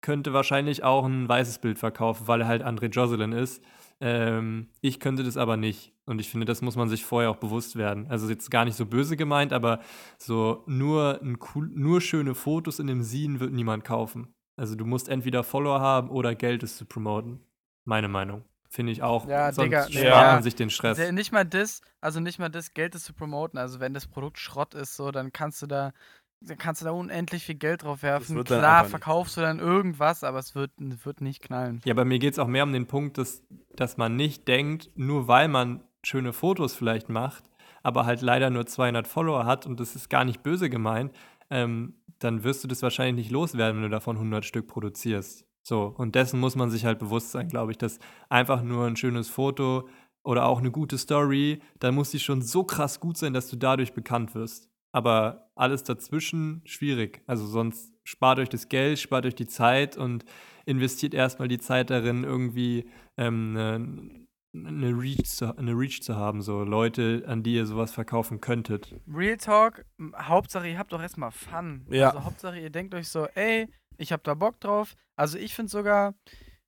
könnte 0.00 0.32
wahrscheinlich 0.32 0.84
auch 0.84 1.04
ein 1.04 1.28
weißes 1.28 1.58
Bild 1.58 1.78
verkaufen, 1.78 2.28
weil 2.28 2.42
er 2.42 2.48
halt 2.48 2.62
André 2.62 2.86
Jocelyn 2.86 3.32
ist. 3.32 3.62
Ähm, 4.00 4.68
ich 4.80 5.00
könnte 5.00 5.24
das 5.24 5.36
aber 5.36 5.56
nicht. 5.56 5.92
Und 6.04 6.20
ich 6.20 6.28
finde, 6.28 6.44
das 6.44 6.62
muss 6.62 6.76
man 6.76 6.88
sich 6.88 7.04
vorher 7.04 7.30
auch 7.30 7.36
bewusst 7.36 7.76
werden. 7.76 8.06
Also 8.08 8.28
jetzt 8.28 8.50
gar 8.50 8.64
nicht 8.64 8.76
so 8.76 8.86
böse 8.86 9.16
gemeint, 9.16 9.52
aber 9.52 9.80
so 10.18 10.62
nur, 10.66 11.20
ein 11.22 11.38
cool, 11.54 11.68
nur 11.74 12.00
schöne 12.00 12.34
Fotos 12.34 12.78
in 12.78 12.86
dem 12.86 13.02
Scene 13.02 13.40
wird 13.40 13.52
niemand 13.52 13.84
kaufen. 13.84 14.28
Also 14.56 14.74
du 14.74 14.84
musst 14.86 15.08
entweder 15.08 15.44
Follower 15.44 15.80
haben 15.80 16.10
oder 16.10 16.34
Geld, 16.34 16.62
es 16.62 16.76
zu 16.76 16.86
promoten. 16.86 17.40
Meine 17.84 18.08
Meinung. 18.08 18.44
Finde 18.68 18.92
ich 18.92 19.02
auch. 19.02 19.26
Ja, 19.28 19.52
Sonst 19.52 19.66
Digga, 19.66 19.82
spart 19.90 20.04
ja. 20.04 20.32
man 20.34 20.42
sich 20.42 20.54
den 20.54 20.70
Stress. 20.70 20.98
Nicht 21.12 21.32
mal 21.32 21.44
das, 21.44 21.82
also 22.00 22.20
nicht 22.20 22.38
mal 22.38 22.48
das 22.48 22.74
Geld 22.74 22.94
ist 22.94 23.04
zu 23.04 23.14
promoten. 23.14 23.58
Also 23.58 23.80
wenn 23.80 23.94
das 23.94 24.06
Produkt 24.06 24.38
Schrott 24.38 24.74
ist, 24.74 24.96
so, 24.96 25.10
dann 25.12 25.32
kannst 25.32 25.62
du 25.62 25.66
da, 25.66 25.92
dann 26.40 26.58
kannst 26.58 26.80
du 26.80 26.86
da 26.86 26.90
unendlich 26.90 27.44
viel 27.44 27.54
Geld 27.54 27.84
drauf 27.84 28.02
werfen. 28.02 28.42
Klar, 28.44 28.84
verkaufst 28.84 29.36
du 29.36 29.40
dann 29.40 29.60
irgendwas, 29.60 30.24
aber 30.24 30.38
es 30.38 30.54
wird, 30.54 30.72
wird 30.78 31.20
nicht 31.20 31.42
knallen. 31.42 31.80
Ja, 31.84 31.94
bei 31.94 32.04
mir 32.04 32.18
geht 32.18 32.32
es 32.32 32.38
auch 32.38 32.48
mehr 32.48 32.64
um 32.64 32.72
den 32.72 32.86
Punkt, 32.86 33.18
dass, 33.18 33.42
dass 33.76 33.96
man 33.96 34.16
nicht 34.16 34.48
denkt, 34.48 34.90
nur 34.94 35.28
weil 35.28 35.48
man 35.48 35.82
schöne 36.02 36.32
Fotos 36.32 36.74
vielleicht 36.74 37.08
macht, 37.08 37.44
aber 37.82 38.04
halt 38.04 38.20
leider 38.20 38.50
nur 38.50 38.66
200 38.66 39.06
Follower 39.06 39.46
hat 39.46 39.66
und 39.66 39.80
das 39.80 39.96
ist 39.96 40.10
gar 40.10 40.24
nicht 40.24 40.42
böse 40.42 40.68
gemeint, 40.68 41.12
ähm, 41.50 41.94
dann 42.18 42.44
wirst 42.44 42.64
du 42.64 42.68
das 42.68 42.82
wahrscheinlich 42.82 43.26
nicht 43.26 43.30
loswerden, 43.30 43.76
wenn 43.76 43.90
du 43.90 43.94
davon 43.94 44.16
100 44.16 44.44
Stück 44.44 44.66
produzierst. 44.66 45.46
So, 45.62 45.94
und 45.96 46.14
dessen 46.14 46.38
muss 46.38 46.54
man 46.54 46.70
sich 46.70 46.84
halt 46.84 46.98
bewusst 46.98 47.32
sein, 47.32 47.48
glaube 47.48 47.72
ich, 47.72 47.78
dass 47.78 47.98
einfach 48.28 48.62
nur 48.62 48.86
ein 48.86 48.96
schönes 48.96 49.28
Foto 49.28 49.88
oder 50.22 50.46
auch 50.46 50.58
eine 50.58 50.70
gute 50.70 50.98
Story, 50.98 51.60
dann 51.78 51.94
muss 51.94 52.10
die 52.10 52.20
schon 52.20 52.42
so 52.42 52.64
krass 52.64 53.00
gut 53.00 53.16
sein, 53.16 53.32
dass 53.32 53.48
du 53.48 53.56
dadurch 53.56 53.92
bekannt 53.92 54.34
wirst. 54.34 54.70
Aber 54.92 55.50
alles 55.54 55.82
dazwischen 55.82 56.62
schwierig. 56.64 57.22
Also 57.26 57.46
sonst 57.46 57.92
spart 58.04 58.38
euch 58.38 58.48
das 58.48 58.68
Geld, 58.68 58.98
spart 58.98 59.26
euch 59.26 59.34
die 59.34 59.46
Zeit 59.46 59.96
und 59.96 60.24
investiert 60.64 61.14
erstmal 61.14 61.48
die 61.48 61.58
Zeit 61.58 61.90
darin, 61.90 62.24
irgendwie 62.24 62.88
ähm, 63.16 63.56
eine, 63.56 64.25
eine, 64.64 64.90
Reach 64.90 65.24
zu, 65.24 65.56
eine 65.56 65.72
Reach 65.72 66.02
zu 66.02 66.16
haben, 66.16 66.42
so 66.42 66.62
Leute, 66.62 67.24
an 67.26 67.42
die 67.42 67.54
ihr 67.54 67.66
sowas 67.66 67.92
verkaufen 67.92 68.40
könntet. 68.40 68.94
Real 69.12 69.36
Talk, 69.36 69.84
Hauptsache 70.16 70.68
ihr 70.68 70.78
habt 70.78 70.92
doch 70.92 71.02
erstmal 71.02 71.32
Fun. 71.32 71.86
Ja. 71.90 72.10
Also 72.10 72.24
Hauptsache 72.24 72.58
ihr 72.58 72.70
denkt 72.70 72.94
euch 72.94 73.08
so, 73.08 73.26
ey, 73.34 73.68
ich 73.98 74.12
hab 74.12 74.24
da 74.24 74.34
Bock 74.34 74.60
drauf. 74.60 74.94
Also 75.16 75.38
ich 75.38 75.54
finde 75.54 75.70
sogar, 75.70 76.14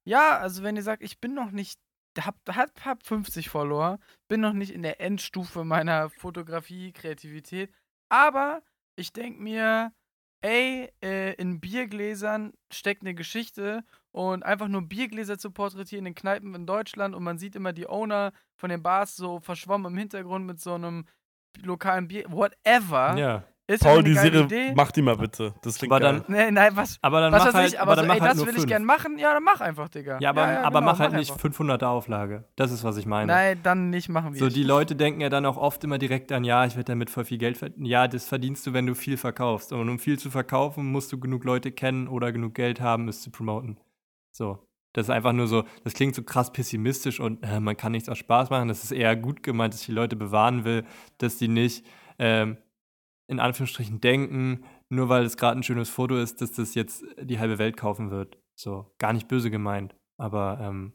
ja, 0.05 0.39
also 0.39 0.63
wenn 0.63 0.77
ihr 0.77 0.83
sagt, 0.83 1.03
ich 1.03 1.21
bin 1.21 1.35
noch 1.35 1.51
nicht, 1.51 1.79
hab, 2.19 2.37
hab, 2.49 2.85
hab 2.85 3.07
50 3.07 3.49
Follower, 3.49 3.99
bin 4.29 4.41
noch 4.41 4.55
nicht 4.55 4.73
in 4.73 4.83
der 4.83 5.01
Endstufe 5.01 5.65
meiner 5.65 6.11
Fotografie, 6.11 6.93
Kreativität, 6.93 7.73
aber 8.09 8.63
ich 8.97 9.13
denke 9.13 9.41
mir, 9.41 9.93
ey, 10.41 10.91
äh, 11.03 11.35
in 11.35 11.61
Biergläsern 11.61 12.53
steckt 12.73 13.03
eine 13.03 13.15
Geschichte 13.15 13.85
und 14.13 14.45
einfach 14.45 14.69
nur 14.69 14.83
Biergläser 14.83 15.39
zu 15.39 15.51
porträtieren 15.51 16.07
in 16.07 16.15
Kneipen 16.15 16.55
in 16.55 16.67
Deutschland 16.67 17.15
und 17.15 17.23
man 17.23 17.39
sieht 17.39 17.55
immer 17.57 17.73
die 17.73 17.89
Owner 17.89 18.33
von 18.57 18.71
den 18.71 18.83
Bars 18.83 19.17
so 19.17 19.41
verschwommen 19.41 19.93
im 19.93 19.99
Hintergrund 19.99 20.47
mit 20.47 20.61
so 20.61 20.75
einem 20.75 21.05
lokalen 21.63 22.09
Bier, 22.09 22.25
whatever. 22.29 23.17
Ja. 23.17 23.45
Ist 23.71 23.83
Paul, 23.83 24.03
die 24.03 24.15
Serie, 24.15 24.45
Idee. 24.45 24.73
mach 24.75 24.91
die 24.93 25.03
mal 25.03 25.15
bitte. 25.15 25.53
Das 25.61 25.77
klingt 25.77 25.93
Aber 25.93 26.01
geil. 26.01 26.25
dann- 26.27 26.35
Nee, 26.35 26.51
nein, 26.51 26.75
was, 26.75 26.97
Aber 27.03 27.21
dann 27.21 27.31
was 27.35 27.45
mach 27.45 27.53
halt, 27.53 27.69
ich, 27.69 27.79
aber, 27.79 27.93
aber 27.93 27.97
dann 27.97 28.05
so, 28.07 28.09
mach 28.09 28.15
ey, 28.15 28.21
halt 28.21 28.31
das 28.33 28.41
will 28.41 28.49
ich 28.49 28.55
fünf. 28.61 28.67
gern 28.67 28.85
machen. 28.87 29.19
Ja, 29.19 29.35
dann 29.35 29.43
mach 29.43 29.61
einfach, 29.61 29.91
Digga. 29.91 30.17
Ja, 30.23 30.31
aber, 30.31 30.47
aber 30.47 30.81
genau, 30.81 30.91
mach 30.93 30.99
halt 31.01 31.13
mach 31.13 31.19
nicht 31.19 31.31
einfach. 31.33 31.43
500 31.43 31.83
Auflage. 31.85 32.45
Das 32.57 32.71
ist, 32.73 32.83
was 32.83 32.97
ich 32.97 33.05
meine. 33.05 33.31
Nein, 33.31 33.61
dann 33.63 33.91
nicht 33.91 34.09
machen 34.09 34.33
wir. 34.33 34.39
So, 34.39 34.49
die 34.49 34.63
Leute 34.63 34.97
denken 34.97 35.21
ja 35.21 35.29
dann 35.29 35.45
auch 35.45 35.59
oft 35.59 35.85
immer 35.85 35.99
direkt 35.99 36.33
an, 36.33 36.45
ja, 36.45 36.65
ich 36.65 36.77
werde 36.77 36.87
damit 36.93 37.11
voll 37.11 37.27
viel 37.27 37.37
Geld 37.37 37.59
verdienen. 37.59 37.85
Ja, 37.85 38.09
das 38.09 38.27
verdienst 38.27 38.67
du, 38.67 38.73
wenn 38.73 38.87
du 38.87 38.95
viel 38.95 39.19
verkaufst. 39.19 39.71
Und 39.75 39.87
um 39.91 39.99
viel 39.99 40.19
zu 40.19 40.31
verkaufen, 40.31 40.87
musst 40.91 41.13
du 41.13 41.21
genug 41.21 41.45
Leute 41.45 41.71
kennen 41.71 42.09
oder 42.09 42.33
genug 42.33 42.55
Geld 42.55 42.81
haben, 42.81 43.07
es 43.09 43.21
zu 43.21 43.31
promoten. 43.31 43.77
So. 44.39 44.65
Das 44.95 45.07
ist 45.07 45.11
einfach 45.11 45.35
nur 45.35 45.49
so, 45.49 45.65
das 45.85 45.93
klingt 45.93 46.15
so 46.15 46.23
krass 46.23 46.51
pessimistisch 46.51 47.21
und 47.21 47.43
äh, 47.43 47.61
man 47.61 47.77
kann 47.77 47.93
nichts 47.93 48.09
aus 48.09 48.19
Spaß 48.19 48.49
machen. 48.49 48.69
Das 48.69 48.85
ist 48.85 48.93
eher 48.93 49.15
gut 49.17 49.43
gemeint, 49.43 49.75
dass 49.75 49.81
ich 49.83 49.87
die 49.87 49.93
Leute 49.93 50.17
bewahren 50.17 50.65
will, 50.65 50.87
dass 51.19 51.37
die 51.37 51.49
nicht 51.49 51.85
ähm, 52.19 52.57
in 53.29 53.39
Anführungsstrichen 53.39 54.01
denken, 54.01 54.65
nur 54.89 55.11
weil 55.11 55.25
es 55.25 55.37
gerade 55.37 55.59
ein 55.59 55.63
schönes 55.63 55.91
Foto 55.91 56.17
ist, 56.17 56.41
dass 56.41 56.53
das 56.53 56.75
jetzt 56.75 57.05
die 57.21 57.39
halbe 57.39 57.59
Welt 57.59 57.77
kaufen 57.77 58.11
wird. 58.11 58.39
So, 58.59 58.91
gar 58.99 59.13
nicht 59.13 59.29
böse 59.29 59.51
gemeint, 59.51 59.95
aber 60.17 60.59
ähm, 60.63 60.95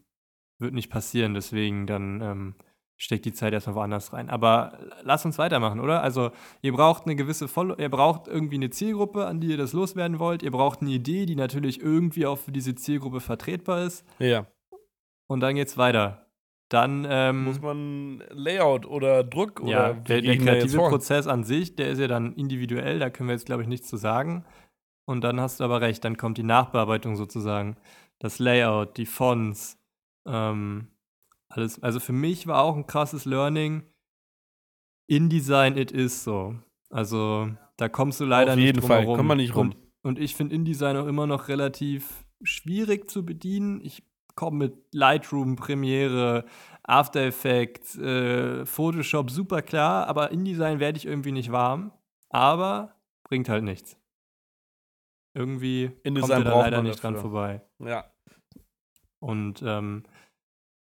wird 0.59 0.73
nicht 0.73 0.89
passieren. 0.89 1.35
Deswegen 1.35 1.85
dann 1.85 2.21
ähm, 2.21 2.55
steckt 2.97 3.25
die 3.25 3.33
Zeit 3.33 3.53
erstmal 3.53 3.75
woanders 3.75 4.13
rein. 4.13 4.29
Aber 4.29 4.77
lass 5.03 5.25
uns 5.25 5.37
weitermachen, 5.37 5.79
oder? 5.79 6.01
Also, 6.01 6.31
ihr 6.61 6.73
braucht 6.73 7.05
eine 7.05 7.15
gewisse 7.15 7.47
Follow 7.47 7.75
ihr 7.77 7.89
braucht 7.89 8.27
irgendwie 8.27 8.55
eine 8.55 8.69
Zielgruppe, 8.69 9.25
an 9.25 9.39
die 9.39 9.47
ihr 9.47 9.57
das 9.57 9.73
loswerden 9.73 10.19
wollt. 10.19 10.43
Ihr 10.43 10.51
braucht 10.51 10.81
eine 10.81 10.91
Idee, 10.91 11.25
die 11.25 11.35
natürlich 11.35 11.81
irgendwie 11.81 12.25
auch 12.25 12.37
für 12.37 12.51
diese 12.51 12.75
Zielgruppe 12.75 13.19
vertretbar 13.19 13.83
ist. 13.83 14.05
Ja. 14.19 14.47
Und 15.27 15.39
dann 15.39 15.55
geht's 15.55 15.77
weiter. 15.77 16.23
Dann 16.69 17.05
ähm, 17.07 17.43
Muss 17.43 17.61
man 17.61 18.23
Layout 18.31 18.87
oder 18.87 19.23
Druck 19.23 19.61
ja, 19.63 19.91
oder 19.91 19.93
der, 19.93 20.21
der 20.21 20.37
kreative? 20.37 20.77
Prozess 20.77 21.27
an 21.27 21.43
sich, 21.43 21.75
der 21.75 21.89
ist 21.89 21.99
ja 21.99 22.07
dann 22.07 22.33
individuell, 22.33 22.97
da 22.97 23.11
können 23.11 23.29
wir 23.29 23.35
jetzt, 23.35 23.45
glaube 23.45 23.61
ich, 23.61 23.67
nichts 23.67 23.87
zu 23.87 23.97
sagen. 23.97 24.43
Und 25.05 25.23
dann 25.23 25.39
hast 25.39 25.59
du 25.59 25.65
aber 25.65 25.81
recht, 25.81 26.03
dann 26.03 26.17
kommt 26.17 26.37
die 26.37 26.43
Nachbearbeitung 26.43 27.15
sozusagen. 27.15 27.75
Das 28.17 28.39
Layout, 28.39 28.97
die 28.97 29.05
Fonts, 29.05 29.77
ähm, 30.25 30.87
alles. 31.53 31.81
Also 31.81 31.99
für 31.99 32.13
mich 32.13 32.47
war 32.47 32.61
auch 32.61 32.75
ein 32.75 32.87
krasses 32.87 33.25
Learning. 33.25 33.83
InDesign, 35.07 35.77
it 35.77 35.91
is 35.91 36.23
so. 36.23 36.55
Also 36.89 37.49
da 37.77 37.89
kommst 37.89 38.19
du 38.19 38.25
leider 38.25 38.51
Auf 38.51 38.57
nicht 38.57 38.65
jeden 38.65 38.79
drum 38.79 38.87
Fall, 38.87 39.01
herum. 39.01 39.17
kommt 39.17 39.27
man 39.27 39.37
nicht 39.37 39.55
rum. 39.55 39.71
Und, 39.71 39.77
und 40.03 40.19
ich 40.19 40.35
finde 40.35 40.55
InDesign 40.55 40.97
auch 40.97 41.07
immer 41.07 41.27
noch 41.27 41.47
relativ 41.47 42.25
schwierig 42.43 43.09
zu 43.09 43.25
bedienen. 43.25 43.81
Ich 43.81 44.03
komme 44.35 44.57
mit 44.57 44.77
Lightroom, 44.91 45.55
Premiere, 45.55 46.45
After 46.83 47.21
Effects, 47.21 47.97
äh, 47.97 48.65
Photoshop 48.65 49.29
super 49.29 49.61
klar, 49.61 50.07
aber 50.07 50.31
InDesign 50.31 50.79
werde 50.79 50.97
ich 50.97 51.05
irgendwie 51.05 51.31
nicht 51.31 51.51
warm. 51.51 51.91
Aber 52.29 52.95
bringt 53.23 53.49
halt 53.49 53.63
nichts. 53.63 53.97
Irgendwie 55.35 55.87
kommt 55.87 56.05
InDesign 56.05 56.41
ihr 56.41 56.45
da 56.45 56.59
leider 56.59 56.81
nicht 56.83 57.01
dran 57.01 57.15
vorbei. 57.15 57.61
Ja. 57.79 58.05
Und 59.19 59.63
ähm, 59.65 60.03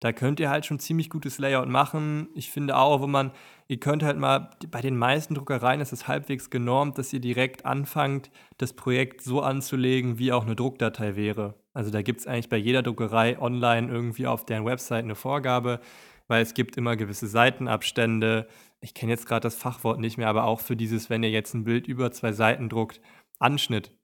da 0.01 0.12
könnt 0.12 0.38
ihr 0.38 0.49
halt 0.49 0.64
schon 0.64 0.78
ziemlich 0.78 1.11
gutes 1.11 1.38
Layout 1.38 1.68
machen. 1.68 2.28
Ich 2.34 2.51
finde 2.51 2.76
auch, 2.76 3.01
wo 3.01 3.07
man, 3.07 3.32
ihr 3.66 3.80
könnt 3.80 4.03
halt 4.03 4.16
mal, 4.16 4.51
bei 4.70 4.80
den 4.80 4.96
meisten 4.96 5.34
Druckereien 5.34 5.80
ist 5.80 5.92
es 5.92 6.07
halbwegs 6.07 6.51
genormt, 6.51 6.99
dass 6.99 7.12
ihr 7.12 7.20
direkt 7.20 7.66
anfangt, 7.66 8.30
das 8.59 8.72
Projekt 8.74 9.22
so 9.22 9.40
anzulegen, 9.42 10.18
wie 10.18 10.32
auch 10.32 10.44
eine 10.44 10.55
Druckdatei 10.55 11.16
wäre. 11.16 11.55
Also 11.74 11.90
da 11.90 12.03
gibt 12.03 12.20
es 12.20 12.26
eigentlich 12.26 12.49
bei 12.49 12.57
jeder 12.57 12.82
Druckerei 12.82 13.40
online 13.40 13.90
irgendwie 13.90 14.26
auf 14.26 14.44
deren 14.44 14.64
Website 14.64 15.05
eine 15.05 15.16
Vorgabe, 15.16 15.80
weil 16.28 16.42
es 16.42 16.55
gibt 16.55 16.76
immer 16.76 16.96
gewisse 16.96 17.26
Seitenabstände. 17.26 18.46
Ich 18.80 18.94
kenne 18.94 19.12
jetzt 19.12 19.26
gerade 19.26 19.42
das 19.42 19.57
Fachwort 19.57 19.99
nicht 19.99 20.16
mehr, 20.16 20.28
aber 20.28 20.44
auch 20.44 20.61
für 20.61 20.76
dieses, 20.76 21.11
wenn 21.11 21.24
ihr 21.24 21.30
jetzt 21.30 21.55
ein 21.55 21.64
Bild 21.64 21.88
über 21.88 22.12
zwei 22.12 22.32
Seiten 22.32 22.68
druckt, 22.68 23.01
Anschnitt. 23.40 23.97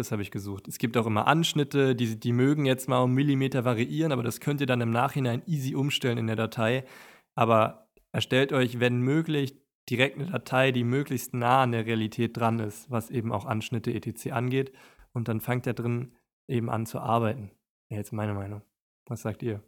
Das 0.00 0.12
habe 0.12 0.22
ich 0.22 0.30
gesucht. 0.30 0.66
Es 0.66 0.78
gibt 0.78 0.96
auch 0.96 1.04
immer 1.04 1.26
Anschnitte, 1.26 1.94
die, 1.94 2.18
die 2.18 2.32
mögen 2.32 2.64
jetzt 2.64 2.88
mal 2.88 3.00
um 3.02 3.12
Millimeter 3.12 3.66
variieren, 3.66 4.12
aber 4.12 4.22
das 4.22 4.40
könnt 4.40 4.62
ihr 4.62 4.66
dann 4.66 4.80
im 4.80 4.90
Nachhinein 4.90 5.42
easy 5.46 5.74
umstellen 5.74 6.16
in 6.16 6.26
der 6.26 6.36
Datei. 6.36 6.86
Aber 7.34 7.90
erstellt 8.10 8.54
euch, 8.54 8.80
wenn 8.80 9.02
möglich, 9.02 9.60
direkt 9.90 10.16
eine 10.16 10.30
Datei, 10.30 10.72
die 10.72 10.84
möglichst 10.84 11.34
nah 11.34 11.64
an 11.64 11.72
der 11.72 11.84
Realität 11.84 12.34
dran 12.34 12.60
ist, 12.60 12.90
was 12.90 13.10
eben 13.10 13.30
auch 13.30 13.44
Anschnitte 13.44 13.92
etc. 13.92 14.32
angeht. 14.32 14.72
Und 15.12 15.28
dann 15.28 15.42
fangt 15.42 15.66
ihr 15.66 15.74
drin 15.74 16.16
eben 16.48 16.70
an 16.70 16.86
zu 16.86 16.98
arbeiten. 16.98 17.50
Ja, 17.90 17.98
jetzt 17.98 18.14
meine 18.14 18.32
Meinung. 18.32 18.62
Was 19.04 19.20
sagt 19.20 19.42
ihr? 19.42 19.62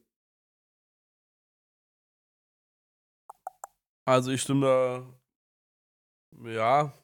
Also 4.07 4.31
ich 4.31 4.41
stimme 4.41 4.67
da. 4.67 6.51
Ja. 6.51 6.95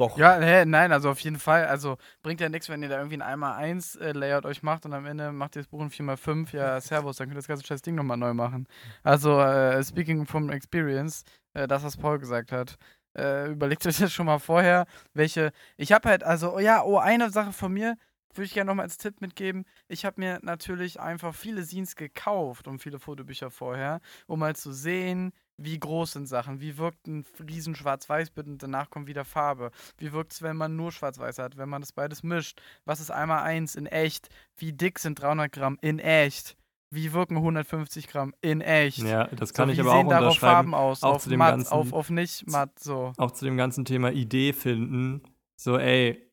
Doch. 0.00 0.16
Ja, 0.16 0.38
nee, 0.38 0.64
nein, 0.64 0.92
also 0.92 1.10
auf 1.10 1.20
jeden 1.20 1.38
Fall. 1.38 1.66
Also 1.66 1.98
bringt 2.22 2.40
ja 2.40 2.48
nichts, 2.48 2.70
wenn 2.70 2.82
ihr 2.82 2.88
da 2.88 2.96
irgendwie 2.96 3.20
ein 3.20 3.42
1x1 3.42 4.00
äh, 4.00 4.12
Layout 4.12 4.46
euch 4.46 4.62
macht 4.62 4.86
und 4.86 4.94
am 4.94 5.04
Ende 5.04 5.30
macht 5.30 5.56
ihr 5.56 5.60
das 5.60 5.68
Buch 5.68 5.82
in 5.82 5.90
4x5. 5.90 6.56
Ja, 6.56 6.80
Servus, 6.80 7.18
dann 7.18 7.26
könnt 7.26 7.36
ihr 7.36 7.40
das 7.40 7.48
ganze 7.48 7.66
scheiß 7.66 7.82
Ding 7.82 7.96
nochmal 7.96 8.16
neu 8.16 8.32
machen. 8.32 8.66
Also, 9.02 9.38
äh, 9.38 9.84
speaking 9.84 10.24
from 10.24 10.48
experience, 10.48 11.24
äh, 11.52 11.68
das, 11.68 11.84
was 11.84 11.98
Paul 11.98 12.18
gesagt 12.18 12.50
hat. 12.50 12.76
Äh, 13.14 13.50
überlegt 13.50 13.86
euch 13.86 13.98
das 13.98 14.10
schon 14.10 14.24
mal 14.24 14.38
vorher, 14.38 14.86
welche. 15.12 15.52
Ich 15.76 15.92
habe 15.92 16.08
halt, 16.08 16.24
also, 16.24 16.54
oh 16.54 16.60
ja, 16.60 16.82
oh, 16.82 16.96
eine 16.96 17.28
Sache 17.30 17.52
von 17.52 17.70
mir 17.70 17.96
würde 18.34 18.46
ich 18.46 18.54
gerne 18.54 18.68
nochmal 18.68 18.84
als 18.84 18.96
Tipp 18.96 19.20
mitgeben. 19.20 19.66
Ich 19.88 20.04
habe 20.06 20.20
mir 20.20 20.38
natürlich 20.42 21.00
einfach 21.00 21.34
viele 21.34 21.62
Scenes 21.64 21.94
gekauft 21.96 22.68
und 22.68 22.78
viele 22.78 22.98
Fotobücher 22.98 23.50
vorher, 23.50 24.00
um 24.26 24.38
mal 24.38 24.56
zu 24.56 24.72
sehen, 24.72 25.32
wie 25.62 25.78
groß 25.78 26.12
sind 26.12 26.26
Sachen, 26.26 26.60
wie 26.60 26.78
wirkt 26.78 27.06
ein 27.06 27.24
riesen 27.46 27.74
Schwarz-Weiß-Bild 27.74 28.46
und 28.46 28.62
danach 28.62 28.88
kommt 28.90 29.06
wieder 29.08 29.24
Farbe. 29.24 29.70
Wie 29.98 30.12
wirkt 30.12 30.32
es, 30.32 30.42
wenn 30.42 30.56
man 30.56 30.74
nur 30.76 30.90
Schwarz-Weiß 30.90 31.38
hat, 31.38 31.56
wenn 31.58 31.68
man 31.68 31.82
das 31.82 31.92
beides 31.92 32.22
mischt? 32.22 32.60
Was 32.84 33.00
ist 33.00 33.10
einmal 33.10 33.42
eins 33.42 33.74
in 33.74 33.86
echt? 33.86 34.28
Wie 34.56 34.72
dick 34.72 34.98
sind 34.98 35.20
300 35.20 35.52
Gramm 35.52 35.78
in 35.82 35.98
echt? 35.98 36.56
Wie 36.92 37.12
wirken 37.12 37.36
150 37.36 38.08
Gramm 38.08 38.34
in 38.40 38.60
echt? 38.62 38.98
Ja, 38.98 39.26
das 39.28 39.50
so, 39.50 39.54
kann 39.54 39.68
wie 39.68 39.74
ich 39.74 39.80
aber 39.80 39.90
sehen 39.92 40.06
auch 40.06 40.10
darauf 40.10 40.24
unterschreiben. 40.28 40.54
Farben 40.72 40.74
aus? 40.74 41.02
auch 41.04 41.14
auf 41.16 41.22
zu 41.22 41.28
dem 41.30 41.38
matt, 41.38 41.50
ganzen- 41.56 41.72
auf, 41.72 41.92
auf 41.92 42.10
nicht 42.10 42.50
matt, 42.50 42.78
so. 42.80 43.12
auch 43.16 43.30
zu 43.30 43.44
dem 43.44 43.56
ganzen 43.56 43.84
Thema 43.84 44.10
Idee 44.10 44.52
finden. 44.52 45.22
So, 45.60 45.78
ey, 45.78 46.26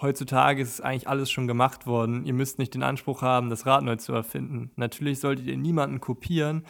heutzutage 0.00 0.62
ist 0.62 0.80
eigentlich 0.80 1.08
alles 1.08 1.30
schon 1.30 1.46
gemacht 1.48 1.86
worden. 1.86 2.24
Ihr 2.24 2.34
müsst 2.34 2.58
nicht 2.58 2.74
den 2.74 2.82
Anspruch 2.82 3.22
haben, 3.22 3.50
das 3.50 3.66
Rad 3.66 3.82
neu 3.82 3.96
zu 3.96 4.12
erfinden. 4.12 4.70
Natürlich 4.76 5.18
solltet 5.18 5.46
ihr 5.46 5.56
niemanden 5.56 6.00
kopieren, 6.00 6.64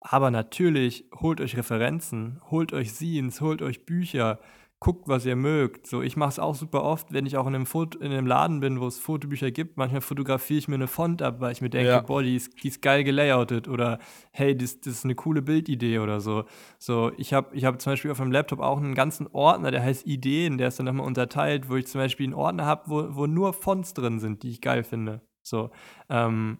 aber 0.00 0.30
natürlich 0.30 1.04
holt 1.14 1.40
euch 1.40 1.56
Referenzen, 1.56 2.40
holt 2.50 2.72
euch 2.72 2.92
Scenes, 2.92 3.40
holt 3.40 3.62
euch 3.62 3.84
Bücher, 3.84 4.38
guckt, 4.80 5.08
was 5.08 5.26
ihr 5.26 5.36
mögt. 5.36 5.86
So, 5.86 6.00
ich 6.00 6.16
mache 6.16 6.30
es 6.30 6.38
auch 6.38 6.54
super 6.54 6.82
oft, 6.82 7.12
wenn 7.12 7.26
ich 7.26 7.36
auch 7.36 7.46
in 7.46 7.54
einem, 7.54 7.66
Foto, 7.66 7.98
in 7.98 8.12
einem 8.12 8.26
Laden 8.26 8.60
bin, 8.60 8.80
wo 8.80 8.86
es 8.86 8.98
Fotobücher 8.98 9.50
gibt. 9.50 9.76
Manchmal 9.76 10.00
fotografiere 10.00 10.58
ich 10.58 10.68
mir 10.68 10.76
eine 10.76 10.86
Font 10.86 11.20
ab, 11.20 11.36
weil 11.40 11.52
ich 11.52 11.60
mir 11.60 11.68
denke, 11.68 11.90
ja. 11.90 12.00
boah, 12.00 12.22
die 12.22 12.34
ist, 12.34 12.64
die 12.64 12.68
ist 12.68 12.80
geil 12.80 13.04
gelayoutet 13.04 13.68
oder 13.68 13.98
hey, 14.32 14.56
das, 14.56 14.80
das 14.80 14.94
ist 14.94 15.04
eine 15.04 15.14
coole 15.14 15.42
Bildidee 15.42 15.98
oder 15.98 16.20
so. 16.20 16.44
So, 16.78 17.12
ich 17.18 17.34
habe 17.34 17.54
ich 17.54 17.66
hab 17.66 17.78
zum 17.80 17.92
Beispiel 17.92 18.10
auf 18.10 18.18
meinem 18.20 18.32
Laptop 18.32 18.60
auch 18.60 18.78
einen 18.78 18.94
ganzen 18.94 19.26
Ordner, 19.26 19.70
der 19.70 19.82
heißt 19.82 20.06
Ideen, 20.06 20.56
der 20.56 20.68
ist 20.68 20.78
dann 20.78 20.86
nochmal 20.86 21.06
unterteilt, 21.06 21.68
wo 21.68 21.76
ich 21.76 21.86
zum 21.86 22.00
Beispiel 22.00 22.24
einen 22.24 22.34
Ordner 22.34 22.64
habe, 22.64 22.84
wo, 22.86 23.16
wo 23.16 23.26
nur 23.26 23.52
Fonts 23.52 23.92
drin 23.92 24.18
sind, 24.18 24.42
die 24.42 24.50
ich 24.50 24.62
geil 24.62 24.82
finde. 24.82 25.20
So, 25.42 25.70
ähm, 26.08 26.58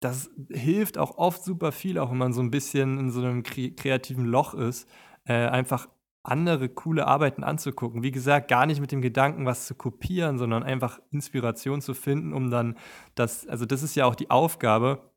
das 0.00 0.30
hilft 0.50 0.98
auch 0.98 1.18
oft 1.18 1.42
super 1.42 1.72
viel, 1.72 1.98
auch 1.98 2.10
wenn 2.10 2.18
man 2.18 2.32
so 2.32 2.40
ein 2.40 2.50
bisschen 2.50 2.98
in 2.98 3.10
so 3.10 3.20
einem 3.20 3.42
kreativen 3.42 4.26
Loch 4.26 4.54
ist, 4.54 4.88
äh, 5.24 5.34
einfach 5.34 5.88
andere 6.22 6.68
coole 6.68 7.06
Arbeiten 7.06 7.42
anzugucken. 7.42 8.02
Wie 8.02 8.10
gesagt, 8.10 8.48
gar 8.48 8.66
nicht 8.66 8.80
mit 8.80 8.92
dem 8.92 9.00
Gedanken, 9.00 9.46
was 9.46 9.66
zu 9.66 9.74
kopieren, 9.74 10.38
sondern 10.38 10.62
einfach 10.62 11.00
Inspiration 11.10 11.80
zu 11.80 11.94
finden, 11.94 12.32
um 12.32 12.50
dann 12.50 12.76
das, 13.14 13.46
also 13.46 13.64
das 13.64 13.82
ist 13.82 13.94
ja 13.94 14.04
auch 14.04 14.14
die 14.14 14.30
Aufgabe. 14.30 15.10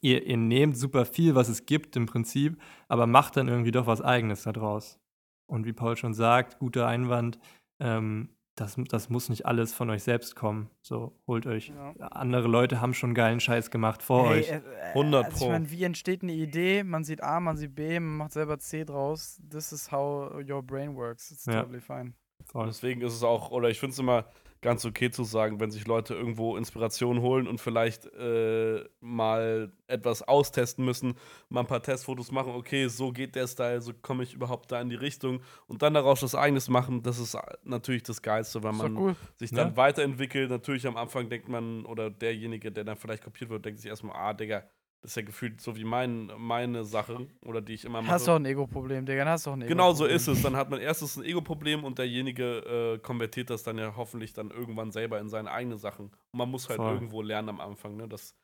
Ihr, 0.00 0.26
ihr 0.26 0.36
nehmt 0.36 0.76
super 0.76 1.04
viel, 1.04 1.34
was 1.34 1.48
es 1.48 1.66
gibt 1.66 1.96
im 1.96 2.06
Prinzip, 2.06 2.60
aber 2.88 3.06
macht 3.06 3.36
dann 3.36 3.48
irgendwie 3.48 3.72
doch 3.72 3.86
was 3.86 4.00
Eigenes 4.00 4.44
daraus. 4.44 4.98
Und 5.46 5.66
wie 5.66 5.72
Paul 5.72 5.96
schon 5.96 6.14
sagt, 6.14 6.58
guter 6.58 6.86
Einwand, 6.86 7.38
ähm, 7.80 8.30
das, 8.60 8.76
das 8.88 9.08
muss 9.08 9.28
nicht 9.28 9.46
alles 9.46 9.72
von 9.72 9.90
euch 9.90 10.02
selbst 10.02 10.36
kommen. 10.36 10.70
So, 10.82 11.12
holt 11.26 11.46
euch. 11.46 11.68
Ja. 11.68 11.92
Andere 12.08 12.48
Leute 12.48 12.80
haben 12.80 12.94
schon 12.94 13.14
geilen 13.14 13.40
Scheiß 13.40 13.70
gemacht 13.70 14.02
vor 14.02 14.28
hey, 14.28 14.40
euch. 14.40 14.52
100 14.94 15.22
äh, 15.22 15.26
also 15.26 15.44
Ich 15.44 15.50
meine, 15.50 15.70
wie 15.70 15.84
entsteht 15.84 16.22
eine 16.22 16.32
Idee? 16.32 16.82
Man 16.84 17.04
sieht 17.04 17.22
A, 17.22 17.40
man 17.40 17.56
sieht 17.56 17.74
B, 17.74 18.00
man 18.00 18.16
macht 18.16 18.32
selber 18.32 18.58
C 18.58 18.84
draus. 18.84 19.40
This 19.48 19.72
is 19.72 19.90
how 19.92 20.32
your 20.48 20.62
brain 20.62 20.96
works. 20.96 21.30
It's 21.30 21.46
ja. 21.46 21.62
totally 21.62 21.80
fine. 21.80 22.14
Deswegen 22.54 23.02
ist 23.02 23.14
es 23.14 23.22
auch, 23.22 23.50
oder 23.50 23.68
ich 23.68 23.78
finde 23.78 23.92
es 23.92 23.98
immer, 23.98 24.24
ganz 24.60 24.84
okay 24.84 25.10
zu 25.10 25.24
sagen, 25.24 25.60
wenn 25.60 25.70
sich 25.70 25.86
Leute 25.86 26.14
irgendwo 26.14 26.56
Inspiration 26.56 27.20
holen 27.20 27.46
und 27.46 27.60
vielleicht 27.60 28.06
äh, 28.14 28.84
mal 29.00 29.72
etwas 29.86 30.22
austesten 30.22 30.84
müssen, 30.84 31.14
mal 31.48 31.60
ein 31.60 31.66
paar 31.66 31.82
Testfotos 31.82 32.32
machen, 32.32 32.52
okay, 32.54 32.88
so 32.88 33.12
geht 33.12 33.34
der 33.34 33.46
Style, 33.46 33.80
so 33.80 33.92
komme 33.92 34.22
ich 34.22 34.34
überhaupt 34.34 34.72
da 34.72 34.80
in 34.80 34.88
die 34.88 34.96
Richtung 34.96 35.40
und 35.66 35.82
dann 35.82 35.94
daraus 35.94 36.20
das 36.20 36.34
eigenes 36.34 36.68
machen, 36.68 37.02
das 37.02 37.18
ist 37.18 37.36
natürlich 37.64 38.02
das 38.02 38.22
Geilste, 38.22 38.62
weil 38.62 38.72
man 38.72 38.96
cool. 38.96 39.16
sich 39.36 39.50
dann 39.50 39.70
ja. 39.70 39.76
weiterentwickelt. 39.76 40.50
Natürlich 40.50 40.86
am 40.86 40.96
Anfang 40.96 41.28
denkt 41.28 41.48
man, 41.48 41.84
oder 41.84 42.10
derjenige, 42.10 42.72
der 42.72 42.84
dann 42.84 42.96
vielleicht 42.96 43.22
kopiert 43.22 43.50
wird, 43.50 43.64
denkt 43.64 43.80
sich 43.80 43.88
erstmal, 43.88 44.16
ah, 44.16 44.34
Digga, 44.34 44.64
das 45.00 45.12
ist 45.12 45.16
ja 45.16 45.22
gefühlt 45.22 45.60
so 45.60 45.76
wie 45.76 45.84
mein, 45.84 46.30
meine 46.38 46.84
Sache 46.84 47.28
oder 47.44 47.60
die 47.60 47.74
ich 47.74 47.84
immer 47.84 48.02
mache. 48.02 48.12
Hast 48.12 48.26
du 48.26 48.32
auch 48.32 48.36
ein 48.36 48.44
Ego-Problem, 48.46 49.06
Digga, 49.06 49.24
hast 49.26 49.46
du 49.46 49.50
auch 49.50 49.54
ein 49.54 49.62
Ego-Problem. 49.62 49.76
Genau 49.76 49.92
so 49.92 50.06
ist 50.06 50.26
es. 50.26 50.42
Dann 50.42 50.56
hat 50.56 50.70
man 50.70 50.80
erstens 50.80 51.16
ein 51.16 51.24
Ego-Problem 51.24 51.84
und 51.84 51.98
derjenige 51.98 52.96
äh, 52.96 52.98
konvertiert 52.98 53.50
das 53.50 53.62
dann 53.62 53.78
ja 53.78 53.94
hoffentlich 53.96 54.32
dann 54.32 54.50
irgendwann 54.50 54.90
selber 54.90 55.20
in 55.20 55.28
seine 55.28 55.52
eigenen 55.52 55.78
Sachen. 55.78 56.06
Und 56.06 56.38
man 56.38 56.50
muss 56.50 56.68
halt 56.68 56.78
Voll. 56.78 56.94
irgendwo 56.94 57.22
lernen 57.22 57.48
am 57.48 57.60
Anfang, 57.60 57.96
ne? 57.96 58.08
Das, 58.08 58.34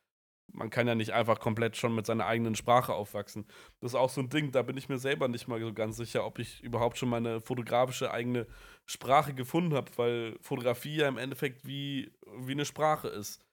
man 0.53 0.69
kann 0.69 0.87
ja 0.87 0.95
nicht 0.95 1.11
einfach 1.11 1.41
komplett 1.41 1.75
schon 1.75 1.93
mit 1.93 2.05
seiner 2.05 2.25
eigenen 2.25 2.55
Sprache 2.55 2.93
aufwachsen. 2.93 3.45
Das 3.81 3.91
ist 3.91 3.95
auch 3.95 4.09
so 4.09 4.21
ein 4.21 4.29
Ding, 4.29 4.51
da 4.51 4.61
bin 4.61 4.77
ich 4.77 4.87
mir 4.87 4.97
selber 4.97 5.27
nicht 5.27 5.49
mal 5.49 5.59
so 5.59 5.73
ganz 5.73 5.97
sicher, 5.97 6.25
ob 6.25 6.39
ich 6.39 6.63
überhaupt 6.63 6.97
schon 6.97 7.09
meine 7.09 7.41
fotografische 7.41 8.11
eigene 8.11 8.47
Sprache 8.85 9.33
gefunden 9.33 9.75
habe, 9.75 9.91
weil 9.97 10.37
Fotografie 10.39 10.97
ja 10.97 11.09
im 11.09 11.17
Endeffekt 11.17 11.67
wie, 11.67 12.13
wie 12.37 12.53
eine 12.53 12.63
Sprache 12.63 13.09
ist 13.09 13.44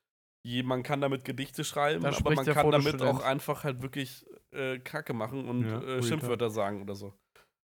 man 0.64 0.82
kann 0.82 1.00
damit 1.00 1.24
Gedichte 1.24 1.64
schreiben, 1.64 2.04
aber 2.04 2.34
man 2.34 2.44
kann 2.44 2.70
damit 2.70 3.00
auch 3.02 3.22
einfach 3.22 3.64
halt 3.64 3.82
wirklich 3.82 4.26
äh, 4.50 4.78
Kacke 4.78 5.12
machen 5.12 5.48
und 5.48 5.64
ja, 5.64 5.82
äh, 5.82 6.02
Schimpfwörter 6.02 6.50
sagen 6.50 6.82
oder 6.82 6.94
so. 6.94 7.14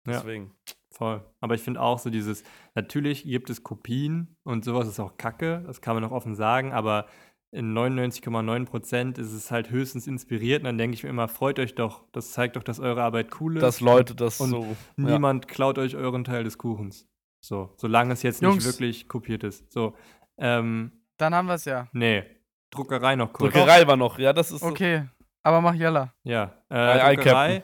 Deswegen. 0.06 0.52
Ja, 0.68 0.74
voll. 0.90 1.24
Aber 1.40 1.54
ich 1.54 1.62
finde 1.62 1.80
auch 1.80 1.98
so 1.98 2.10
dieses, 2.10 2.44
natürlich 2.74 3.24
gibt 3.24 3.50
es 3.50 3.62
Kopien 3.62 4.36
und 4.44 4.64
sowas 4.64 4.86
ist 4.88 5.00
auch 5.00 5.16
Kacke, 5.16 5.62
das 5.66 5.80
kann 5.80 5.94
man 5.94 6.04
auch 6.04 6.12
offen 6.12 6.34
sagen, 6.34 6.72
aber 6.72 7.06
in 7.52 7.72
99,9 7.76 8.66
Prozent 8.66 9.18
ist 9.18 9.32
es 9.32 9.50
halt 9.50 9.70
höchstens 9.70 10.06
inspiriert 10.06 10.60
und 10.60 10.64
dann 10.64 10.78
denke 10.78 10.94
ich 10.94 11.04
mir 11.04 11.10
immer, 11.10 11.28
freut 11.28 11.58
euch 11.58 11.74
doch, 11.74 12.04
das 12.12 12.32
zeigt 12.32 12.56
doch, 12.56 12.62
dass 12.62 12.80
eure 12.80 13.02
Arbeit 13.02 13.40
cool 13.40 13.56
ist. 13.56 13.62
Dass 13.62 13.80
Leute 13.80 14.14
das 14.14 14.40
und 14.40 14.50
so. 14.50 14.76
Niemand 14.96 15.46
ja. 15.46 15.50
klaut 15.50 15.78
euch 15.78 15.96
euren 15.96 16.24
Teil 16.24 16.44
des 16.44 16.58
Kuchens. 16.58 17.08
So, 17.40 17.72
solange 17.76 18.12
es 18.12 18.22
jetzt 18.22 18.42
Jungs. 18.42 18.56
nicht 18.56 18.66
wirklich 18.66 19.08
kopiert 19.08 19.44
ist. 19.44 19.70
So, 19.72 19.94
ähm, 20.38 20.92
Dann 21.16 21.34
haben 21.34 21.46
wir 21.46 21.54
es 21.54 21.64
ja. 21.64 21.88
Nee, 21.92 22.24
Druckerei 22.70 23.16
noch 23.16 23.32
kurz. 23.32 23.52
Druckerei 23.52 23.86
war 23.86 23.96
noch, 23.96 24.18
ja, 24.18 24.32
das 24.32 24.50
ist. 24.50 24.62
Okay, 24.62 25.00
so. 25.00 25.24
aber 25.42 25.60
mach 25.60 25.74
Jalla. 25.74 26.12
Ja, 26.24 26.52
äh, 26.68 27.16
Druckerei. 27.16 27.62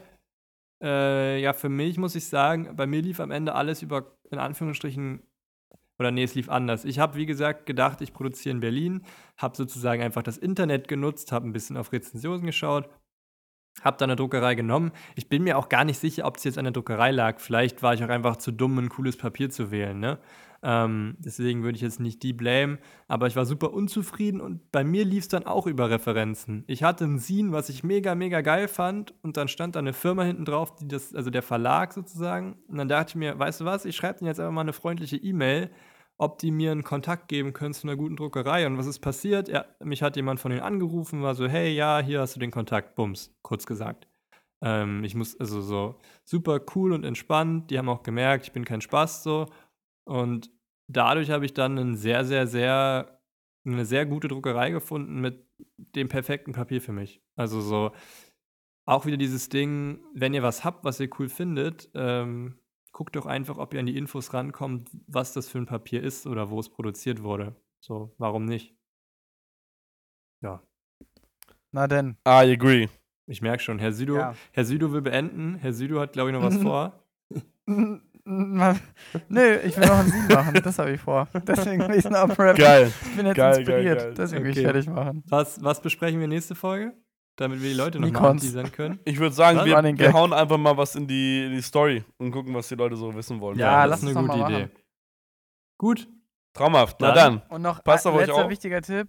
Äh, 0.82 1.40
ja, 1.40 1.52
für 1.52 1.68
mich 1.68 1.96
muss 1.96 2.14
ich 2.16 2.26
sagen, 2.26 2.74
bei 2.74 2.86
mir 2.86 3.02
lief 3.02 3.20
am 3.20 3.30
Ende 3.30 3.54
alles 3.54 3.82
über, 3.82 4.16
in 4.30 4.38
Anführungsstrichen, 4.38 5.22
oder 5.98 6.10
nee, 6.10 6.24
es 6.24 6.34
lief 6.34 6.48
anders. 6.48 6.84
Ich 6.84 6.98
habe, 6.98 7.14
wie 7.14 7.26
gesagt, 7.26 7.66
gedacht, 7.66 8.00
ich 8.00 8.12
produziere 8.12 8.54
in 8.54 8.60
Berlin, 8.60 9.04
habe 9.36 9.56
sozusagen 9.56 10.02
einfach 10.02 10.22
das 10.22 10.38
Internet 10.38 10.88
genutzt, 10.88 11.30
habe 11.30 11.46
ein 11.46 11.52
bisschen 11.52 11.76
auf 11.76 11.92
Rezensionen 11.92 12.44
geschaut, 12.44 12.88
habe 13.82 13.96
dann 13.96 14.10
eine 14.10 14.16
Druckerei 14.16 14.56
genommen. 14.56 14.90
Ich 15.14 15.28
bin 15.28 15.44
mir 15.44 15.56
auch 15.56 15.68
gar 15.68 15.84
nicht 15.84 15.98
sicher, 15.98 16.26
ob 16.26 16.36
es 16.36 16.44
jetzt 16.44 16.58
an 16.58 16.64
der 16.64 16.72
Druckerei 16.72 17.12
lag. 17.12 17.38
Vielleicht 17.38 17.82
war 17.82 17.94
ich 17.94 18.02
auch 18.02 18.08
einfach 18.08 18.36
zu 18.36 18.50
dumm, 18.50 18.78
ein 18.78 18.88
cooles 18.88 19.16
Papier 19.16 19.50
zu 19.50 19.70
wählen. 19.70 20.00
Ne? 20.00 20.18
Ähm, 20.64 21.16
deswegen 21.18 21.64
würde 21.64 21.74
ich 21.74 21.82
jetzt 21.82 21.98
nicht 21.98 22.22
die 22.22 22.32
blame, 22.32 22.78
aber 23.08 23.26
ich 23.26 23.34
war 23.34 23.44
super 23.44 23.72
unzufrieden 23.72 24.40
und 24.40 24.70
bei 24.70 24.84
mir 24.84 25.04
lief 25.04 25.24
es 25.24 25.28
dann 25.28 25.44
auch 25.44 25.66
über 25.66 25.90
Referenzen. 25.90 26.62
Ich 26.68 26.84
hatte 26.84 27.04
ein 27.04 27.18
Scene, 27.18 27.50
was 27.50 27.68
ich 27.68 27.82
mega, 27.82 28.14
mega 28.14 28.42
geil 28.42 28.68
fand 28.68 29.12
und 29.22 29.36
dann 29.36 29.48
stand 29.48 29.74
da 29.74 29.80
eine 29.80 29.92
Firma 29.92 30.22
hinten 30.22 30.44
drauf, 30.44 30.76
die 30.76 30.86
das, 30.86 31.14
also 31.14 31.30
der 31.30 31.42
Verlag 31.42 31.92
sozusagen. 31.92 32.56
Und 32.68 32.78
dann 32.78 32.88
dachte 32.88 33.10
ich 33.10 33.14
mir, 33.16 33.36
weißt 33.36 33.62
du 33.62 33.64
was, 33.64 33.84
ich 33.84 33.96
schreibe 33.96 34.20
denen 34.20 34.28
jetzt 34.28 34.38
einfach 34.38 34.52
mal 34.52 34.60
eine 34.60 34.72
freundliche 34.72 35.16
E-Mail, 35.16 35.70
ob 36.16 36.38
die 36.38 36.52
mir 36.52 36.70
einen 36.70 36.84
Kontakt 36.84 37.26
geben 37.26 37.52
können 37.52 37.74
zu 37.74 37.88
einer 37.88 37.96
guten 37.96 38.14
Druckerei. 38.14 38.64
Und 38.66 38.78
was 38.78 38.86
ist 38.86 39.00
passiert? 39.00 39.48
Ja, 39.48 39.64
mich 39.82 40.02
hat 40.02 40.14
jemand 40.14 40.38
von 40.38 40.52
denen 40.52 40.62
angerufen, 40.62 41.22
war 41.22 41.34
so, 41.34 41.48
hey, 41.48 41.74
ja, 41.74 41.98
hier 41.98 42.20
hast 42.20 42.36
du 42.36 42.40
den 42.40 42.52
Kontakt, 42.52 42.94
bums, 42.94 43.34
kurz 43.42 43.66
gesagt. 43.66 44.06
Ähm, 44.62 45.02
ich 45.02 45.14
muss, 45.14 45.38
also 45.38 45.60
so 45.60 45.96
super 46.24 46.60
cool 46.74 46.92
und 46.92 47.04
entspannt. 47.04 47.70
Die 47.70 47.78
haben 47.78 47.88
auch 47.88 48.04
gemerkt, 48.04 48.46
ich 48.46 48.52
bin 48.52 48.64
kein 48.64 48.80
Spaß 48.80 49.24
so. 49.24 49.46
Und 50.04 50.50
dadurch 50.88 51.30
habe 51.30 51.44
ich 51.44 51.54
dann 51.54 51.78
einen 51.78 51.96
sehr, 51.96 52.24
sehr, 52.24 52.46
sehr, 52.46 53.20
eine 53.64 53.84
sehr 53.84 54.06
gute 54.06 54.28
Druckerei 54.28 54.70
gefunden 54.70 55.20
mit 55.20 55.46
dem 55.76 56.08
perfekten 56.08 56.52
Papier 56.52 56.80
für 56.80 56.92
mich. 56.92 57.22
Also 57.36 57.60
so 57.60 57.92
auch 58.84 59.06
wieder 59.06 59.16
dieses 59.16 59.48
Ding, 59.48 60.04
wenn 60.14 60.34
ihr 60.34 60.42
was 60.42 60.64
habt, 60.64 60.84
was 60.84 60.98
ihr 60.98 61.08
cool 61.18 61.28
findet, 61.28 61.90
ähm, 61.94 62.58
guckt 62.92 63.16
doch 63.16 63.26
einfach, 63.26 63.58
ob 63.58 63.74
ihr 63.74 63.80
an 63.80 63.86
die 63.86 63.96
Infos 63.96 64.34
rankommt, 64.34 64.90
was 65.06 65.32
das 65.32 65.48
für 65.48 65.58
ein 65.58 65.66
Papier 65.66 66.02
ist 66.02 66.26
oder 66.26 66.50
wo 66.50 66.60
es 66.60 66.68
produziert 66.68 67.22
wurde. 67.22 67.56
So, 67.80 68.14
warum 68.18 68.44
nicht? 68.44 68.76
Ja. 70.42 70.62
Na 71.70 71.86
denn. 71.86 72.16
I 72.26 72.52
agree. 72.52 72.88
Ich 73.26 73.40
merke 73.40 73.62
schon, 73.62 73.78
Herr 73.78 73.92
Südo, 73.92 74.16
ja. 74.16 74.34
Herr 74.52 74.64
Südo 74.64 74.92
will 74.92 75.00
beenden. 75.00 75.54
Herr 75.54 75.72
Südo 75.72 76.00
hat, 76.00 76.12
glaube 76.12 76.30
ich, 76.30 76.34
noch 76.34 76.42
was 76.42 76.56
vor. 76.62 77.04
Nö, 78.24 79.56
ich 79.64 79.76
will 79.76 79.86
noch 79.86 79.98
einen 79.98 80.10
Sieg 80.10 80.28
machen. 80.28 80.54
Das 80.62 80.78
habe 80.78 80.92
ich 80.92 81.00
vor. 81.00 81.28
Deswegen 81.46 81.88
will 81.88 81.96
ich 81.96 82.04
es 82.04 82.12
abrappen. 82.12 82.56
Geil. 82.56 82.92
Ich 83.02 83.16
bin 83.16 83.26
jetzt 83.26 83.36
geil, 83.36 83.58
inspiriert. 83.58 83.98
Geil, 83.98 84.06
geil. 84.06 84.14
Deswegen 84.16 84.42
okay. 84.42 84.44
will 84.44 84.58
ich 84.58 84.64
fertig 84.64 84.88
machen. 84.88 85.24
Was, 85.28 85.62
was 85.62 85.80
besprechen 85.80 86.20
wir 86.20 86.28
nächste 86.28 86.54
Folge? 86.54 86.92
Damit 87.36 87.62
wir 87.62 87.70
die 87.70 87.74
Leute 87.74 87.98
noch 87.98 88.10
mal 88.10 88.36
teasern 88.36 88.70
können. 88.70 89.00
Ich 89.04 89.18
würde 89.18 89.34
sagen, 89.34 89.64
wir, 89.64 89.98
wir 89.98 90.12
hauen 90.12 90.32
einfach 90.32 90.58
mal 90.58 90.76
was 90.76 90.94
in 90.94 91.06
die, 91.06 91.46
in 91.46 91.52
die 91.52 91.62
Story 91.62 92.04
und 92.18 92.30
gucken, 92.30 92.54
was 92.54 92.68
die 92.68 92.74
Leute 92.74 92.94
so 92.94 93.12
wissen 93.14 93.40
wollen. 93.40 93.58
Ja, 93.58 93.82
ja 93.82 93.86
das 93.88 94.02
ist 94.02 94.16
eine 94.16 94.26
gute 94.26 94.38
Idee. 94.38 94.62
Machen. 94.62 94.70
Gut. 95.78 96.08
Traumhaft. 96.52 96.98
Na 97.00 97.12
dann. 97.12 97.42
Und 97.48 97.62
noch 97.62 97.82
Passt 97.82 98.06
ein 98.06 98.16
letzter 98.16 98.48
wichtiger 98.48 98.82
Tipp. 98.82 99.08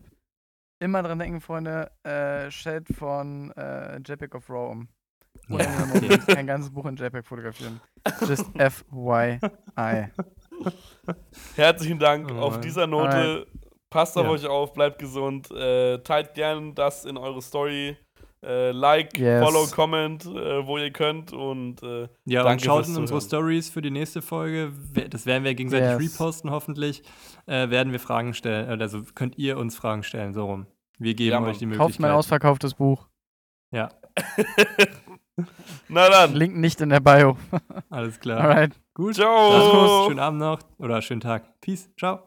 Immer 0.79 1.03
dran 1.03 1.19
denken, 1.19 1.39
Freunde, 1.39 1.91
äh, 2.03 2.49
Chat 2.49 2.87
von 2.97 3.51
äh, 3.51 3.97
JPEG 3.97 4.35
of 4.35 4.49
um. 4.49 4.87
Oder 5.49 5.65
ja. 5.65 6.17
kein 6.17 6.47
ganzes 6.47 6.71
Buch 6.71 6.85
in 6.85 6.95
JPEG 6.95 7.25
fotografieren. 7.25 7.81
Just 8.27 8.45
FYI. 8.57 9.39
Herzlichen 11.55 11.99
Dank. 11.99 12.31
Oh, 12.31 12.39
auf 12.39 12.59
dieser 12.59 12.87
Note, 12.87 13.15
Alright. 13.15 13.47
passt 13.89 14.17
auf 14.17 14.25
ja. 14.25 14.31
euch 14.31 14.45
auf, 14.45 14.73
bleibt 14.73 14.99
gesund. 14.99 15.51
Äh, 15.51 15.99
teilt 15.99 16.33
gern 16.33 16.73
das 16.75 17.05
in 17.05 17.17
eure 17.17 17.41
Story. 17.41 17.97
Äh, 18.43 18.71
like, 18.71 19.17
yes. 19.17 19.41
follow, 19.41 19.65
comment, 19.67 20.25
äh, 20.25 20.67
wo 20.67 20.77
ihr 20.77 20.91
könnt 20.91 21.31
und 21.31 21.81
äh, 21.81 22.09
ja 22.25 22.45
und 22.45 22.61
schaut 22.61 22.87
in 22.89 22.97
unsere 22.97 23.21
Stories 23.21 23.69
für 23.69 23.81
die 23.81 23.91
nächste 23.91 24.21
Folge. 24.21 24.73
Das 25.09 25.25
werden 25.25 25.45
wir 25.45 25.55
gegenseitig 25.55 26.05
yes. 26.05 26.13
reposten 26.13 26.51
hoffentlich. 26.51 27.03
Äh, 27.45 27.69
werden 27.69 27.93
wir 27.93 28.01
Fragen 28.01 28.33
stellen, 28.33 28.81
also 28.81 29.03
könnt 29.15 29.37
ihr 29.37 29.57
uns 29.57 29.77
Fragen 29.77 30.03
stellen, 30.03 30.33
so 30.33 30.45
rum. 30.45 30.67
Wir 30.99 31.13
geben 31.13 31.31
ja, 31.31 31.49
euch 31.49 31.57
die 31.57 31.65
Möglichkeit. 31.65 31.87
Kauft 31.87 31.99
mein 32.01 32.11
ausverkauftes 32.11 32.73
Buch. 32.73 33.07
Ja. 33.71 33.89
Na 35.87 36.09
dann. 36.09 36.33
Link 36.33 36.55
nicht 36.55 36.81
in 36.81 36.89
der 36.89 36.99
Bio. 36.99 37.37
Alles 37.89 38.19
klar. 38.19 38.41
Alright. 38.41 38.73
Gut. 38.93 39.15
Ciao. 39.15 40.05
Schönen 40.07 40.19
Abend 40.19 40.39
noch 40.39 40.59
oder 40.77 41.01
schönen 41.01 41.21
Tag. 41.21 41.59
Peace. 41.61 41.89
Ciao. 41.97 42.19